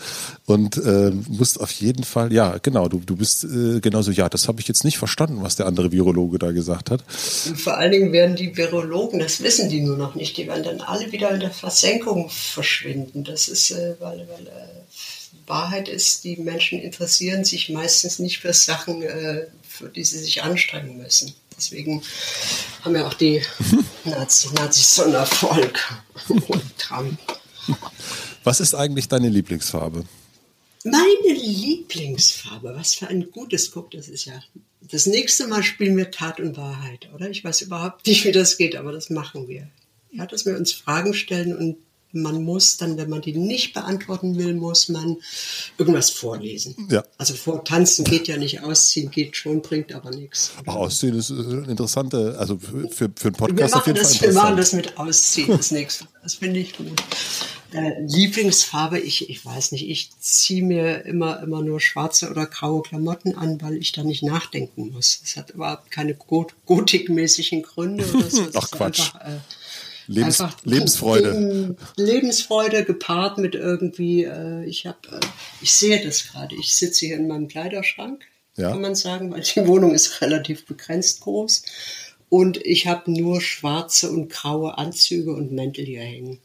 und 0.45 0.78
äh, 0.78 1.12
musst 1.30 1.60
auf 1.60 1.71
jeden 1.71 2.04
Fall, 2.04 2.32
ja, 2.32 2.58
genau, 2.62 2.88
du, 2.89 3.00
du 3.00 3.15
bist 3.15 3.43
äh, 3.43 3.80
genauso, 3.80 4.12
ja, 4.12 4.30
das 4.30 4.47
habe 4.47 4.62
ich 4.62 4.67
jetzt 4.67 4.84
nicht 4.84 4.97
verstanden, 4.97 5.41
was 5.41 5.56
der 5.56 5.65
andere 5.65 5.91
Virologe 5.91 6.38
da 6.38 6.52
gesagt 6.52 6.91
hat. 6.91 7.04
Und 7.47 7.60
vor 7.60 7.78
allen 7.78 7.91
Dingen 7.91 8.12
werden 8.12 8.36
die 8.36 8.56
Virologen, 8.56 9.19
das 9.19 9.41
wissen 9.41 9.69
die 9.69 9.82
nur 9.82 9.97
noch 9.97 10.13
nicht, 10.13 10.38
die 10.38 10.47
werden 10.47 10.63
dann 10.63 10.82
alle 10.82 11.12
wieder 11.12 11.32
in 11.32 11.39
der 11.39 11.52
Versenkung 11.52 12.30
verschwinden. 12.30 13.23
Das 13.23 13.47
ist, 13.47 13.71
äh, 13.71 13.95
weil, 14.00 14.28
weil 14.30 14.47
äh, 14.47 15.47
Wahrheit 15.47 15.88
ist, 15.88 16.23
die 16.23 16.38
Menschen 16.38 16.80
interessieren 16.80 17.45
sich 17.45 17.69
meistens 17.69 18.19
nicht 18.19 18.39
für 18.39 18.54
Sachen, 18.54 19.02
äh, 19.02 19.47
für 19.67 19.89
die 19.89 20.04
sie 20.04 20.19
sich 20.19 20.43
anstrengen 20.43 20.97
müssen. 20.97 21.34
Deswegen 21.58 22.04
haben 22.84 22.96
ja 22.96 23.08
auch 23.08 23.15
die 23.15 23.41
Nazis, 24.06 24.54
Nazis 24.54 24.96
so 24.96 25.04
einen 25.04 25.15
Erfolg. 25.15 25.80
Trump. 26.78 27.20
Was 28.43 28.60
ist 28.60 28.76
eigentlich 28.76 29.08
deine 29.08 29.30
Lieblingsfarbe? 29.30 30.06
Meine 30.84 31.34
Lieblingsfarbe, 31.34 32.74
was 32.76 32.96
für 32.96 33.08
ein 33.08 33.32
gutes 33.32 33.72
Guck, 33.72 33.91
das 33.91 34.08
ist 34.08 34.26
ja. 34.26 34.41
Das 34.82 35.06
nächste 35.06 35.48
Mal 35.48 35.63
spielen 35.63 35.98
wir 35.98 36.12
Tat 36.12 36.39
und 36.39 36.56
Wahrheit, 36.56 37.10
oder? 37.13 37.30
Ich 37.30 37.43
weiß 37.43 37.62
überhaupt 37.62 38.08
nicht, 38.08 38.24
wie 38.24 38.32
das 38.32 38.58
geht, 38.58 38.76
aber 38.76 38.91
das 38.91 39.10
machen 39.10 39.48
wir. 39.48 39.67
Ja, 40.12 40.26
dass 40.26 40.46
wir 40.46 40.56
uns 40.56 40.72
Fragen 40.72 41.13
stellen 41.13 41.58
und 41.58 41.78
man 42.12 42.43
muss 42.43 42.78
dann, 42.78 42.98
wenn 42.98 43.10
man 43.10 43.22
die 43.22 43.34
nicht 43.34 43.74
beantworten 43.74 44.38
will, 44.38 44.54
muss 44.54 44.89
man 44.89 45.17
irgendwas 45.78 46.10
vorlesen. 46.10 46.88
Ja. 46.89 47.04
Also 47.17 47.34
vortanzen 47.34 48.06
geht 48.06 48.28
ja 48.28 48.38
nicht, 48.38 48.62
ausziehen 48.62 49.12
geht 49.12 49.36
schon, 49.36 49.62
bringt 49.62 49.93
aber 49.93 50.12
nichts. 50.12 50.52
Ach, 50.65 50.76
Aussehen 50.76 51.15
ist 51.15 51.32
eine 51.32 51.65
interessante, 51.67 52.36
also 52.38 52.58
für, 52.58 53.12
für, 53.15 53.28
einen 53.28 53.36
Podcast 53.36 53.76
auf 53.76 53.88
jeden 53.88 53.98
Fall 53.98 54.12
das, 54.12 54.22
wir 54.22 54.34
machen 54.34 54.58
das 54.58 54.74
mit 54.74 54.98
Ausziehen, 54.98 55.56
das 55.56 55.72
nächste. 55.72 56.06
Das 56.24 56.36
finde 56.36 56.60
ich 56.60 56.76
gut. 56.76 56.88
Äh, 57.74 58.02
Lieblingsfarbe, 58.02 59.00
ich, 59.00 59.30
ich 59.30 59.46
weiß 59.46 59.74
nicht, 59.74 59.89
ich 59.89 60.12
ziehe 60.20 60.63
mir 60.63 61.06
immer, 61.06 61.41
immer 61.41 61.62
nur 61.62 61.82
schwarze 61.82 62.30
oder 62.30 62.46
graue 62.46 62.82
Klamotten 62.82 63.36
an, 63.36 63.62
weil 63.62 63.76
ich 63.76 63.91
da 63.91 64.04
nicht 64.04 64.24
nachdenken 64.24 64.91
muss. 64.93 65.20
Das 65.22 65.36
hat 65.36 65.50
überhaupt 65.50 65.91
keine 65.91 66.13
got 66.13 66.54
gotikmäßigen 66.65 67.63
Gründe 67.63 68.06
oder 68.13 68.30
so. 68.30 68.43
Ach, 68.54 68.63
ist 68.63 68.72
Quatsch. 68.72 69.13
Einfach, 69.13 69.28
äh, 69.28 69.39
Lebens, 70.08 70.41
einfach 70.41 70.58
Lebensfreude. 70.65 71.32
Leben- 71.32 71.78
Lebensfreude 71.98 72.84
gepaart 72.86 73.38
mit 73.38 73.56
irgendwie, 73.56 74.24
äh, 74.24 74.65
ich 74.65 74.86
habe, 74.86 74.98
äh, 75.12 75.20
ich 75.62 75.72
sehe 75.74 76.04
das 76.04 76.28
gerade, 76.28 76.56
ich 76.56 76.76
sitze 76.76 77.06
hier 77.06 77.17
in 77.17 77.28
meinem 77.28 77.48
Kleiderschrank, 77.48 78.24
Ja. 78.56 78.72
kann 78.72 78.82
man 78.82 78.96
sagen, 78.96 79.32
weil 79.32 79.41
die 79.41 79.56
Wohnung 79.67 79.93
ist 79.93 80.22
relativ 80.22 80.65
begrenzt 80.65 81.22
groß. 81.22 81.63
Und 82.30 82.58
ich 82.65 82.88
habe 82.88 83.10
nur 83.12 83.39
schwarze 83.41 84.10
und 84.12 84.30
graue 84.30 84.78
Anzüge 84.78 85.32
und 85.34 85.52
Mäntel 85.54 85.86
hier 85.86 86.02
hängen. 86.02 86.39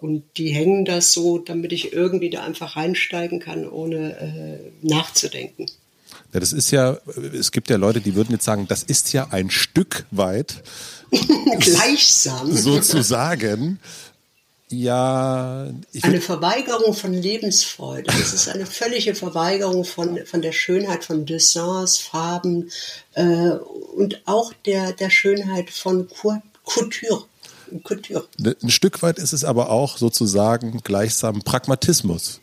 Und 0.00 0.24
die 0.36 0.48
hängen 0.50 0.84
da 0.84 1.00
so, 1.00 1.38
damit 1.38 1.72
ich 1.72 1.92
irgendwie 1.92 2.28
da 2.28 2.42
einfach 2.42 2.76
reinsteigen 2.76 3.38
kann, 3.40 3.68
ohne 3.68 4.18
äh, 4.18 4.86
nachzudenken. 4.86 5.66
Ja, 6.36 6.40
das 6.40 6.52
ist 6.52 6.70
ja, 6.70 6.98
es 7.32 7.50
gibt 7.50 7.70
ja 7.70 7.78
Leute, 7.78 8.02
die 8.02 8.14
würden 8.14 8.32
jetzt 8.32 8.44
sagen, 8.44 8.68
das 8.68 8.82
ist 8.82 9.14
ja 9.14 9.28
ein 9.30 9.48
Stück 9.48 10.04
weit 10.10 10.62
Gleichsam. 11.60 12.52
sozusagen. 12.52 13.80
Ja, 14.68 15.66
Eine 16.02 16.20
Verweigerung 16.20 16.92
von 16.92 17.14
Lebensfreude. 17.14 18.02
Das 18.02 18.34
ist 18.34 18.50
eine 18.50 18.66
völlige 18.66 19.14
Verweigerung 19.14 19.86
von, 19.86 20.26
von 20.26 20.42
der 20.42 20.52
Schönheit 20.52 21.06
von 21.06 21.24
Dessins, 21.24 21.96
Farben 21.96 22.70
äh, 23.14 23.52
und 23.96 24.20
auch 24.26 24.52
der, 24.66 24.92
der 24.92 25.08
Schönheit 25.08 25.70
von 25.70 26.06
Couture. 26.66 27.24
Couture. 27.82 28.28
ein 28.62 28.70
Stück 28.70 29.00
weit 29.00 29.18
ist 29.18 29.32
es 29.32 29.42
aber 29.42 29.70
auch 29.70 29.96
sozusagen 29.96 30.82
gleichsam 30.84 31.40
Pragmatismus. 31.40 32.40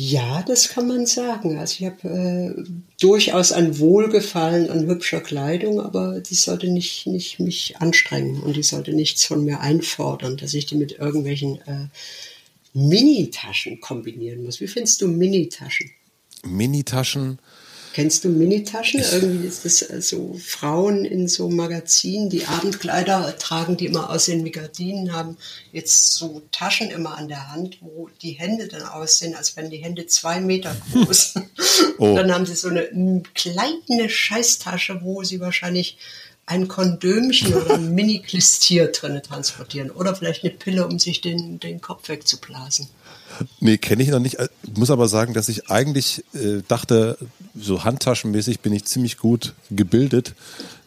Ja, 0.00 0.44
das 0.46 0.68
kann 0.68 0.86
man 0.86 1.06
sagen. 1.06 1.58
Also 1.58 1.74
ich 1.80 1.84
habe 1.84 2.08
äh, 2.08 2.62
durchaus 3.00 3.50
ein 3.50 3.80
Wohlgefallen 3.80 4.70
an 4.70 4.86
hübscher 4.86 5.20
Kleidung, 5.20 5.80
aber 5.80 6.20
die 6.20 6.36
sollte 6.36 6.68
nicht, 6.68 7.08
nicht 7.08 7.40
mich 7.40 7.78
anstrengen 7.78 8.40
und 8.40 8.54
die 8.54 8.62
sollte 8.62 8.92
nichts 8.92 9.24
von 9.24 9.44
mir 9.44 9.58
einfordern, 9.58 10.36
dass 10.36 10.54
ich 10.54 10.66
die 10.66 10.76
mit 10.76 10.92
irgendwelchen 10.92 11.60
äh, 11.66 11.88
Mini-Taschen 12.74 13.80
kombinieren 13.80 14.44
muss. 14.44 14.60
Wie 14.60 14.68
findest 14.68 15.02
du 15.02 15.08
Mini-Taschen? 15.08 15.90
Mini-Taschen 16.44 17.40
Kennst 17.98 18.22
du 18.22 18.28
Minitaschen? 18.28 19.00
Irgendwie 19.00 19.48
ist 19.48 19.64
das 19.64 19.82
äh, 19.82 20.00
so 20.00 20.38
Frauen 20.40 21.04
in 21.04 21.26
so 21.26 21.48
Magazinen, 21.48 22.30
die 22.30 22.46
Abendkleider 22.46 23.36
tragen, 23.38 23.76
die 23.76 23.86
immer 23.86 24.10
aussehen 24.10 24.44
wie 24.44 24.52
Gardinen, 24.52 25.12
haben 25.12 25.36
jetzt 25.72 26.12
so 26.12 26.42
Taschen 26.52 26.92
immer 26.92 27.18
an 27.18 27.26
der 27.26 27.50
Hand, 27.50 27.78
wo 27.80 28.08
die 28.22 28.34
Hände 28.34 28.68
dann 28.68 28.82
aussehen, 28.82 29.34
als 29.34 29.56
wären 29.56 29.70
die 29.70 29.78
Hände 29.78 30.06
zwei 30.06 30.40
Meter 30.40 30.76
groß. 30.92 31.34
Oh. 32.00 32.14
Dann 32.14 32.32
haben 32.32 32.46
sie 32.46 32.54
so 32.54 32.68
eine 32.68 33.22
kleine 33.34 34.08
Scheißtasche, 34.08 35.00
wo 35.02 35.24
sie 35.24 35.40
wahrscheinlich 35.40 35.98
ein 36.48 36.66
Kondömchen 36.66 37.54
oder 37.54 37.74
ein 37.74 37.94
Mini-Klistier 37.94 38.88
drin 38.88 39.20
transportieren. 39.22 39.90
Oder 39.90 40.16
vielleicht 40.16 40.44
eine 40.44 40.52
Pille, 40.52 40.86
um 40.86 40.98
sich 40.98 41.20
den, 41.20 41.60
den 41.60 41.80
Kopf 41.80 42.08
wegzublasen. 42.08 42.88
Nee, 43.60 43.76
kenne 43.76 44.02
ich 44.02 44.08
noch 44.08 44.18
nicht. 44.18 44.38
Ich 44.62 44.76
muss 44.76 44.90
aber 44.90 45.08
sagen, 45.08 45.34
dass 45.34 45.48
ich 45.48 45.70
eigentlich 45.70 46.24
äh, 46.34 46.62
dachte, 46.66 47.18
so 47.54 47.84
handtaschenmäßig 47.84 48.60
bin 48.60 48.72
ich 48.72 48.86
ziemlich 48.86 49.18
gut 49.18 49.54
gebildet. 49.70 50.34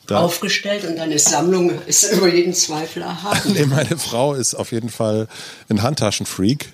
Da 0.07 0.19
aufgestellt 0.19 0.83
und 0.83 0.97
deine 0.97 1.19
Sammlung 1.19 1.71
ist 1.85 2.11
über 2.11 2.27
jeden 2.27 2.53
Zweifel 2.53 3.03
erhaben. 3.03 3.39
nee, 3.53 3.65
meine 3.65 3.97
Frau 3.97 4.33
ist 4.33 4.55
auf 4.55 4.71
jeden 4.71 4.89
Fall 4.89 5.27
ein 5.69 5.83
Handtaschenfreak. 5.83 6.73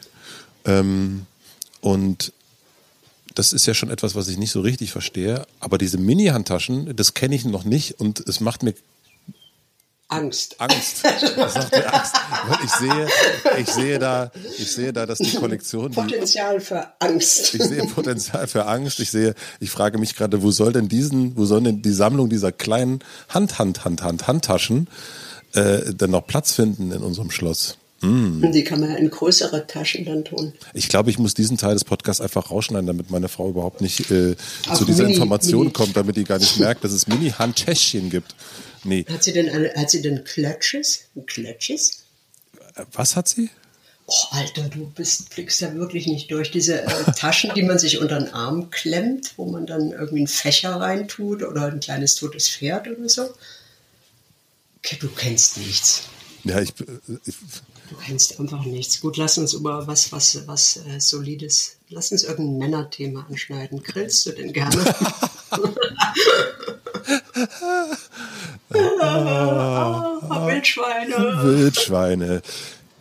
Ähm, 0.66 1.26
und 1.82 2.32
das 3.38 3.54
ist 3.54 3.68
ja 3.68 3.74
schon 3.74 3.92
etwas, 3.92 4.16
was 4.16 4.28
ich 4.30 4.38
nicht 4.38 4.52
so 4.52 4.62
richtig 4.62 4.92
verstehe. 4.92 5.46
Aber 5.60 5.78
diese 5.78 5.98
Mini-Handtaschen, 5.98 6.96
das 6.96 7.14
kenne 7.14 7.36
ich 7.36 7.46
noch 7.46 7.66
nicht 7.66 8.00
und 8.00 8.20
es 8.28 8.40
macht 8.40 8.64
mir 8.64 8.74
Angst. 10.08 10.56
Angst. 10.60 11.04
Das 11.36 11.54
sagt 11.54 11.72
mir 11.72 11.94
Angst. 11.94 12.16
Weil 12.48 12.58
ich 12.64 12.72
sehe, 12.72 13.08
ich 13.60 13.68
sehe 13.68 14.00
da, 14.00 14.32
ich 14.58 14.72
sehe 14.72 14.94
da, 14.94 15.06
dass 15.06 15.20
die 15.20 15.36
Kollektion. 15.36 15.92
Potenzial 15.92 16.62
für 16.62 16.94
Angst. 17.00 17.54
Ich 17.54 17.64
sehe 17.64 17.84
Potenzial 17.84 18.48
für 18.48 18.66
Angst. 18.66 19.00
Ich 19.00 19.12
sehe, 19.12 19.36
ich 19.60 19.70
frage 19.70 19.98
mich 19.98 20.16
gerade, 20.16 20.42
wo 20.42 20.52
soll 20.52 20.74
denn 20.74 20.88
diesen, 20.88 21.36
wo 21.38 21.46
soll 21.46 21.62
denn 21.62 21.82
die 21.82 21.92
Sammlung 21.92 22.30
dieser 22.30 22.52
kleinen 22.52 23.00
Hand, 23.30 23.60
Hand, 23.60 23.86
Hand, 23.86 24.02
Hand, 24.02 24.28
Handtaschen 24.28 24.88
äh, 25.54 25.94
denn 25.94 26.12
noch 26.12 26.26
Platz 26.26 26.54
finden 26.54 26.92
in 26.92 27.04
unserem 27.04 27.30
Schloss? 27.30 27.78
Mm. 28.02 28.52
Die 28.52 28.64
kann 28.64 28.80
man 28.80 28.96
in 28.96 29.10
größere 29.10 29.66
Taschen 29.66 30.06
dann 30.06 30.24
tun. 30.24 30.54
Ich 30.74 30.88
glaube, 30.88 31.10
ich 31.10 31.18
muss 31.18 31.34
diesen 31.34 31.58
Teil 31.58 31.74
des 31.74 31.84
Podcasts 31.84 32.22
einfach 32.22 32.52
rausschneiden, 32.52 32.86
damit 32.86 33.10
meine 33.10 33.28
Frau 33.28 33.50
überhaupt 33.50 33.82
nicht 33.82 34.12
äh, 34.12 34.36
zu 34.76 34.86
dieser 34.86 35.04
Mini, 35.04 35.16
Information 35.16 35.62
Mini. 35.62 35.74
kommt, 35.74 35.98
damit 35.98 36.16
die 36.16 36.24
gar 36.24 36.38
nicht 36.38 36.58
merkt, 36.60 36.84
dass 36.84 36.92
es 36.92 37.08
Mini-Handtäschchen 37.08 38.10
gibt. 38.10 38.36
Nee. 38.84 39.06
Hat 39.10 39.24
sie 39.24 39.34
denn, 39.34 39.50
eine, 39.50 39.74
hat 39.74 39.90
sie 39.90 40.02
denn 40.02 40.24
Clutches? 40.24 41.06
Clutches? 41.26 42.04
Was 42.94 43.16
hat 43.16 43.28
sie? 43.28 43.50
Oh, 44.06 44.14
Alter, 44.32 44.70
du 44.70 44.86
bist, 44.86 45.32
blickst 45.32 45.60
ja 45.60 45.74
wirklich 45.74 46.08
nicht 46.08 46.32
durch. 46.32 46.52
Diese 46.52 46.84
äh, 46.84 47.12
Taschen, 47.16 47.52
die 47.56 47.64
man 47.64 47.78
sich 47.78 48.00
unter 48.00 48.20
den 48.20 48.34
Arm 48.34 48.70
klemmt, 48.70 49.34
wo 49.36 49.46
man 49.46 49.66
dann 49.66 49.92
irgendwie 49.92 50.20
einen 50.20 50.28
Fächer 50.28 50.80
reintut 50.80 51.44
oder 51.44 51.66
ein 51.66 51.82
kleines 51.82 52.16
totes 52.16 52.48
Pferd 52.48 52.88
oder 52.88 53.10
so. 53.10 53.28
Du 55.00 55.10
kennst 55.10 55.58
nichts. 55.58 56.04
Ja, 56.46 56.62
ich, 56.62 56.74
ich 57.26 57.36
Du 57.90 57.96
kennst 57.96 58.40
einfach 58.40 58.66
nichts. 58.66 59.00
Gut, 59.02 59.18
lass 59.18 59.38
uns 59.38 59.54
über 59.54 59.88
was, 59.88 60.12
was, 60.12 60.48
was 60.48 60.78
äh, 60.78 61.00
Solides, 61.00 61.78
lass 61.90 62.12
uns 62.12 62.24
irgendein 62.24 62.58
Männerthema 62.58 63.26
anschneiden. 63.30 63.82
Grillst 63.82 64.26
du 64.26 64.32
denn 64.32 64.52
gerne? 64.52 64.76
ah, 69.00 70.48
Wildschweine. 70.48 71.44
Wildschweine. 71.44 72.42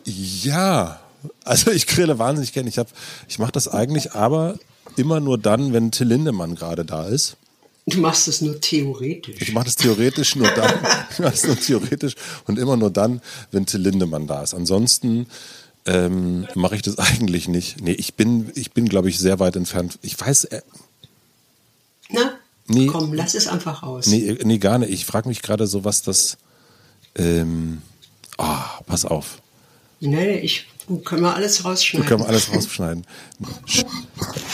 Ja, 0.04 1.00
also 1.44 1.70
ich 1.72 1.86
grille 1.86 2.18
wahnsinnig 2.18 2.52
gerne. 2.52 2.68
Ich, 2.68 2.80
ich 3.28 3.38
mache 3.38 3.52
das 3.52 3.68
eigentlich 3.68 4.12
aber 4.12 4.58
immer 4.96 5.20
nur 5.20 5.38
dann, 5.38 5.72
wenn 5.72 5.90
Till 5.90 6.06
Lindemann 6.06 6.54
gerade 6.54 6.84
da 6.84 7.06
ist. 7.06 7.36
Du 7.88 8.00
machst 8.00 8.26
es 8.26 8.40
nur 8.40 8.60
theoretisch. 8.60 9.40
Ich 9.40 9.52
mache 9.52 9.66
das 9.66 9.76
theoretisch 9.76 10.34
nur 10.34 10.50
dann. 10.50 10.74
ich 11.10 11.18
mache 11.20 11.34
es 11.34 11.44
nur 11.44 11.58
theoretisch 11.58 12.14
und 12.46 12.58
immer 12.58 12.76
nur 12.76 12.90
dann, 12.90 13.22
wenn 13.52 13.64
Till 13.64 13.80
Lindemann 13.80 14.26
da 14.26 14.42
ist. 14.42 14.54
Ansonsten 14.54 15.26
ähm, 15.86 16.48
mache 16.54 16.74
ich 16.74 16.82
das 16.82 16.98
eigentlich 16.98 17.46
nicht. 17.46 17.80
Nee, 17.80 17.92
ich 17.92 18.14
bin, 18.14 18.50
ich 18.56 18.72
bin, 18.72 18.88
glaube 18.88 19.08
ich, 19.08 19.18
sehr 19.18 19.38
weit 19.38 19.54
entfernt. 19.54 19.98
Ich 20.02 20.20
weiß. 20.20 20.44
Äh, 20.44 20.62
Na? 22.10 22.32
Nee, 22.68 22.86
Komm, 22.86 23.14
lass 23.14 23.34
es 23.34 23.46
einfach 23.46 23.84
aus. 23.84 24.08
Nee, 24.08 24.36
nee 24.42 24.58
gar 24.58 24.78
nicht. 24.78 24.90
Ich 24.90 25.06
frage 25.06 25.28
mich 25.28 25.40
gerade 25.40 25.68
so, 25.68 25.84
was 25.84 26.02
das. 26.02 26.38
Ähm, 27.14 27.82
oh, 28.36 28.56
pass 28.86 29.04
auf. 29.04 29.40
Nee, 30.00 30.38
ich 30.40 30.66
können 31.04 31.22
wir 31.22 31.34
alles 31.34 31.64
rausschneiden. 31.64 32.08
Können 32.08 32.20
wir 32.22 32.28
alles 32.28 32.52
rausschneiden. 32.52 33.06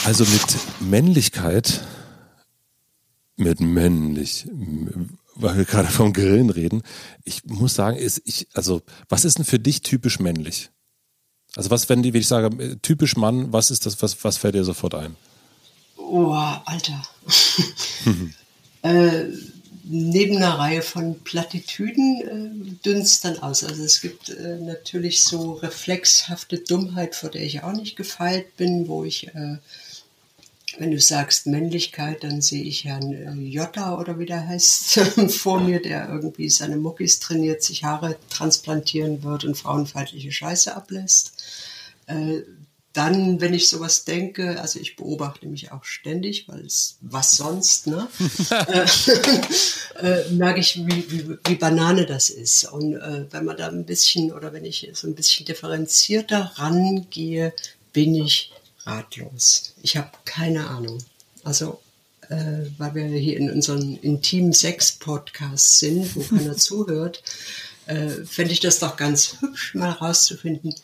Also 0.05 0.25
mit 0.25 0.43
Männlichkeit 0.81 1.81
mit 3.43 3.61
männlich, 3.61 4.47
weil 5.35 5.57
wir 5.59 5.65
gerade 5.65 5.89
vom 5.89 6.13
Grillen 6.13 6.51
reden. 6.51 6.83
Ich 7.25 7.45
muss 7.45 7.75
sagen, 7.75 7.97
ist 7.97 8.23
ich, 8.25 8.49
also, 8.55 8.83
was 9.09 9.25
ist 9.25 9.39
denn 9.39 9.45
für 9.45 9.59
dich 9.59 9.83
typisch 9.83 10.19
männlich? 10.19 10.71
Also 11.55 11.71
was, 11.71 11.89
wenn, 11.89 12.03
die, 12.03 12.13
wenn 12.15 12.21
ich 12.21 12.29
sage, 12.29 12.79
typisch 12.81 13.17
Mann, 13.17 13.53
was 13.53 13.71
ist 13.71 13.85
das, 13.85 14.01
was, 14.03 14.23
was 14.25 14.39
fällt 14.39 14.55
dir 14.55 14.65
sofort 14.65 14.95
ein? 14.95 15.17
Oh, 15.99 16.33
Alter. 16.65 17.03
äh, 18.83 19.25
neben 19.85 20.37
einer 20.37 20.59
Reihe 20.59 20.83
von 20.83 21.21
Plattitüden 21.21 22.23
äh, 22.23 22.85
dünst 22.85 23.25
dann 23.25 23.39
aus. 23.39 23.65
Also 23.65 23.83
es 23.83 24.01
gibt 24.01 24.31
äh, 24.31 24.59
natürlich 24.59 25.23
so 25.23 25.53
reflexhafte 25.53 26.59
Dummheit, 26.59 27.15
vor 27.15 27.31
der 27.31 27.43
ich 27.43 27.63
auch 27.63 27.73
nicht 27.73 27.97
gefeilt 27.97 28.57
bin, 28.57 28.89
wo 28.89 29.05
ich 29.05 29.29
äh, 29.29 29.59
wenn 30.79 30.91
du 30.91 31.01
sagst 31.01 31.47
Männlichkeit, 31.47 32.25
dann 32.25 32.41
sehe 32.41 32.63
ich 32.63 32.85
Herrn 32.85 33.13
äh, 33.13 33.33
Jotta 33.49 33.99
oder 33.99 34.19
wie 34.19 34.27
der 34.27 34.47
heißt 34.47 35.01
vor 35.31 35.61
mir, 35.61 35.81
der 35.81 36.09
irgendwie 36.09 36.49
seine 36.49 36.77
Muckis 36.77 37.21
trainiert, 37.21 37.63
sich 37.63 37.85
Haare 37.85 38.17
transplantieren 38.31 39.23
wird 39.23 39.45
und 39.45 39.57
frauenfeindliche 39.57 40.33
Scheiße 40.33 40.75
ablässt. 40.75 41.33
Äh, 42.07 42.43
dann, 42.93 43.41
wenn 43.41 43.55
ich 43.55 43.69
sowas 43.69 44.05
denke, 44.05 44.61
also 44.61 44.79
ich 44.79 44.97
beobachte 44.97 45.47
mich 45.47 45.73
auch 45.73 45.85
ständig, 45.85 46.47
weil 46.49 46.61
es 46.61 46.99
was 47.01 47.33
sonst, 47.33 47.87
ne? 47.87 48.07
äh, 48.51 48.87
äh, 50.07 50.31
merke 50.31 50.61
ich, 50.61 50.77
wie, 50.87 51.11
wie, 51.11 51.39
wie, 51.47 51.55
Banane 51.55 52.05
das 52.05 52.29
ist. 52.29 52.65
Und 52.71 52.95
äh, 52.95 53.27
wenn 53.31 53.47
man 53.47 53.57
da 53.57 53.69
ein 53.69 53.87
bisschen 53.87 54.33
oder 54.33 54.53
wenn 54.53 54.67
ich 54.67 54.91
so 54.93 55.07
ein 55.07 55.15
bisschen 55.15 55.47
differenzierter 55.47 56.53
rangehe, 56.57 57.55
bin 57.95 58.15
ich 58.15 58.53
ratlos. 58.85 59.75
Ich 59.83 59.97
habe 59.97 60.11
keine 60.25 60.69
Ahnung. 60.69 60.99
Also, 61.45 61.81
äh, 62.29 62.67
weil 62.79 62.95
wir 62.95 63.05
hier 63.19 63.37
in 63.37 63.51
unserem 63.51 63.99
intimen 64.01 64.53
Sex-Podcast 64.53 65.79
sind, 65.79 66.15
wo 66.17 66.23
keiner 66.23 66.57
zuhört, 66.57 67.23
äh, 67.87 68.09
fände 68.25 68.53
ich 68.53 68.61
das 68.61 68.79
doch 68.79 68.97
ganz 68.97 69.41
hübsch, 69.41 69.75
mal 69.75 69.91
rauszufinden, 69.91 70.75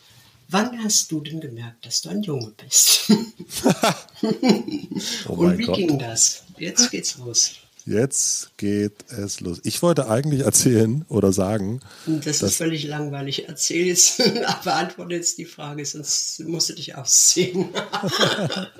wann 0.49 0.83
hast 0.83 1.11
du 1.11 1.21
denn 1.21 1.39
gemerkt, 1.39 1.85
dass 1.85 2.01
du 2.01 2.09
ein 2.09 2.23
Junge 2.23 2.53
bist? 2.63 3.09
oh 5.27 5.33
Und 5.33 5.57
wie 5.57 5.65
Gott. 5.65 5.75
ging 5.75 5.97
das? 5.97 6.43
Jetzt 6.57 6.91
geht's 6.91 7.17
los. 7.17 7.53
Jetzt 7.89 8.55
geht 8.57 9.11
es 9.11 9.39
los. 9.39 9.61
Ich 9.63 9.81
wollte 9.81 10.07
eigentlich 10.07 10.41
erzählen 10.41 11.05
oder 11.09 11.33
sagen. 11.33 11.79
Das 12.05 12.43
ist 12.43 12.57
völlig 12.57 12.83
langweilig. 12.83 13.47
Erzähl 13.47 13.87
jetzt, 13.87 14.21
beantworte 14.63 15.15
jetzt 15.15 15.39
die 15.39 15.45
Frage, 15.45 15.83
sonst 15.83 16.39
musst 16.41 16.69
du 16.69 16.73
dich 16.75 16.93
aussehen. 16.93 17.69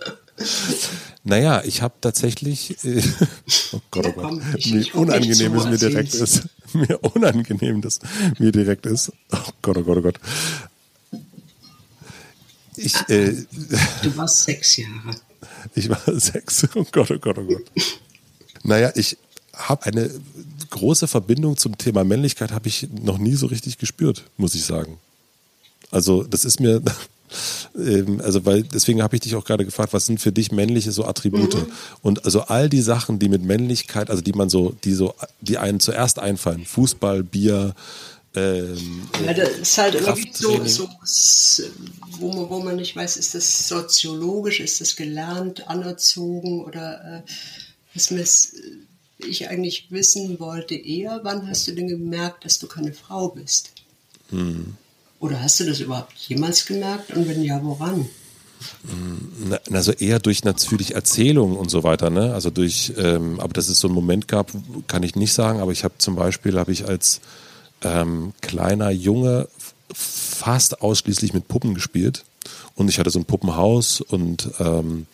naja, 1.23 1.63
ich 1.65 1.81
habe 1.81 1.95
tatsächlich. 2.01 2.85
Äh, 2.85 3.01
oh 3.71 3.79
Gott, 3.89 4.05
oh 4.05 4.11
Gott. 4.11 4.41
Ich, 4.55 4.73
mir 4.73 4.81
ich 4.81 4.93
unangenehm 4.93 5.55
ist 5.55 5.65
mir 5.65 5.77
direkt 5.79 6.13
ist. 6.13 6.43
Mir 6.73 6.99
unangenehm, 7.03 7.81
dass 7.81 7.97
mir 8.37 8.51
direkt 8.51 8.85
ist. 8.85 9.11
Oh 9.31 9.51
Gott, 9.63 9.77
oh 9.77 9.83
Gott, 9.83 9.97
oh 9.97 10.01
Gott. 10.03 10.19
Ich, 12.75 12.93
äh, 13.09 13.33
du 14.03 14.17
warst 14.17 14.43
sechs 14.43 14.77
Jahre. 14.77 15.15
Ich 15.73 15.89
war 15.89 15.99
sechs. 16.05 16.67
Oh 16.75 16.85
Gott, 16.91 17.09
oh 17.09 17.17
Gott, 17.17 17.39
oh 17.39 17.43
Gott. 17.43 17.63
Naja, 18.63 18.91
ich 18.95 19.17
habe 19.53 19.85
eine 19.85 20.09
große 20.69 21.07
Verbindung 21.07 21.57
zum 21.57 21.77
Thema 21.77 22.03
Männlichkeit 22.03 22.51
habe 22.51 22.67
ich 22.67 22.87
noch 23.03 23.17
nie 23.17 23.35
so 23.35 23.47
richtig 23.47 23.77
gespürt, 23.77 24.23
muss 24.37 24.55
ich 24.55 24.63
sagen. 24.63 24.97
Also 25.91 26.23
das 26.23 26.45
ist 26.45 26.59
mir, 26.59 26.81
ähm, 27.75 28.21
also 28.23 28.45
weil 28.45 28.63
deswegen 28.63 29.01
habe 29.01 29.15
ich 29.15 29.21
dich 29.21 29.35
auch 29.35 29.43
gerade 29.43 29.65
gefragt, 29.65 29.93
was 29.93 30.05
sind 30.05 30.21
für 30.21 30.31
dich 30.31 30.51
männliche 30.51 30.91
so 30.91 31.05
Attribute? 31.05 31.55
Mhm. 31.55 31.71
Und 32.01 32.25
also 32.25 32.41
all 32.41 32.69
die 32.69 32.81
Sachen, 32.81 33.19
die 33.19 33.29
mit 33.29 33.43
Männlichkeit, 33.43 34.09
also 34.09 34.21
die 34.21 34.33
man 34.33 34.49
so, 34.49 34.75
die 34.83 34.93
so, 34.93 35.15
die 35.41 35.57
einen 35.57 35.79
zuerst 35.79 36.19
einfallen, 36.19 36.65
Fußball, 36.65 37.23
Bier, 37.23 37.75
Ähm, 38.35 39.09
ja, 39.25 39.33
das 39.33 39.49
ist 39.57 39.77
halt 39.79 39.95
irgendwie 39.95 40.29
so, 40.31 40.61
so 41.03 41.63
wo, 42.19 42.31
man, 42.31 42.49
wo 42.49 42.59
man 42.59 42.75
nicht 42.75 42.95
weiß, 42.95 43.17
ist 43.17 43.33
das 43.33 43.67
soziologisch, 43.67 44.59
ist 44.59 44.81
das 44.81 44.95
gelernt, 44.95 45.67
anerzogen 45.67 46.63
oder 46.63 47.23
äh, 47.25 47.31
was 47.93 48.11
mir 48.11 48.25
ich 49.27 49.49
eigentlich 49.49 49.87
wissen 49.89 50.39
wollte 50.39 50.75
eher, 50.75 51.19
wann 51.23 51.47
hast 51.47 51.67
du 51.67 51.73
denn 51.73 51.87
gemerkt, 51.87 52.45
dass 52.45 52.59
du 52.59 52.67
keine 52.67 52.93
Frau 52.93 53.29
bist? 53.29 53.71
Hm. 54.29 54.75
Oder 55.19 55.41
hast 55.41 55.59
du 55.59 55.65
das 55.65 55.81
überhaupt 55.81 56.13
jemals 56.13 56.65
gemerkt 56.65 57.11
und 57.11 57.27
wenn 57.27 57.43
ja, 57.43 57.61
woran? 57.61 58.07
Also 59.71 59.91
eher 59.91 60.19
durch 60.19 60.43
natürlich 60.43 60.95
Erzählungen 60.95 61.57
und 61.57 61.69
so 61.69 61.83
weiter, 61.83 62.09
ne? 62.09 62.33
Also 62.33 62.49
durch, 62.49 62.93
ähm, 62.97 63.39
aber 63.39 63.53
dass 63.53 63.69
es 63.69 63.79
so 63.79 63.87
einen 63.87 63.95
Moment 63.95 64.27
gab, 64.27 64.51
kann 64.87 65.03
ich 65.03 65.15
nicht 65.15 65.33
sagen. 65.33 65.59
Aber 65.59 65.71
ich 65.71 65.83
habe 65.83 65.95
zum 65.97 66.15
Beispiel 66.15 66.57
habe 66.57 66.71
ich 66.71 66.85
als 66.85 67.21
ähm, 67.83 68.33
kleiner 68.41 68.89
Junge 68.91 69.47
fast 69.93 70.81
ausschließlich 70.81 71.33
mit 71.33 71.47
Puppen 71.47 71.73
gespielt 71.73 72.23
und 72.79 72.89
ich 72.89 72.97
hatte 72.97 73.09
so 73.09 73.19
ein 73.19 73.25
Puppenhaus 73.25 74.01
und 74.01 74.49
ähm, 74.59 75.05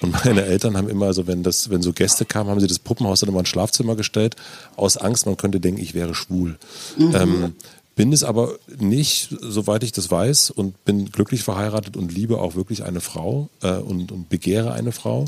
und 0.00 0.24
meine 0.24 0.44
Eltern 0.44 0.76
haben 0.76 0.88
immer, 0.88 1.06
also 1.06 1.26
wenn 1.26 1.42
das, 1.42 1.70
wenn 1.70 1.80
so 1.80 1.92
Gäste 1.92 2.26
kamen, 2.26 2.50
haben 2.50 2.60
sie 2.60 2.66
das 2.66 2.78
Puppenhaus 2.78 3.20
dann 3.20 3.30
immer 3.30 3.38
ins 3.38 3.48
Schlafzimmer 3.48 3.96
gestellt, 3.96 4.36
aus 4.76 4.98
Angst, 4.98 5.24
man 5.24 5.38
könnte 5.38 5.60
denken, 5.60 5.80
ich 5.80 5.94
wäre 5.94 6.14
schwul. 6.14 6.58
Mhm. 6.98 7.14
Ähm, 7.14 7.52
bin 7.96 8.12
es 8.12 8.24
aber 8.24 8.58
nicht, 8.76 9.34
soweit 9.40 9.84
ich 9.84 9.92
das 9.92 10.10
weiß, 10.10 10.50
und 10.50 10.84
bin 10.84 11.10
glücklich 11.10 11.42
verheiratet 11.42 11.96
und 11.96 12.12
liebe 12.12 12.38
auch 12.38 12.56
wirklich 12.56 12.82
eine 12.82 13.00
Frau 13.00 13.48
äh, 13.62 13.76
und, 13.76 14.12
und 14.12 14.28
begehre 14.28 14.72
eine 14.72 14.92
Frau 14.92 15.26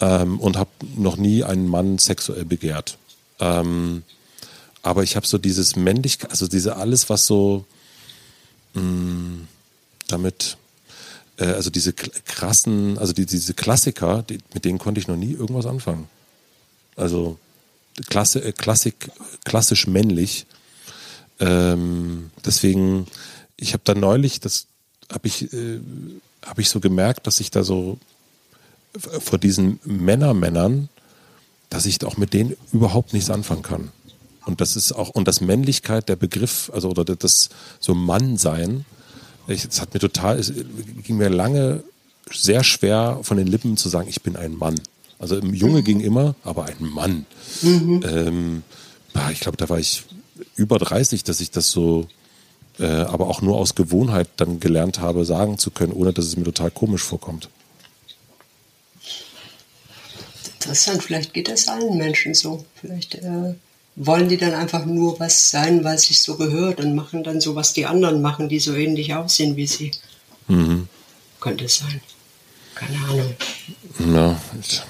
ähm, 0.00 0.38
und 0.38 0.58
habe 0.58 0.70
noch 0.96 1.16
nie 1.16 1.42
einen 1.42 1.66
Mann 1.66 1.98
sexuell 1.98 2.44
begehrt. 2.44 2.98
Ähm, 3.40 4.02
aber 4.82 5.02
ich 5.02 5.16
habe 5.16 5.26
so 5.26 5.38
dieses 5.38 5.76
Männlichkeit, 5.76 6.30
also 6.30 6.46
diese 6.46 6.76
alles, 6.76 7.08
was 7.08 7.26
so 7.26 7.64
mh, 8.74 8.82
mm, 8.82 9.48
damit, 10.06 10.58
äh, 11.38 11.46
also 11.46 11.70
diese 11.70 11.92
krassen, 11.92 12.98
also 12.98 13.12
die, 13.12 13.26
diese 13.26 13.54
Klassiker, 13.54 14.22
die, 14.22 14.38
mit 14.52 14.64
denen 14.64 14.78
konnte 14.78 15.00
ich 15.00 15.08
noch 15.08 15.16
nie 15.16 15.32
irgendwas 15.32 15.66
anfangen. 15.66 16.08
Also 16.96 17.38
Klasse, 18.08 18.42
äh, 18.44 18.52
Klassik, 18.52 19.10
klassisch 19.44 19.86
männlich 19.86 20.46
ähm, 21.40 22.30
deswegen, 22.44 23.06
ich 23.56 23.72
habe 23.72 23.82
da 23.84 23.94
neulich, 23.94 24.40
das 24.40 24.66
habe 25.12 25.26
ich, 25.28 25.52
äh, 25.52 25.80
hab 26.44 26.58
ich 26.58 26.68
so 26.68 26.80
gemerkt, 26.80 27.26
dass 27.26 27.40
ich 27.40 27.50
da 27.50 27.64
so 27.64 27.98
vor 28.96 29.38
diesen 29.38 29.80
Männermännern, 29.84 30.88
dass 31.70 31.86
ich 31.86 32.04
auch 32.04 32.16
mit 32.16 32.32
denen 32.32 32.56
überhaupt 32.72 33.12
nichts 33.12 33.30
anfangen 33.30 33.62
kann. 33.62 33.90
Und 34.46 34.60
das 34.60 34.76
ist 34.76 34.92
auch, 34.92 35.10
und 35.10 35.26
das 35.26 35.40
Männlichkeit, 35.40 36.08
der 36.08 36.16
Begriff, 36.16 36.70
also 36.72 36.90
oder 36.90 37.04
das 37.04 37.48
so 37.80 37.94
Mannsein, 37.94 38.84
es 39.46 39.80
hat 39.80 39.94
mir 39.94 40.00
total, 40.00 40.38
es 40.38 40.52
ging 41.02 41.16
mir 41.16 41.28
lange 41.28 41.82
sehr 42.30 42.64
schwer 42.64 43.20
von 43.22 43.36
den 43.36 43.46
Lippen 43.46 43.76
zu 43.76 43.88
sagen, 43.88 44.08
ich 44.08 44.22
bin 44.22 44.36
ein 44.36 44.56
Mann. 44.56 44.80
Also 45.18 45.36
im 45.36 45.54
Junge 45.54 45.82
ging 45.82 46.00
immer, 46.00 46.34
aber 46.42 46.64
ein 46.64 46.76
Mann. 46.80 47.26
Mhm. 47.62 48.02
Ähm, 48.06 48.62
ich 49.32 49.40
glaube, 49.40 49.56
da 49.56 49.68
war 49.68 49.78
ich 49.78 50.04
über 50.56 50.78
30, 50.78 51.24
dass 51.24 51.40
ich 51.40 51.50
das 51.50 51.70
so, 51.70 52.08
äh, 52.78 52.86
aber 52.86 53.28
auch 53.28 53.40
nur 53.40 53.56
aus 53.56 53.74
Gewohnheit 53.74 54.28
dann 54.36 54.60
gelernt 54.60 54.98
habe, 54.98 55.24
sagen 55.24 55.58
zu 55.58 55.70
können, 55.70 55.92
ohne 55.92 56.12
dass 56.12 56.24
es 56.24 56.36
mir 56.36 56.44
total 56.44 56.70
komisch 56.70 57.02
vorkommt. 57.02 57.48
Interessant, 60.54 61.02
vielleicht 61.02 61.34
geht 61.34 61.48
das 61.48 61.68
allen 61.68 61.98
Menschen 61.98 62.34
so. 62.34 62.64
Vielleicht 62.74 63.16
äh, 63.16 63.54
wollen 63.96 64.28
die 64.28 64.36
dann 64.36 64.54
einfach 64.54 64.84
nur 64.84 65.20
was 65.20 65.50
sein, 65.50 65.84
weil 65.84 65.96
es 65.96 66.02
sich 66.02 66.20
so 66.20 66.36
gehört 66.36 66.80
und 66.80 66.94
machen 66.94 67.22
dann 67.22 67.40
so, 67.40 67.54
was 67.54 67.72
die 67.72 67.86
anderen 67.86 68.22
machen, 68.22 68.48
die 68.48 68.58
so 68.58 68.74
ähnlich 68.74 69.14
aussehen 69.14 69.56
wie 69.56 69.66
sie. 69.66 69.92
Mhm. 70.48 70.88
Könnte 71.40 71.66
es 71.66 71.78
sein. 71.78 72.00
Keine 72.74 72.98
Ahnung. 72.98 73.34
Ja, 73.98 74.40
ich 74.60 74.82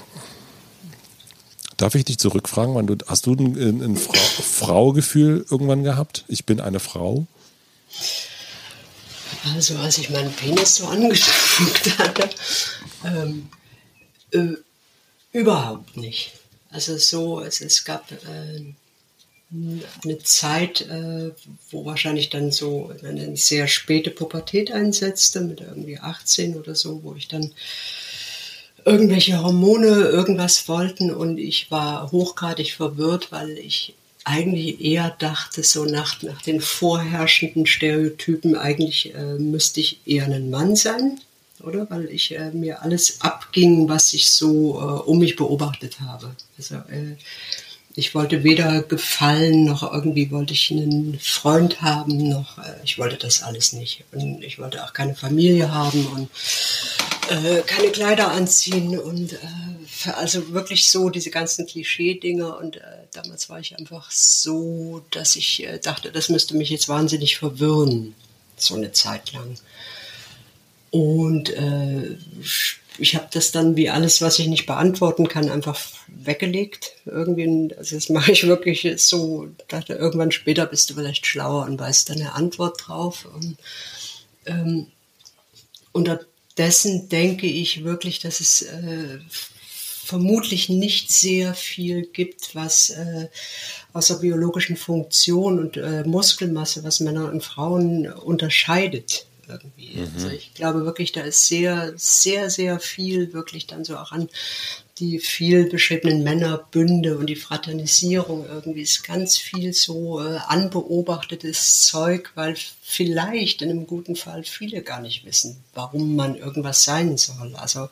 Darf 1.77 1.95
ich 1.95 2.05
dich 2.05 2.17
zurückfragen, 2.17 2.73
wann 2.73 2.87
du, 2.87 2.95
hast 3.05 3.25
du 3.25 3.33
ein, 3.33 3.81
ein 3.81 3.97
Fra 3.97 4.13
Fraugefühl 4.13 5.45
irgendwann 5.49 5.83
gehabt? 5.83 6.23
Ich 6.29 6.45
bin 6.45 6.61
eine 6.61 6.79
Frau? 6.79 7.27
Also, 9.53 9.75
als 9.77 9.97
ich 9.97 10.09
meinen 10.09 10.31
Penis 10.31 10.77
so 10.77 10.87
angeguckt 10.87 11.97
hatte, 11.99 12.29
ähm, 13.03 13.49
äh, 14.31 14.53
überhaupt 15.33 15.97
nicht. 15.97 16.31
Also 16.69 16.97
so, 16.97 17.41
es, 17.41 17.59
es 17.59 17.83
gab 17.83 18.09
äh, 18.11 18.73
eine 20.03 20.19
Zeit, 20.19 20.81
äh, 20.81 21.31
wo 21.71 21.85
wahrscheinlich 21.85 22.29
dann 22.29 22.51
so 22.51 22.91
eine 23.03 23.35
sehr 23.37 23.67
späte 23.67 24.11
Pubertät 24.11 24.71
einsetzte, 24.71 25.41
mit 25.41 25.61
irgendwie 25.61 25.99
18 25.99 26.55
oder 26.55 26.75
so, 26.75 27.03
wo 27.03 27.15
ich 27.15 27.27
dann 27.27 27.51
irgendwelche 28.85 29.41
Hormone 29.41 29.87
irgendwas 29.87 30.67
wollten 30.67 31.11
und 31.11 31.37
ich 31.39 31.71
war 31.71 32.11
hochgradig 32.11 32.73
verwirrt, 32.73 33.31
weil 33.31 33.57
ich 33.57 33.95
eigentlich 34.25 34.81
eher 34.81 35.15
dachte, 35.19 35.63
so 35.63 35.85
nach, 35.85 36.21
nach 36.23 36.41
den 36.41 36.59
vorherrschenden 36.59 37.65
Stereotypen, 37.65 38.55
eigentlich 38.55 39.13
äh, 39.13 39.35
müsste 39.35 39.79
ich 39.79 39.99
eher 40.05 40.25
ein 40.25 40.49
Mann 40.49 40.75
sein, 40.75 41.19
oder? 41.61 41.87
Weil 41.89 42.05
ich 42.05 42.35
äh, 42.35 42.51
mir 42.51 42.81
alles 42.81 43.21
abging, 43.21 43.87
was 43.87 44.13
ich 44.13 44.29
so 44.29 44.79
äh, 44.79 45.09
um 45.09 45.19
mich 45.19 45.35
beobachtet 45.35 45.99
habe. 46.01 46.35
Also 46.57 46.75
äh, 46.75 47.15
ich 47.97 48.13
wollte 48.13 48.43
weder 48.43 48.83
gefallen, 48.83 49.63
noch 49.63 49.81
irgendwie 49.93 50.29
wollte 50.29 50.53
ich 50.53 50.69
einen 50.69 51.17
Freund 51.19 51.81
haben, 51.81 52.29
noch 52.29 52.57
äh, 52.57 52.75
ich 52.83 52.97
wollte 52.97 53.15
das 53.15 53.41
alles 53.41 53.71
nicht. 53.71 54.03
Und 54.11 54.43
ich 54.43 54.59
wollte 54.59 54.83
auch 54.83 54.91
keine 54.91 55.15
Familie 55.15 55.73
haben 55.73 56.05
und 56.07 56.29
äh, 57.29 57.61
keine 57.61 57.91
Kleider 57.91 58.31
anziehen 58.31 58.99
und 58.99 59.33
äh, 59.33 60.09
also 60.11 60.51
wirklich 60.51 60.89
so 60.89 61.09
diese 61.09 61.31
ganzen 61.31 61.65
Klischee-Dinge 61.65 62.55
und 62.57 62.75
äh, 62.77 62.81
damals 63.13 63.49
war 63.49 63.59
ich 63.59 63.77
einfach 63.77 64.11
so, 64.11 65.01
dass 65.11 65.37
ich 65.37 65.65
äh, 65.65 65.79
dachte, 65.79 66.11
das 66.11 66.27
müsste 66.27 66.57
mich 66.57 66.69
jetzt 66.69 66.89
wahnsinnig 66.89 67.37
verwirren, 67.37 68.13
so 68.57 68.75
eine 68.75 68.91
Zeit 68.91 69.31
lang. 69.31 69.57
Und 70.91 71.49
äh, 71.49 72.17
ich 72.99 73.15
habe 73.15 73.27
das 73.31 73.51
dann 73.51 73.75
wie 73.75 73.89
alles, 73.89 74.21
was 74.21 74.39
ich 74.39 74.47
nicht 74.47 74.65
beantworten 74.65 75.27
kann, 75.27 75.49
einfach 75.49 75.79
weggelegt. 76.07 76.93
Irgendwie, 77.05 77.73
also 77.75 77.95
das 77.95 78.09
mache 78.09 78.31
ich 78.31 78.47
wirklich 78.47 78.87
so, 78.97 79.47
dachte, 79.67 79.93
irgendwann 79.93 80.31
später 80.31 80.65
bist 80.65 80.89
du 80.89 80.95
vielleicht 80.95 81.25
schlauer 81.25 81.65
und 81.65 81.79
weißt 81.79 82.09
dann 82.09 82.17
eine 82.17 82.33
Antwort 82.33 82.87
drauf. 82.87 83.27
Und, 83.33 83.57
ähm, 84.45 84.87
unterdessen 85.91 87.09
denke 87.09 87.47
ich 87.47 87.83
wirklich, 87.83 88.19
dass 88.19 88.39
es 88.39 88.63
äh, 88.63 89.19
vermutlich 90.05 90.69
nicht 90.69 91.11
sehr 91.11 91.53
viel 91.53 92.03
gibt, 92.03 92.53
was 92.53 92.91
äh, 92.91 93.27
außer 93.93 94.19
biologischen 94.19 94.77
Funktion 94.77 95.59
und 95.59 95.77
äh, 95.77 96.03
Muskelmasse, 96.03 96.83
was 96.83 96.99
Männer 96.99 97.31
und 97.31 97.43
Frauen 97.43 98.11
unterscheidet 98.11 99.25
irgendwie. 99.47 99.97
Mhm. 99.97 100.11
Also 100.15 100.29
ich 100.29 100.53
glaube 100.53 100.85
wirklich, 100.85 101.11
da 101.11 101.21
ist 101.21 101.47
sehr, 101.47 101.93
sehr, 101.95 102.49
sehr 102.49 102.79
viel 102.79 103.33
wirklich 103.33 103.67
dann 103.67 103.83
so 103.83 103.97
auch 103.97 104.11
an 104.11 104.29
die 104.99 105.19
viel 105.19 105.69
beschriebenen 105.69 106.23
Männerbünde 106.23 107.17
und 107.17 107.27
die 107.27 107.35
Fraternisierung 107.35 108.45
irgendwie 108.47 108.81
ist 108.81 109.03
ganz 109.03 109.37
viel 109.37 109.73
so 109.73 110.21
äh, 110.21 110.37
anbeobachtetes 110.47 111.81
Zeug, 111.85 112.31
weil 112.35 112.55
vielleicht 112.81 113.61
in 113.61 113.69
einem 113.69 113.87
guten 113.87 114.15
Fall 114.15 114.45
viele 114.45 114.81
gar 114.83 115.01
nicht 115.01 115.25
wissen, 115.25 115.57
warum 115.73 116.15
man 116.15 116.35
irgendwas 116.35 116.83
sein 116.85 117.17
soll. 117.17 117.55
Also 117.55 117.89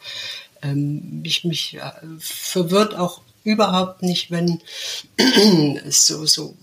ähm, 0.61 1.21
mich, 1.21 1.43
mich 1.43 1.75
äh, 1.75 1.91
verwirrt 2.19 2.95
auch 2.95 3.21
überhaupt 3.43 4.01
nicht, 4.01 4.31
wenn 4.31 4.61
so, 5.89 6.25
so 6.25 6.55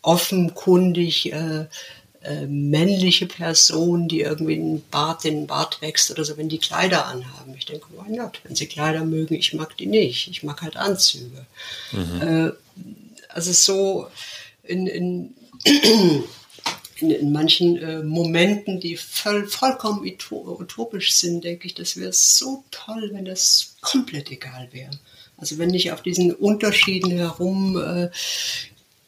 offenkundig 0.00 1.32
äh, 1.32 1.66
äh, 2.24 2.46
männliche 2.46 3.26
Person, 3.26 4.08
die 4.08 4.20
irgendwie 4.20 4.54
einen 4.54 4.82
Bart, 4.90 5.24
den 5.24 5.46
Bart 5.46 5.82
wächst 5.82 6.10
oder 6.10 6.24
so, 6.24 6.36
wenn 6.36 6.48
die 6.48 6.58
Kleider 6.58 7.06
anhaben. 7.06 7.54
Ich 7.56 7.66
denke, 7.66 7.86
why 7.90 8.14
not? 8.14 8.40
Wenn 8.44 8.54
sie 8.54 8.66
Kleider 8.66 9.04
mögen, 9.04 9.34
ich 9.34 9.54
mag 9.54 9.76
die 9.76 9.86
nicht. 9.86 10.28
Ich 10.28 10.42
mag 10.42 10.62
halt 10.62 10.76
Anzüge. 10.76 11.46
Mhm. 11.92 12.22
Äh, 12.22 12.52
also 13.28 13.52
so 13.52 14.08
in, 14.62 14.86
in, 14.86 15.34
in, 17.00 17.10
in 17.10 17.32
manchen 17.32 17.76
äh, 17.76 18.02
Momenten, 18.02 18.78
die 18.78 18.96
voll, 18.96 19.46
vollkommen 19.46 20.08
utopisch 20.30 21.14
sind, 21.14 21.44
denke 21.44 21.66
ich, 21.66 21.74
das 21.74 21.96
wäre 21.96 22.12
so 22.12 22.64
toll, 22.70 23.10
wenn 23.12 23.24
das 23.24 23.74
komplett 23.80 24.30
egal 24.30 24.68
wäre. 24.70 24.90
Also 25.36 25.58
wenn 25.58 25.70
nicht 25.70 25.90
auf 25.90 26.02
diesen 26.02 26.32
Unterschieden 26.32 27.10
herum 27.10 27.76
äh, 27.76 28.10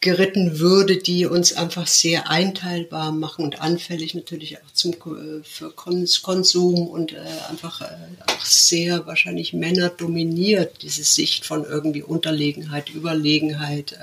geritten 0.05 0.59
würde, 0.59 0.99
die 0.99 1.25
uns 1.25 1.55
einfach 1.55 1.87
sehr 1.87 2.31
einteilbar 2.31 3.11
machen 3.11 3.43
und 3.43 3.63
anfällig 3.63 4.15
natürlich 4.15 4.59
auch 4.59 4.71
zum 4.75 4.93
äh, 4.93 5.43
für 5.43 5.71
Konsum 5.71 6.87
und 6.89 7.15
äh, 7.15 7.25
einfach 7.49 7.81
äh, 7.81 7.87
auch 8.27 8.45
sehr 8.45 9.07
wahrscheinlich 9.07 9.55
Männer 9.55 9.89
dominiert, 9.89 10.83
diese 10.83 11.05
Sicht 11.05 11.47
von 11.47 11.65
irgendwie 11.65 12.03
Unterlegenheit, 12.03 12.91
Überlegenheit, 12.91 13.99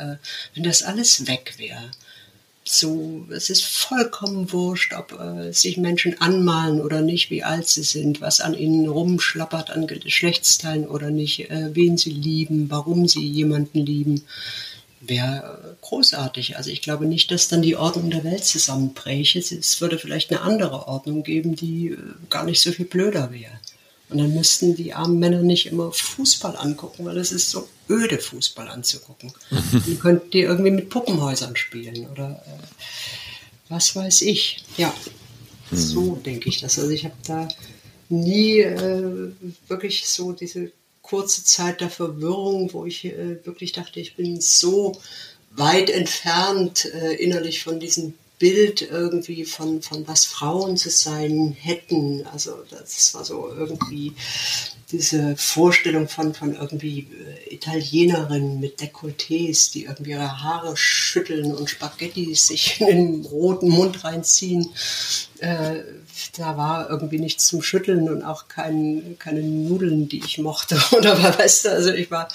wenn 0.56 0.64
das 0.64 0.82
alles 0.82 1.28
weg 1.28 1.54
wäre. 1.58 1.92
so, 2.64 3.26
es 3.30 3.52
ist 3.52 3.64
vollkommen 3.64 4.52
wurscht, 4.52 4.94
ob 4.94 5.20
sich 5.52 5.78
Menschen 5.78 6.20
anmalen 6.20 6.82
oder 6.82 7.02
nicht, 7.02 7.30
wie 7.30 7.44
alt 7.44 7.68
sie 7.68 7.84
sind, 7.84 8.22
was 8.22 8.42
an 8.42 8.56
ihnen 8.56 8.88
rumschlappert 8.88 9.70
an 9.70 9.86
Geschlechtsteilen 9.86 10.88
oder 10.88 11.12
nicht, 11.12 11.48
wen 11.50 11.98
sie 11.98 12.12
lieben, 12.12 12.72
warum 12.72 13.08
sie 13.08 13.28
jemanden 13.28 13.80
lieben. 13.80 14.24
Wäre 15.02 15.78
großartig. 15.82 16.58
Also 16.58 16.70
ich 16.70 16.84
glaube 16.84 17.06
nicht, 17.06 17.32
dass 17.32 17.48
dann 17.48 17.64
die 17.64 17.76
Ordnung 17.76 18.12
der 18.12 18.24
Welt 18.24 18.46
zusammenbräche. 18.46 19.40
Es 19.40 19.82
würde 19.82 19.98
vielleicht 19.98 20.30
eine 20.30 20.42
andere 20.42 20.88
Ordnung 20.88 21.24
geben, 21.24 21.56
die 21.56 21.90
äh, 21.90 21.98
gar 22.30 22.46
nicht 22.46 22.62
so 22.62 22.72
viel 22.72 22.86
blöder 22.86 23.32
wäre. 23.32 23.60
Und 24.10 24.20
dann 24.20 24.34
müssten 24.34 24.76
die 24.76 24.94
armen 24.94 25.20
Männer 25.20 25.42
nicht 25.42 25.68
immer 25.68 25.92
Fußball 25.92 26.56
angucken, 26.58 27.06
weil 27.06 27.18
es 27.18 27.32
ist 27.32 27.50
so 27.50 27.68
öde, 27.90 28.20
Fußball 28.20 28.68
anzugucken. 28.68 29.32
die 29.88 29.96
könnten 29.96 30.30
die 30.30 30.42
irgendwie 30.42 30.72
mit 30.72 30.90
Puppenhäusern 30.90 31.56
spielen 31.56 32.08
oder 32.08 32.44
äh, 32.46 33.70
was 33.70 33.96
weiß 33.96 34.22
ich. 34.22 34.64
Ja, 34.78 34.94
mhm. 35.72 35.78
so 35.78 36.16
denke 36.16 36.50
ich 36.50 36.60
das. 36.60 36.78
Also 36.78 36.92
ich 36.92 37.06
habe 37.06 37.16
da 37.26 37.48
nie 38.10 38.60
äh, 38.60 39.32
wirklich 39.68 40.06
so 40.08 40.34
diese 40.34 40.72
kurze 41.12 41.44
Zeit 41.44 41.82
der 41.82 41.90
Verwirrung, 41.90 42.72
wo 42.72 42.86
ich 42.86 43.04
äh, 43.04 43.46
wirklich 43.46 43.74
dachte, 43.74 44.00
ich 44.00 44.16
bin 44.16 44.40
so 44.40 44.98
weit 45.52 45.90
entfernt 45.90 46.86
äh, 46.86 47.16
innerlich 47.16 47.62
von 47.64 47.82
diesem 47.82 48.14
Bild 48.40 48.82
irgendwie 48.82 49.44
von, 49.44 49.82
von 49.82 50.08
was 50.08 50.24
Frauen 50.26 50.78
zu 50.78 50.90
sein 50.90 51.56
hätten. 51.60 52.26
Also 52.32 52.64
das 52.70 53.14
war 53.14 53.26
so 53.26 53.54
irgendwie 53.54 54.14
diese 54.90 55.36
Vorstellung 55.36 56.08
von, 56.08 56.34
von 56.34 56.56
irgendwie 56.56 57.08
äh, 57.50 57.54
Italienerinnen 57.54 58.62
mit 58.62 58.80
Dekolletés, 58.80 59.72
die 59.74 59.84
irgendwie 59.84 60.12
ihre 60.12 60.42
Haare 60.42 60.78
schütteln 60.78 61.54
und 61.54 61.70
Spaghetti 61.70 62.34
sich 62.36 62.80
in 62.80 62.88
den 62.88 63.26
roten 63.26 63.70
Mund 63.70 64.04
reinziehen. 64.06 64.70
Äh, 65.40 65.82
da 66.38 66.58
war 66.58 66.90
irgendwie 66.90 67.20
nichts 67.20 67.48
zum 67.48 67.62
Schütteln 67.62 68.10
und 68.10 68.24
auch 68.24 68.48
kein, 68.48 69.18
keine 69.20 69.42
Nudeln, 69.42 70.10
die 70.10 70.24
ich 70.24 70.38
mochte. 70.38 70.82
Oder 70.92 71.22
weißt 71.38 71.66
du, 71.66 71.70
also 71.72 71.92
ich 71.92 72.12
war 72.12 72.28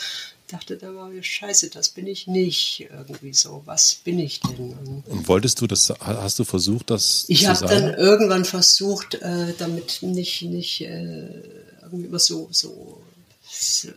dachte 0.49 0.77
da 0.77 0.95
war 0.95 1.11
scheiße, 1.21 1.71
das 1.71 1.89
bin 1.89 2.07
ich 2.07 2.27
nicht 2.27 2.87
irgendwie 2.91 3.33
so. 3.33 3.63
Was 3.65 3.97
bin 4.05 4.19
ich 4.19 4.41
denn? 4.41 4.75
Und, 4.75 5.07
und 5.09 5.29
wolltest 5.29 5.61
du 5.61 5.67
das, 5.67 5.93
hast 5.99 6.39
du 6.39 6.45
versucht, 6.45 6.91
das 6.91 7.25
Ich 7.29 7.47
habe 7.47 7.67
dann 7.67 7.95
irgendwann 7.95 8.45
versucht, 8.45 9.15
äh, 9.17 9.55
damit 9.59 10.03
nicht, 10.03 10.43
nicht 10.43 10.83
äh, 10.83 11.43
irgendwie 11.83 12.07
immer 12.07 12.19
so, 12.19 12.49
so 12.53 13.01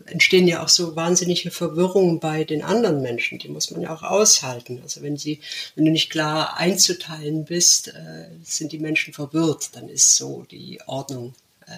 entstehen 0.06 0.48
ja 0.48 0.64
auch 0.64 0.70
so 0.70 0.96
wahnsinnige 0.96 1.52
Verwirrungen 1.52 2.20
bei 2.20 2.44
den 2.44 2.64
anderen 2.64 3.02
Menschen. 3.02 3.40
Die 3.40 3.50
muss 3.50 3.72
man 3.72 3.82
ja 3.82 3.94
auch 3.94 4.04
aushalten. 4.04 4.80
Also 4.84 5.02
wenn 5.02 5.18
sie, 5.18 5.40
wenn 5.76 5.86
du 5.86 5.92
nicht 5.92 6.10
klar 6.10 6.58
einzuteilen 6.58 7.46
bist, 7.46 7.90
äh, 7.90 8.28
sind 8.44 8.72
die 8.72 8.80
Menschen 8.80 9.14
verwirrt. 9.14 9.70
Dann 9.74 9.90
ist 9.90 10.16
so 10.16 10.46
die 10.50 10.80
Ordnung 10.86 11.34
äh, 11.66 11.72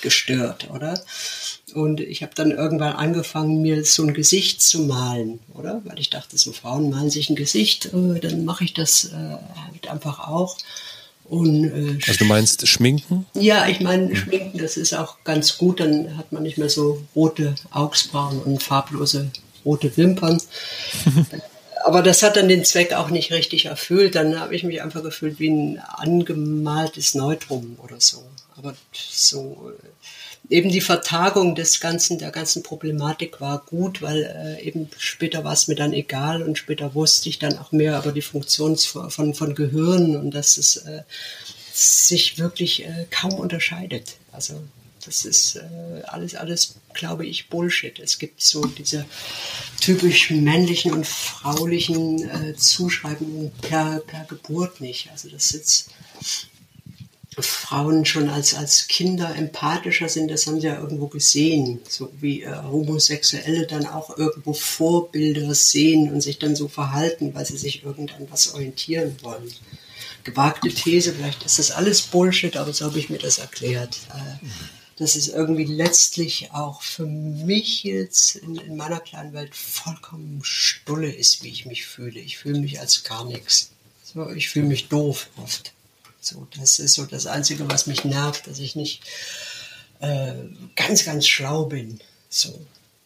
gestört, 0.00 0.70
oder? 0.70 1.02
Und 1.74 2.00
ich 2.00 2.22
habe 2.22 2.34
dann 2.34 2.52
irgendwann 2.52 2.94
angefangen, 2.94 3.62
mir 3.62 3.84
so 3.84 4.04
ein 4.04 4.14
Gesicht 4.14 4.62
zu 4.62 4.80
malen, 4.80 5.40
oder? 5.54 5.82
Weil 5.84 5.98
ich 5.98 6.10
dachte, 6.10 6.38
so 6.38 6.52
Frauen 6.52 6.90
malen 6.90 7.10
sich 7.10 7.30
ein 7.30 7.36
Gesicht, 7.36 7.86
äh, 7.86 8.20
dann 8.20 8.44
mache 8.44 8.64
ich 8.64 8.74
das 8.74 9.06
äh, 9.06 9.16
halt 9.16 9.88
einfach 9.88 10.20
auch. 10.28 10.56
Und, 11.30 11.64
äh, 11.64 11.98
also 12.08 12.18
du 12.18 12.24
meinst 12.24 12.66
Schminken? 12.66 13.24
Ja, 13.34 13.68
ich 13.68 13.78
meine 13.78 14.14
Schminken, 14.16 14.58
das 14.58 14.76
ist 14.76 14.92
auch 14.92 15.18
ganz 15.22 15.58
gut, 15.58 15.78
dann 15.78 16.16
hat 16.16 16.32
man 16.32 16.42
nicht 16.42 16.58
mehr 16.58 16.68
so 16.68 17.02
rote 17.14 17.54
Augsbrauen 17.70 18.40
und 18.40 18.64
farblose 18.64 19.30
rote 19.64 19.96
Wimpern. 19.96 20.42
aber 21.84 22.02
das 22.02 22.24
hat 22.24 22.36
dann 22.36 22.48
den 22.48 22.64
Zweck 22.64 22.94
auch 22.94 23.10
nicht 23.10 23.30
richtig 23.30 23.66
erfüllt. 23.66 24.16
Dann 24.16 24.40
habe 24.40 24.56
ich 24.56 24.64
mich 24.64 24.82
einfach 24.82 25.04
gefühlt 25.04 25.38
wie 25.38 25.50
ein 25.50 25.78
angemaltes 25.78 27.14
Neutrum 27.14 27.78
oder 27.80 28.00
so. 28.00 28.24
Aber 28.56 28.74
so 28.92 29.72
äh, 29.78 29.86
eben 30.48 30.70
die 30.70 30.80
Vertagung 30.80 31.54
des 31.54 31.80
ganzen, 31.80 32.18
der 32.18 32.30
ganzen 32.30 32.62
Problematik 32.62 33.40
war 33.40 33.64
gut, 33.66 34.02
weil 34.02 34.22
äh, 34.58 34.62
eben 34.66 34.88
später 34.98 35.44
war 35.44 35.52
es 35.52 35.68
mir 35.68 35.76
dann 35.76 35.92
egal 35.92 36.42
und 36.42 36.58
später 36.58 36.94
wusste 36.94 37.28
ich 37.28 37.38
dann 37.38 37.58
auch 37.58 37.72
mehr 37.72 37.98
über 37.98 38.12
die 38.12 38.22
Funktion 38.22 38.76
von, 38.76 39.34
von 39.34 39.54
Gehirn 39.54 40.16
und 40.16 40.32
dass 40.32 40.56
es 40.56 40.76
äh, 40.76 41.02
sich 41.72 42.38
wirklich 42.38 42.84
äh, 42.84 43.06
kaum 43.10 43.34
unterscheidet. 43.34 44.16
Also 44.32 44.60
das 45.04 45.24
ist 45.24 45.56
äh, 45.56 46.02
alles, 46.04 46.34
alles, 46.34 46.74
glaube 46.92 47.26
ich, 47.26 47.48
Bullshit. 47.48 47.98
Es 47.98 48.18
gibt 48.18 48.42
so 48.42 48.66
diese 48.66 49.06
typisch 49.80 50.30
männlichen 50.30 50.92
und 50.92 51.06
fraulichen 51.06 52.28
äh, 52.28 52.54
Zuschreibungen 52.54 53.50
per, 53.62 54.00
per 54.06 54.24
Geburt 54.24 54.80
nicht. 54.80 55.10
Also 55.10 55.30
das 55.30 55.52
jetzt 55.52 55.90
Frauen 57.42 58.04
schon 58.04 58.28
als, 58.28 58.54
als 58.54 58.88
Kinder 58.88 59.34
empathischer 59.34 60.08
sind, 60.08 60.30
das 60.30 60.46
haben 60.46 60.60
sie 60.60 60.66
ja 60.66 60.78
irgendwo 60.78 61.08
gesehen. 61.08 61.80
So 61.88 62.10
wie 62.20 62.42
äh, 62.42 62.54
Homosexuelle 62.62 63.66
dann 63.66 63.86
auch 63.86 64.16
irgendwo 64.16 64.52
Vorbilder 64.52 65.54
sehen 65.54 66.12
und 66.12 66.20
sich 66.20 66.38
dann 66.38 66.56
so 66.56 66.68
verhalten, 66.68 67.34
weil 67.34 67.46
sie 67.46 67.56
sich 67.56 67.84
irgendwann 67.84 68.30
was 68.30 68.54
orientieren 68.54 69.16
wollen 69.22 69.50
gewagte 70.24 70.68
These, 70.68 71.14
vielleicht 71.14 71.44
ist 71.44 71.58
das 71.58 71.70
alles 71.70 72.02
Bullshit, 72.02 72.56
aber 72.56 72.72
so 72.72 72.84
habe 72.84 72.98
ich 72.98 73.10
mir 73.10 73.18
das 73.18 73.38
erklärt. 73.38 73.98
Äh, 74.14 74.46
dass 74.96 75.16
es 75.16 75.28
irgendwie 75.28 75.64
letztlich 75.64 76.52
auch 76.52 76.82
für 76.82 77.06
mich 77.06 77.84
jetzt 77.84 78.36
in, 78.36 78.56
in, 78.56 78.76
meiner 78.76 79.00
kleinen 79.00 79.32
Welt 79.32 79.54
vollkommen 79.54 80.40
stulle 80.42 81.10
ist, 81.10 81.42
wie 81.42 81.48
ich 81.48 81.64
mich 81.64 81.86
fühle. 81.86 82.20
Ich 82.20 82.36
fühle 82.36 82.60
mich 82.60 82.80
als 82.80 83.02
gar 83.02 83.24
nichts. 83.24 83.70
So, 84.04 84.28
ich 84.28 84.50
fühle 84.50 84.66
mich 84.66 84.88
doof 84.88 85.30
oft. 85.42 85.72
So, 86.20 86.46
das 86.58 86.78
ist 86.78 86.94
so 86.94 87.06
das 87.06 87.26
Einzige, 87.26 87.68
was 87.70 87.86
mich 87.86 88.04
nervt, 88.04 88.46
dass 88.46 88.58
ich 88.58 88.76
nicht 88.76 89.02
äh, 90.00 90.34
ganz, 90.76 91.04
ganz 91.04 91.26
schlau 91.26 91.64
bin. 91.64 92.00
So, 92.28 92.60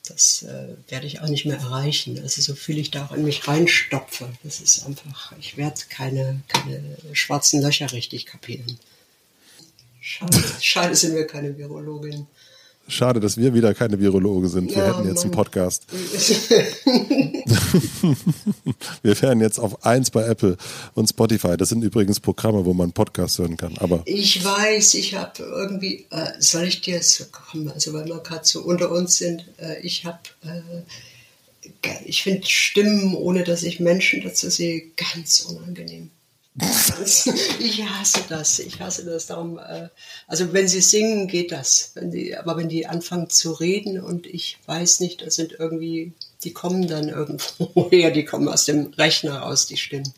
das 0.08 0.42
äh, 0.42 0.76
werde 0.88 1.06
ich 1.06 1.20
auch 1.20 1.28
nicht 1.28 1.46
mehr 1.46 1.56
erreichen. 1.56 2.18
Also 2.20 2.42
so 2.42 2.54
viel 2.54 2.78
ich 2.78 2.90
da 2.90 3.06
auch 3.06 3.12
in 3.12 3.24
mich 3.24 3.48
reinstopfe, 3.48 4.28
das 4.42 4.60
ist 4.60 4.84
einfach, 4.84 5.32
ich 5.38 5.56
werde 5.56 5.80
keine, 5.88 6.42
keine 6.48 6.96
schwarzen 7.12 7.62
Löcher 7.62 7.92
richtig 7.92 8.26
kapieren. 8.26 8.78
Schade, 10.00 10.44
schade 10.60 10.94
sind 10.94 11.14
wir 11.14 11.26
keine 11.26 11.56
Virologin. 11.56 12.26
Schade, 12.87 13.18
dass 13.18 13.39
wir 13.39 13.55
wieder 13.55 13.74
keine 13.74 13.99
Virologen 13.99 14.49
sind. 14.49 14.70
Wir 14.70 14.85
ja, 14.85 14.89
hätten 14.89 15.09
jetzt 15.09 15.24
Mann. 15.24 15.24
einen 15.24 15.32
Podcast. 15.32 15.87
wir 19.03 19.22
wären 19.22 19.41
jetzt 19.41 19.59
auf 19.59 19.85
eins 19.85 20.11
bei 20.11 20.24
Apple 20.24 20.57
und 20.95 21.09
Spotify. 21.09 21.57
Das 21.57 21.70
sind 21.70 21.82
übrigens 21.82 22.20
Programme, 22.20 22.64
wo 22.64 22.74
man 22.74 22.93
Podcasts 22.93 23.39
hören 23.39 23.57
kann. 23.57 23.76
Aber 23.78 24.03
ich 24.05 24.45
weiß, 24.45 24.95
ich 24.95 25.14
habe 25.14 25.43
irgendwie, 25.43 26.07
äh, 26.11 26.32
soll 26.39 26.64
ich 26.64 26.82
dir 26.82 26.95
jetzt 26.95 27.32
kommen, 27.32 27.70
also 27.70 27.93
weil 27.95 28.07
wir 28.07 28.20
gerade 28.20 28.45
so 28.45 28.62
unter 28.62 28.91
uns 28.91 29.16
sind, 29.16 29.47
äh, 29.59 29.80
ich 29.80 30.05
habe, 30.05 30.18
äh, 30.43 30.82
ich 32.05 32.22
finde 32.22 32.47
Stimmen, 32.47 33.14
ohne 33.14 33.45
dass 33.45 33.62
ich 33.62 33.80
Menschen 33.80 34.22
dazu 34.22 34.51
sehe, 34.51 34.91
ganz 34.97 35.41
unangenehm. 35.41 36.11
ich 37.59 37.84
hasse 37.84 38.20
das. 38.28 38.61
Ich 38.61 38.80
hasse 38.80 39.05
das. 39.05 39.26
Darum, 39.26 39.59
äh, 39.59 39.88
also 40.28 40.52
wenn 40.52 40.68
sie 40.68 40.80
singen, 40.80 41.26
geht 41.26 41.50
das. 41.50 41.92
Wenn 41.94 42.11
die, 42.12 42.36
aber 42.36 42.57
wenn 42.57 42.68
die 42.68 42.86
anfangen 42.86 43.28
zu 43.28 43.52
reden 43.52 44.00
und 44.00 44.26
ich 44.26 44.59
weiß 44.66 45.00
nicht, 45.00 45.22
das 45.22 45.34
sind 45.34 45.57
irgendwie, 45.59 46.12
die 46.44 46.52
kommen 46.52 46.86
dann 46.86 47.09
irgendwo 47.09 47.90
her, 47.90 48.12
die 48.12 48.24
kommen 48.24 48.48
aus 48.48 48.66
dem 48.66 48.92
Rechner 48.96 49.38
raus, 49.38 49.66
die 49.66 49.76
Stimmen. 49.76 50.12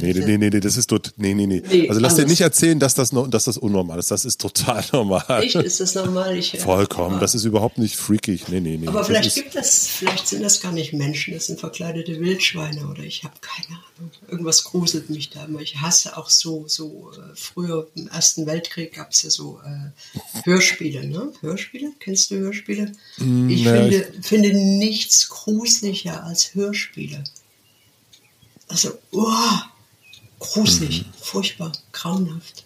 Nee, 0.00 0.12
nee, 0.12 0.38
nee, 0.38 0.50
nee, 0.50 0.60
das 0.60 0.76
ist 0.76 0.86
tot. 0.86 1.12
Nee, 1.16 1.34
nee, 1.34 1.46
nee. 1.46 1.60
nee 1.68 1.88
also 1.88 2.00
lass 2.00 2.12
anders. 2.12 2.26
dir 2.26 2.30
nicht 2.30 2.40
erzählen, 2.42 2.78
dass 2.78 2.94
das, 2.94 3.10
dass 3.10 3.44
das 3.44 3.58
unnormal 3.58 3.98
ist. 3.98 4.08
Das 4.08 4.24
ist 4.24 4.40
total 4.40 4.84
normal. 4.92 5.24
Echt? 5.42 5.56
Ist 5.56 5.80
das 5.80 5.96
normal? 5.96 6.36
Ich, 6.36 6.56
Vollkommen. 6.60 7.18
Das 7.18 7.34
ist 7.34 7.44
überhaupt 7.44 7.78
nicht 7.78 7.96
freakig. 7.96 8.46
Nee, 8.48 8.60
nee, 8.60 8.76
nee. 8.76 8.86
Aber 8.86 9.04
vielleicht 9.04 9.34
gibt 9.34 9.56
es, 9.56 9.88
vielleicht 9.88 10.28
sind 10.28 10.44
das 10.44 10.60
gar 10.60 10.70
nicht 10.70 10.92
Menschen, 10.92 11.34
das 11.34 11.46
sind 11.46 11.58
verkleidete 11.58 12.20
Wildschweine 12.20 12.86
oder 12.86 13.02
ich 13.02 13.24
habe 13.24 13.34
keine 13.40 13.80
Ahnung. 13.80 14.12
Irgendwas 14.28 14.62
gruselt 14.62 15.10
mich 15.10 15.30
da 15.30 15.44
immer. 15.44 15.60
Ich 15.60 15.80
hasse 15.80 16.16
auch 16.16 16.30
so, 16.30 16.66
so, 16.68 17.10
äh, 17.12 17.34
früher 17.34 17.88
im 17.96 18.06
Ersten 18.06 18.46
Weltkrieg 18.46 18.94
gab 18.94 19.10
es 19.10 19.22
ja 19.22 19.30
so 19.30 19.60
äh, 19.64 20.40
Hörspiele, 20.44 21.04
ne? 21.04 21.32
Hörspiele? 21.40 21.90
Kennst 21.98 22.30
du 22.30 22.36
Hörspiele? 22.36 22.92
Mm, 23.18 23.50
ich, 23.50 23.64
ja, 23.64 23.72
finde, 23.72 24.08
ich 24.20 24.26
finde 24.26 24.52
nichts 24.54 25.28
gruseliger 25.28 26.22
als 26.22 26.54
Hörspiele. 26.54 27.24
Also, 28.68 28.98
oh, 29.12 29.58
gruselig, 30.38 31.06
mhm. 31.06 31.12
furchtbar, 31.20 31.72
grauenhaft. 31.92 32.64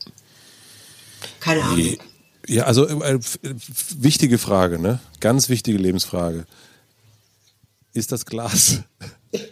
Keine 1.41 1.63
Ahnung. 1.65 1.99
Ja, 2.47 2.65
also 2.65 2.87
äh, 2.87 3.19
wichtige 3.97 4.39
Frage, 4.39 4.79
ne? 4.79 5.01
Ganz 5.21 5.49
wichtige 5.49 5.79
Lebensfrage. 5.79 6.47
Ist 7.93 8.13
das 8.13 8.25
Glas? 8.27 8.81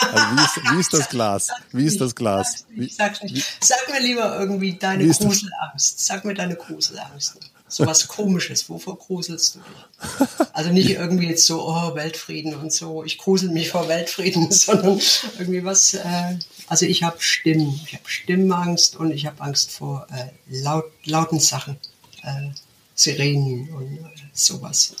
Also 0.00 0.16
wie, 0.36 0.44
ist, 0.44 0.72
wie 0.72 0.80
ist 0.80 0.92
das 0.92 1.08
Glas? 1.08 1.50
Wie 1.72 1.84
ist 1.84 2.00
das 2.00 2.14
Glas? 2.14 2.64
Wie. 2.70 2.88
Sag 2.88 3.90
mir 3.90 4.00
lieber 4.00 4.38
irgendwie 4.38 4.74
deine 4.74 5.04
Gruselangst. 5.08 6.06
Sag 6.06 6.24
mir 6.24 6.34
deine 6.34 6.54
Gruselangst. 6.54 7.38
So 7.70 7.84
was 7.86 8.08
Komisches. 8.08 8.68
Wovor 8.70 8.96
gruselst 8.98 9.56
du 9.56 9.58
dich? 9.60 10.48
Also 10.54 10.70
nicht 10.70 10.90
irgendwie 10.90 11.28
jetzt 11.28 11.44
so, 11.46 11.62
oh, 11.68 11.94
Weltfrieden 11.94 12.54
und 12.54 12.72
so, 12.72 13.04
ich 13.04 13.18
grusel 13.18 13.50
mich 13.50 13.68
vor 13.70 13.88
Weltfrieden, 13.88 14.50
sondern 14.52 15.00
irgendwie 15.38 15.64
was, 15.64 15.94
äh, 15.94 16.38
also 16.66 16.86
ich 16.86 17.02
habe 17.02 17.16
Stimmen, 17.20 17.78
ich 17.86 17.94
habe 17.94 18.08
Stimmangst 18.08 18.96
und 18.96 19.10
ich 19.10 19.26
habe 19.26 19.40
Angst 19.42 19.70
vor 19.72 20.06
äh, 20.10 20.28
laut, 20.50 20.84
lauten 21.04 21.40
Sachen, 21.40 21.76
äh, 22.22 22.48
Sirenen 22.94 23.68
und 23.70 23.98
äh, 23.98 24.10
sowas. 24.32 24.94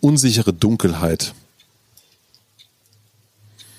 Unsichere 0.00 0.52
Dunkelheit. 0.52 1.34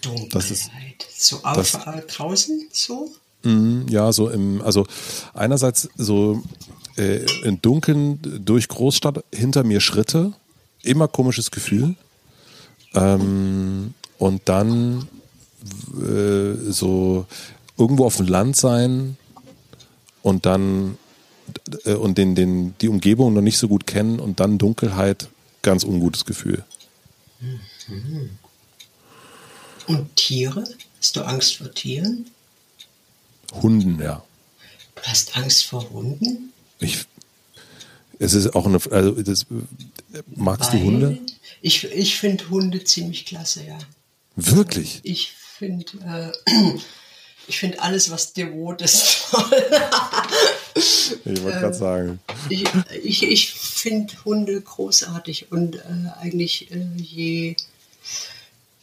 Dunkelheit. 0.02 0.34
Das 0.36 0.52
ist- 0.52 0.70
so 1.18 1.44
auf, 1.44 1.74
äh, 1.88 2.02
draußen 2.02 2.68
so? 2.72 3.12
Mhm, 3.44 3.86
Ja, 3.89 4.12
so 4.12 4.30
im, 4.30 4.62
also 4.62 4.86
einerseits 5.34 5.89
so 5.98 6.42
äh, 6.98 7.26
im 7.44 7.62
Dunkeln 7.62 8.20
durch 8.44 8.68
Großstadt, 8.68 9.24
hinter 9.34 9.64
mir 9.64 9.80
Schritte, 9.80 10.34
immer 10.84 11.08
komisches 11.08 11.52
Gefühl. 11.52 11.96
Ähm, 12.94 13.94
und 14.18 14.42
dann 14.46 15.08
äh, 16.02 16.72
so 16.72 17.26
irgendwo 17.78 18.06
auf 18.06 18.18
dem 18.18 18.28
Land 18.28 18.56
sein 18.58 19.18
und 20.22 20.46
dann 20.46 20.98
äh, 21.86 21.94
und 21.94 22.18
den, 22.18 22.36
den, 22.36 22.76
die 22.82 22.89
Umgebung 22.89 23.34
noch 23.34 23.42
nicht 23.42 23.58
so 23.58 23.68
gut 23.68 23.88
kennen 23.88 24.20
und 24.20 24.39
dann 24.39 24.58
Dunkelheit, 24.58 25.30
ganz 25.62 25.84
ungutes 25.84 26.26
Gefühl. 26.26 26.64
Und 29.88 30.16
Tiere? 30.16 30.64
Hast 31.00 31.16
du 31.16 31.22
Angst 31.22 31.58
vor 31.58 31.72
Tieren? 31.72 32.28
Hunden, 33.52 34.02
ja. 34.02 34.24
Du 34.95 35.02
hast 35.04 35.36
Angst 35.38 35.66
vor 35.66 35.89
Hunden? 35.89 36.54
Ich, 36.80 37.06
es 38.20 38.34
ist 38.34 38.56
auch 38.56 38.66
eine, 38.66 38.80
also 38.91 39.12
das, 39.22 39.45
magst 40.36 40.74
du 40.74 40.78
Weil 40.78 40.84
Hunde? 40.84 41.20
Ich, 41.62 41.84
ich 41.84 42.18
finde 42.18 42.49
Hunde 42.49 42.84
ziemlich 42.84 43.26
klasse, 43.26 43.64
ja. 43.64 43.78
Wirklich? 44.36 45.02
Ich 45.04 45.32
finde 45.32 46.34
äh, 46.47 46.52
ich 47.47 47.60
finde 47.60 47.82
alles, 47.82 48.10
was 48.10 48.34
devot 48.34 48.82
ist, 48.82 49.28
toll. 49.30 49.52
Ich 51.26 51.43
wollte 51.43 51.60
gerade 51.60 51.74
sagen. 51.74 52.20
ich 52.49 52.64
ich, 53.04 53.24
ich 53.24 53.52
finde 53.52 54.14
Hunde 54.24 54.62
großartig 54.62 55.52
und 55.52 55.76
äh, 55.76 55.82
eigentlich 56.22 56.72
äh, 56.72 56.86
je 56.95 57.56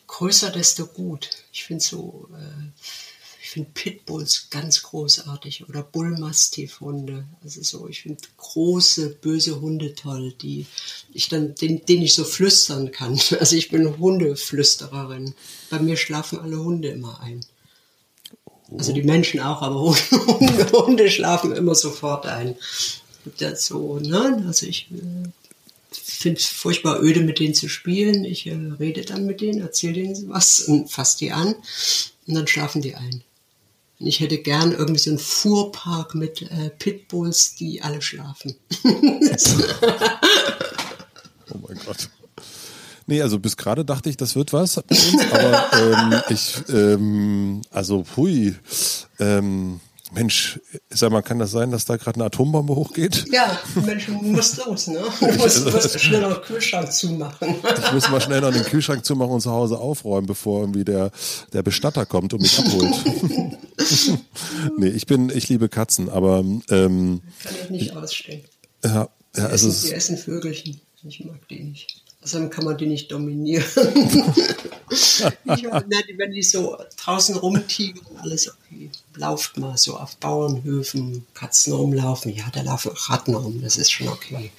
größer, 0.07 0.51
desto 0.51 0.87
gut. 0.87 1.31
Ich 1.53 1.65
finde 1.65 1.83
so, 1.83 2.29
äh, 2.35 2.83
ich 3.49 3.55
finde 3.55 3.71
Pitbulls 3.73 4.49
ganz 4.51 4.83
großartig 4.83 5.71
oder 5.71 5.83
Bullmastiff-Hunde. 5.83 7.25
Also 7.43 7.63
so, 7.63 7.89
ich 7.89 8.03
finde 8.03 8.21
große, 8.37 9.17
böse 9.23 9.63
Hunde 9.63 9.95
toll, 9.95 10.35
die 10.43 10.67
ich 11.15 11.31
dann, 11.31 11.55
den, 11.55 11.83
denen 11.87 12.03
ich 12.03 12.13
so 12.13 12.25
flüstern 12.25 12.91
kann. 12.93 13.19
Also 13.41 13.57
ich 13.57 13.71
bin 13.71 13.97
Hundeflüstererin. 13.97 15.33
Bei 15.71 15.79
mir 15.79 15.97
schlafen 15.97 16.41
alle 16.41 16.63
Hunde 16.63 16.89
immer 16.89 17.23
ein. 17.23 17.41
Also 18.77 18.93
die 18.93 19.03
Menschen 19.03 19.41
auch, 19.41 19.63
aber 19.63 19.81
Hunde, 20.11 20.71
Hunde 20.73 21.11
schlafen 21.11 21.53
immer 21.53 21.75
sofort 21.75 22.27
ein. 22.27 22.55
Ja 23.39 23.57
so, 23.57 23.99
ne? 23.99 24.45
Also 24.47 24.67
ich 24.67 24.89
äh, 24.93 25.29
finde 25.91 26.39
es 26.39 26.45
furchtbar 26.45 27.03
öde, 27.03 27.21
mit 27.21 27.39
denen 27.39 27.55
zu 27.55 27.71
spielen. 27.71 28.27
Ich 28.27 28.47
äh, 28.47 28.53
rede 28.79 29.07
dann 29.07 29.25
mit 29.25 29.41
denen, 29.41 29.63
erzähle 29.63 29.95
denen 29.95 30.29
was 30.29 30.61
und 30.61 30.91
fasse 30.91 31.17
die 31.17 31.33
an 31.33 31.55
und 32.27 32.35
dann 32.35 32.47
schlafen 32.47 32.83
die 32.83 32.95
ein. 32.95 33.25
Ich 34.01 34.21
hätte 34.21 34.39
gern 34.39 34.73
irgendwie 34.73 35.01
so 35.01 35.11
einen 35.11 35.19
Fuhrpark 35.19 36.15
mit 36.15 36.43
äh, 36.43 36.71
Pitbulls, 36.71 37.57
die 37.57 37.83
alle 37.83 38.01
schlafen. 38.01 38.55
Oh 41.51 41.59
mein 41.67 41.79
Gott. 41.85 42.11
Nee, 43.07 43.23
also 43.23 43.39
bis 43.39 43.57
gerade 43.57 43.87
dachte 43.87 44.11
ich, 44.11 44.19
das 44.19 44.37
wird 44.37 44.53
was 44.53 44.77
aber 44.77 45.73
ähm, 45.73 46.23
ich, 46.29 46.57
ähm, 46.69 47.63
also 47.71 48.05
hui, 48.17 48.55
ähm, 49.19 49.81
Mensch, 50.13 50.59
sag 50.89 51.13
mal, 51.13 51.23
kann 51.23 51.39
das 51.39 51.51
sein, 51.51 51.71
dass 51.71 51.85
da 51.85 51.97
gerade 51.97 52.17
eine 52.17 52.25
Atombombe 52.27 52.75
hochgeht? 52.75 53.27
ja, 53.31 53.59
Mensch, 53.85 54.07
du 54.07 54.13
musst 54.13 54.57
los, 54.65 54.87
ne? 54.87 55.01
Du 55.21 55.27
musst, 55.35 55.65
musst 55.71 56.01
schnell 56.01 56.23
noch 56.23 56.35
den 56.39 56.43
Kühlschrank 56.45 56.93
zumachen. 56.93 57.55
Ich 57.85 57.93
muss 57.93 58.09
mal 58.09 58.21
schnell 58.21 58.41
noch 58.41 58.53
den 58.53 58.63
Kühlschrank 58.63 59.05
zumachen 59.05 59.33
und 59.33 59.41
zu 59.41 59.51
Hause 59.51 59.79
aufräumen, 59.79 60.27
bevor 60.27 60.61
irgendwie 60.61 60.85
der, 60.85 61.11
der 61.53 61.63
Bestatter 61.63 62.07
kommt 62.07 62.33
und 62.33 62.41
mich 62.41 62.59
abholt. 62.59 62.95
nee, 64.79 64.89
ich 64.89 65.07
bin, 65.07 65.31
ich 65.31 65.49
liebe 65.49 65.69
Katzen, 65.69 66.09
aber 66.09 66.39
ähm, 66.39 67.21
Kann 67.43 67.55
ich 67.65 67.71
nicht 67.71 67.97
ausstehen. 67.97 68.45
ja, 68.85 69.09
ja, 69.37 69.47
also 69.47 69.69
essen, 69.69 69.83
die 69.83 69.89
es, 69.89 69.93
essen 69.93 70.19
Vögelchen. 70.19 70.81
Ich 71.05 71.25
mag 71.25 71.47
die 71.49 71.63
nicht. 71.63 72.03
Außerdem 72.29 72.51
kann 72.51 72.67
man 72.67 72.77
die 72.77 72.85
nicht 72.85 73.11
dominieren. 73.11 73.65
ich 74.91 75.17
die- 75.57 76.19
wenn 76.19 76.33
die 76.33 76.43
so 76.43 76.77
draußen 77.03 77.37
rumtigern, 77.37 78.05
alles 78.19 78.51
okay. 78.51 78.91
Lauft 79.15 79.57
mal 79.57 79.79
so 79.79 79.97
auf 79.97 80.15
Bauernhöfen, 80.19 81.25
Katzen 81.33 81.73
rumlaufen. 81.73 82.35
Ja, 82.35 82.45
da 82.53 82.61
laufen 82.61 82.93
Ratten 82.95 83.35
rum, 83.35 83.63
das 83.63 83.79
ist 83.79 83.91
schon 83.91 84.09
okay. 84.09 84.51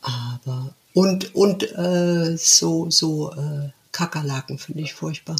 Aber, 0.00 0.74
und, 0.94 1.34
und 1.34 1.62
äh, 1.72 2.38
so, 2.38 2.88
so 2.90 3.30
äh, 3.32 3.68
Kakerlaken 3.92 4.56
finde 4.58 4.84
ich 4.84 4.94
furchtbar. 4.94 5.36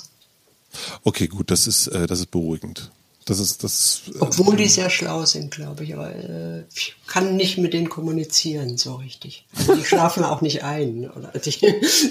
okay, 1.02 1.28
gut, 1.28 1.50
das 1.50 1.66
ist, 1.66 1.86
äh, 1.86 2.06
das 2.06 2.20
ist 2.20 2.30
beruhigend. 2.30 2.90
Das 3.24 3.38
ist, 3.38 3.62
das, 3.62 4.02
äh, 4.14 4.18
Obwohl 4.18 4.56
die 4.56 4.68
sehr 4.68 4.90
schlau 4.90 5.24
sind, 5.26 5.52
glaube 5.52 5.84
ich. 5.84 5.94
Aber 5.94 6.14
äh, 6.14 6.64
ich 6.74 6.96
kann 7.06 7.36
nicht 7.36 7.56
mit 7.58 7.72
denen 7.72 7.88
kommunizieren 7.88 8.76
so 8.78 8.96
richtig. 8.96 9.46
Also 9.56 9.76
die 9.76 9.84
schlafen 9.84 10.24
auch 10.24 10.40
nicht 10.40 10.64
ein. 10.64 11.08
Oder 11.10 11.28
die 11.44 11.50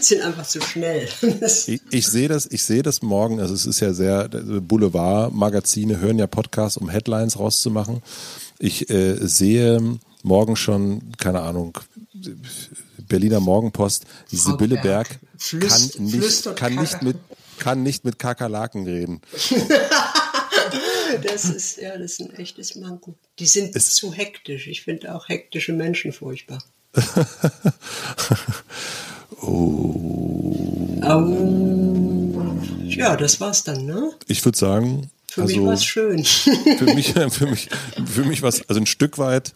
sind 0.01 0.21
einfach 0.21 0.47
zu 0.47 0.61
schnell. 0.61 1.07
Ich, 1.67 1.81
ich 1.91 2.07
sehe 2.07 2.27
das, 2.27 2.47
ich 2.47 2.63
sehe 2.63 2.81
das 2.83 3.01
morgen. 3.01 3.39
Also 3.39 3.53
es 3.53 3.65
ist 3.65 3.79
ja 3.79 3.93
sehr 3.93 4.29
Boulevard-Magazine 4.29 5.99
hören 5.99 6.17
ja 6.19 6.27
Podcasts, 6.27 6.77
um 6.77 6.89
Headlines 6.89 7.37
rauszumachen. 7.37 8.01
Ich 8.59 8.89
äh, 8.89 9.17
sehe 9.21 9.99
morgen 10.23 10.55
schon, 10.55 11.11
keine 11.17 11.41
Ahnung, 11.41 11.77
Berliner 13.07 13.39
Morgenpost. 13.39 14.05
Sibylle 14.29 14.75
Berg 14.75 15.09
Berg 15.09 15.19
flüst- 15.37 15.97
kann 15.97 16.05
nicht, 16.05 16.55
kann 16.55 16.75
nicht 16.75 17.01
mit 17.01 17.17
kann 17.59 17.83
nicht 17.83 18.05
mit 18.05 18.17
Kakerlaken 18.17 18.85
reden. 18.85 19.21
das 21.17 21.45
ist 21.45 21.77
ja, 21.77 21.97
das 21.97 22.13
ist 22.13 22.21
ein 22.21 22.35
echtes 22.35 22.75
Manko. 22.75 23.15
Die 23.39 23.45
sind 23.45 23.75
Es- 23.75 23.95
zu 23.95 24.13
hektisch. 24.13 24.67
Ich 24.67 24.83
finde 24.83 25.13
auch 25.15 25.29
hektische 25.29 25.73
Menschen 25.73 26.11
furchtbar. 26.13 26.63
Oh. 29.43 30.51
Ja, 32.85 33.15
das 33.15 33.39
war's 33.41 33.63
dann, 33.63 33.85
ne? 33.85 34.11
Ich 34.27 34.43
würde 34.45 34.57
sagen, 34.57 35.09
Für 35.27 35.41
mich 35.41 35.57
also 35.57 35.67
war's 35.67 35.83
schön. 35.85 36.23
für 36.25 36.93
mich, 36.93 37.13
für 37.13 37.47
mich, 37.47 37.69
für 38.05 38.23
mich 38.23 38.41
was, 38.43 38.67
also 38.69 38.79
ein 38.81 38.85
Stück 38.85 39.17
weit 39.17 39.53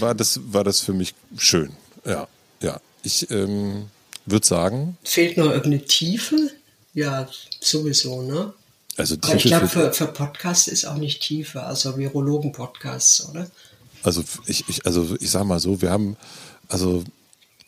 war 0.00 0.14
das, 0.14 0.40
war 0.52 0.64
das 0.64 0.80
für 0.80 0.92
mich 0.94 1.14
schön. 1.36 1.70
Ja, 2.04 2.28
ja. 2.62 2.80
Ich 3.02 3.30
ähm, 3.30 3.86
würde 4.24 4.46
sagen, 4.46 4.96
Fehlt 5.02 5.36
noch 5.36 5.46
irgendeine 5.46 5.84
Tiefe? 5.84 6.50
Ja, 6.94 7.28
sowieso, 7.60 8.22
ne? 8.22 8.54
Also 8.96 9.16
Aber 9.22 9.34
ich 9.34 9.44
glaube, 9.44 9.68
für- 9.68 9.92
für, 9.92 10.06
Podcasts 10.06 10.68
ist 10.68 10.84
auch 10.84 10.96
nicht 10.96 11.22
Tiefe, 11.22 11.62
also 11.62 11.96
Virologen-Podcasts, 11.96 13.28
oder? 13.30 13.50
Also 14.02 14.22
ich, 14.46 14.68
ich, 14.68 14.84
also 14.86 15.16
ich 15.20 15.30
sag 15.30 15.44
mal 15.44 15.60
so, 15.60 15.80
wir 15.80 15.90
haben, 15.90 16.16
also 16.68 17.04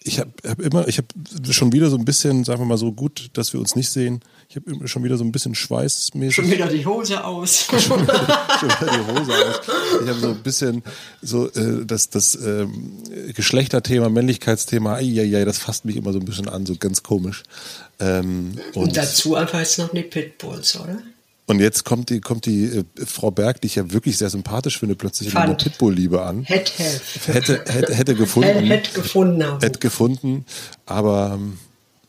ich 0.06 0.18
habe 0.18 0.30
hab 0.46 0.60
immer, 0.60 0.86
ich 0.86 0.98
habe 0.98 1.08
schon 1.52 1.72
wieder 1.72 1.88
so 1.88 1.96
ein 1.96 2.04
bisschen, 2.04 2.44
sagen 2.44 2.60
wir 2.60 2.66
mal 2.66 2.76
so, 2.76 2.92
gut, 2.92 3.30
dass 3.32 3.52
wir 3.54 3.60
uns 3.60 3.74
nicht 3.74 3.88
sehen. 3.88 4.20
Ich 4.50 4.56
habe 4.56 4.86
schon 4.86 5.02
wieder 5.02 5.16
so 5.16 5.24
ein 5.24 5.32
bisschen 5.32 5.54
schweißmäßig 5.54 6.34
Schon 6.36 6.50
wieder 6.50 6.66
die 6.68 6.84
Hose 6.84 7.24
aus. 7.24 7.66
schon 7.78 8.02
wieder 8.02 8.36
die 8.80 9.12
Hose 9.12 9.32
aus. 9.32 9.60
Ich 10.02 10.08
habe 10.08 10.20
so 10.20 10.28
ein 10.28 10.42
bisschen 10.42 10.82
so 11.22 11.48
äh, 11.52 11.86
das, 11.86 12.10
das 12.10 12.34
ähm, 12.34 12.92
Geschlechterthema, 13.34 14.10
Männlichkeitsthema, 14.10 14.96
ai, 14.96 15.20
ai, 15.34 15.44
das 15.46 15.56
fasst 15.58 15.86
mich 15.86 15.96
immer 15.96 16.12
so 16.12 16.18
ein 16.18 16.24
bisschen 16.26 16.48
an, 16.50 16.66
so 16.66 16.76
ganz 16.76 17.02
komisch. 17.02 17.42
Ähm, 17.98 18.52
Und 18.74 18.88
und, 18.88 18.96
dazu 18.96 19.36
einfach 19.36 19.60
jetzt 19.60 19.78
noch 19.78 19.90
die 19.90 20.02
Pitbulls, 20.02 20.78
oder? 20.78 20.98
Und 21.46 21.60
jetzt 21.60 21.84
kommt 21.84 22.10
die, 22.10 22.20
kommt 22.20 22.46
die 22.46 22.64
äh, 22.64 22.84
Frau 23.06 23.30
Berg, 23.30 23.60
die 23.60 23.66
ich 23.66 23.74
ja 23.74 23.90
wirklich 23.92 24.16
sehr 24.16 24.30
sympathisch 24.30 24.78
finde, 24.78 24.94
plötzlich 24.94 25.30
in 25.30 25.36
einer 25.36 25.48
Fand. 25.48 25.62
Pitbull-Liebe 25.62 26.22
an. 26.22 26.44
Hätte, 26.44 26.72
hätte. 27.26 27.64
Hätte, 27.66 27.94
hätte, 27.94 28.14
gefunden. 28.14 28.64
Hätte 28.66 28.92
gefunden. 28.92 29.60
Hätte 29.60 29.78
gefunden, 29.78 30.44
aber 30.86 31.32
ähm, 31.34 31.58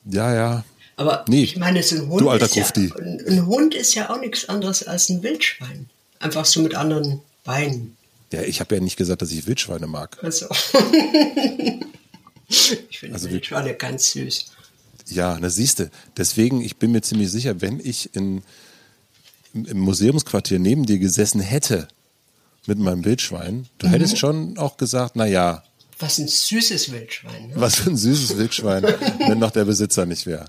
ja, 0.05 0.33
ja. 0.33 0.63
Aber 0.97 1.25
Nee. 1.27 1.43
ich 1.43 1.57
meine, 1.57 1.83
so 1.83 1.95
ein 1.97 2.07
Hund, 2.07 2.21
Du 2.21 2.29
alter 2.29 2.45
ist 2.45 2.55
ja, 2.55 2.63
ein, 2.97 3.21
ein 3.27 3.45
Hund 3.47 3.75
ist 3.75 3.95
ja 3.95 4.09
auch 4.09 4.19
nichts 4.19 4.47
anderes 4.47 4.87
als 4.87 5.09
ein 5.09 5.23
Wildschwein. 5.23 5.89
Einfach 6.19 6.45
so 6.45 6.61
mit 6.61 6.75
anderen 6.75 7.19
Beinen. 7.43 7.97
Ja, 8.31 8.43
ich 8.43 8.61
habe 8.61 8.75
ja 8.75 8.81
nicht 8.81 8.95
gesagt, 8.95 9.21
dass 9.21 9.31
ich 9.31 9.45
Wildschweine 9.45 9.87
mag. 9.87 10.17
Also. 10.23 10.47
ich 12.47 12.99
finde 12.99 13.15
Also 13.15 13.29
Wildschweine 13.29 13.73
ganz 13.73 14.11
süß. 14.11 14.51
Ja, 15.07 15.37
na 15.39 15.49
siehste. 15.49 15.91
Deswegen, 16.17 16.61
ich 16.61 16.77
bin 16.77 16.91
mir 16.91 17.01
ziemlich 17.01 17.31
sicher, 17.31 17.61
wenn 17.61 17.79
ich 17.83 18.15
in, 18.15 18.41
im 19.63 19.79
Museumsquartier 19.79 20.59
neben 20.59 20.85
dir 20.85 20.99
gesessen 20.99 21.39
hätte 21.39 21.87
mit 22.67 22.77
meinem 22.79 23.05
Wildschwein, 23.05 23.67
du 23.77 23.87
Mhm. 23.87 23.91
hättest 23.91 24.17
schon 24.17 24.57
auch 24.57 24.77
gesagt, 24.77 25.15
na 25.15 25.25
ja, 25.25 25.63
Was 25.99 26.17
ein 26.17 26.27
süßes 26.27 26.91
Wildschwein. 26.91 27.47
Ne? 27.47 27.53
Was 27.55 27.75
für 27.75 27.89
ein 27.91 27.95
süßes 27.97 28.35
Wildschwein, 28.37 28.83
wenn 29.27 29.39
noch 29.39 29.51
der 29.51 29.63
Besitzer 29.65 30.05
nicht 30.05 30.25
wäre. 30.25 30.45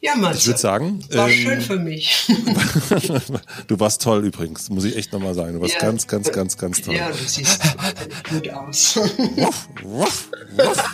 Ja, 0.00 0.14
Matze. 0.14 0.38
Ich 0.38 0.46
würde 0.46 0.60
sagen. 0.60 1.04
War 1.10 1.28
ähm, 1.28 1.34
schön 1.34 1.60
für 1.60 1.76
mich. 1.78 2.26
du 3.66 3.80
warst 3.80 4.00
toll 4.02 4.24
übrigens, 4.24 4.70
muss 4.70 4.84
ich 4.84 4.96
echt 4.96 5.12
nochmal 5.12 5.34
sagen. 5.34 5.54
Du 5.54 5.60
warst 5.60 5.74
ja. 5.74 5.80
ganz, 5.80 6.06
ganz, 6.06 6.30
ganz, 6.30 6.56
ganz 6.56 6.82
toll. 6.82 6.94
Ja, 6.94 7.10
du 7.10 7.16
siehst 7.26 7.60
gut 8.30 8.48
aus. 8.50 8.96
Wuff, 8.96 9.68
wuff, 9.82 10.28
wuff, 10.56 10.84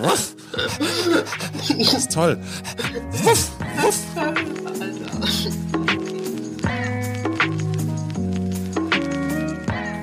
wuff. 0.00 0.36
Das 1.78 1.94
ist 1.94 2.12
toll. 2.12 2.42
Wuff, 3.22 3.50
wuff. 3.82 3.96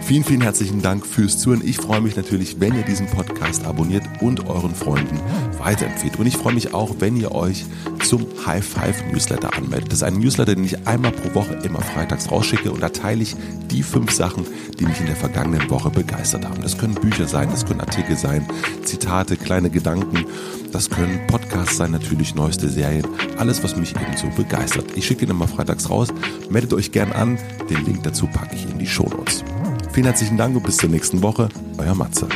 Vielen, 0.08 0.24
vielen 0.24 0.40
herzlichen 0.40 0.82
Dank 0.82 1.06
fürs 1.06 1.38
Zuhören. 1.38 1.62
Ich 1.66 1.76
freue 1.76 2.00
mich 2.00 2.16
natürlich, 2.16 2.62
wenn 2.62 2.74
ihr 2.74 2.84
diesen 2.84 3.08
Podcast 3.08 3.66
abonniert 3.66 4.06
und 4.22 4.48
euren 4.48 4.74
Freunden 4.74 5.20
weiterempfehlt. 5.58 6.18
Und 6.18 6.28
ich 6.28 6.38
freue 6.38 6.54
mich 6.54 6.74
auch, 6.74 6.96
wenn 7.00 7.18
ihr 7.18 7.34
euch 7.34 7.66
zum 8.06 8.26
High 8.46 8.66
Five 8.66 9.04
Newsletter 9.12 9.54
anmeldet. 9.54 9.92
Das 9.92 9.98
ist 9.98 10.04
ein 10.04 10.18
Newsletter, 10.18 10.56
den 10.56 10.64
ich 10.64 10.88
einmal 10.88 11.12
pro 11.12 11.36
Woche 11.36 11.56
immer 11.56 11.82
freitags 11.82 12.32
rausschicke 12.32 12.72
und 12.72 12.82
da 12.82 12.88
teile 12.88 13.22
ich 13.22 13.36
die 13.70 13.84
fünf 13.84 14.12
Sachen, 14.12 14.46
die 14.80 14.86
mich 14.86 14.98
in 15.02 15.08
der 15.08 15.18
vergangenen 15.18 15.70
Woche 15.70 15.90
begeistert 15.90 16.46
haben. 16.46 16.62
Das 16.62 16.78
können 16.78 16.96
Bücher 16.96 17.28
sein, 17.28 17.50
das 17.52 17.66
können 17.66 17.82
Artikel 17.82 18.16
sein, 18.16 18.48
Zitate, 18.86 19.36
kleine 19.36 19.70
Gedanken, 19.70 20.24
das 20.72 20.90
können 20.90 21.28
Podcasts 21.28 21.76
sein, 21.76 21.92
natürlich 21.92 22.34
neueste 22.34 22.70
Serien, 22.70 23.06
alles, 23.38 23.62
was 23.62 23.76
mich 23.76 23.94
eben 23.94 24.16
so 24.16 24.30
begeistert. 24.30 24.86
Ich 24.96 25.06
schicke 25.06 25.26
ihn 25.26 25.32
immer 25.32 25.50
freitags 25.50 25.90
raus. 25.90 26.08
Meldet 26.50 26.74
euch 26.74 26.94
gern 26.94 27.12
an. 27.12 27.38
Den 27.70 27.84
Link 27.84 28.04
dazu 28.04 28.26
packe 28.28 28.56
ich 28.56 28.70
in 28.72 28.80
die 28.80 28.88
Show 28.88 29.10
Notes. 29.10 29.44
Vielen 29.98 30.06
herzlichen 30.06 30.38
Dank 30.38 30.56
und 30.56 30.62
bis 30.62 30.78
zur 30.78 30.92
nächsten 30.92 31.24
Woche. 31.24 31.50
Euer 31.80 31.96
Matze. 31.96 32.28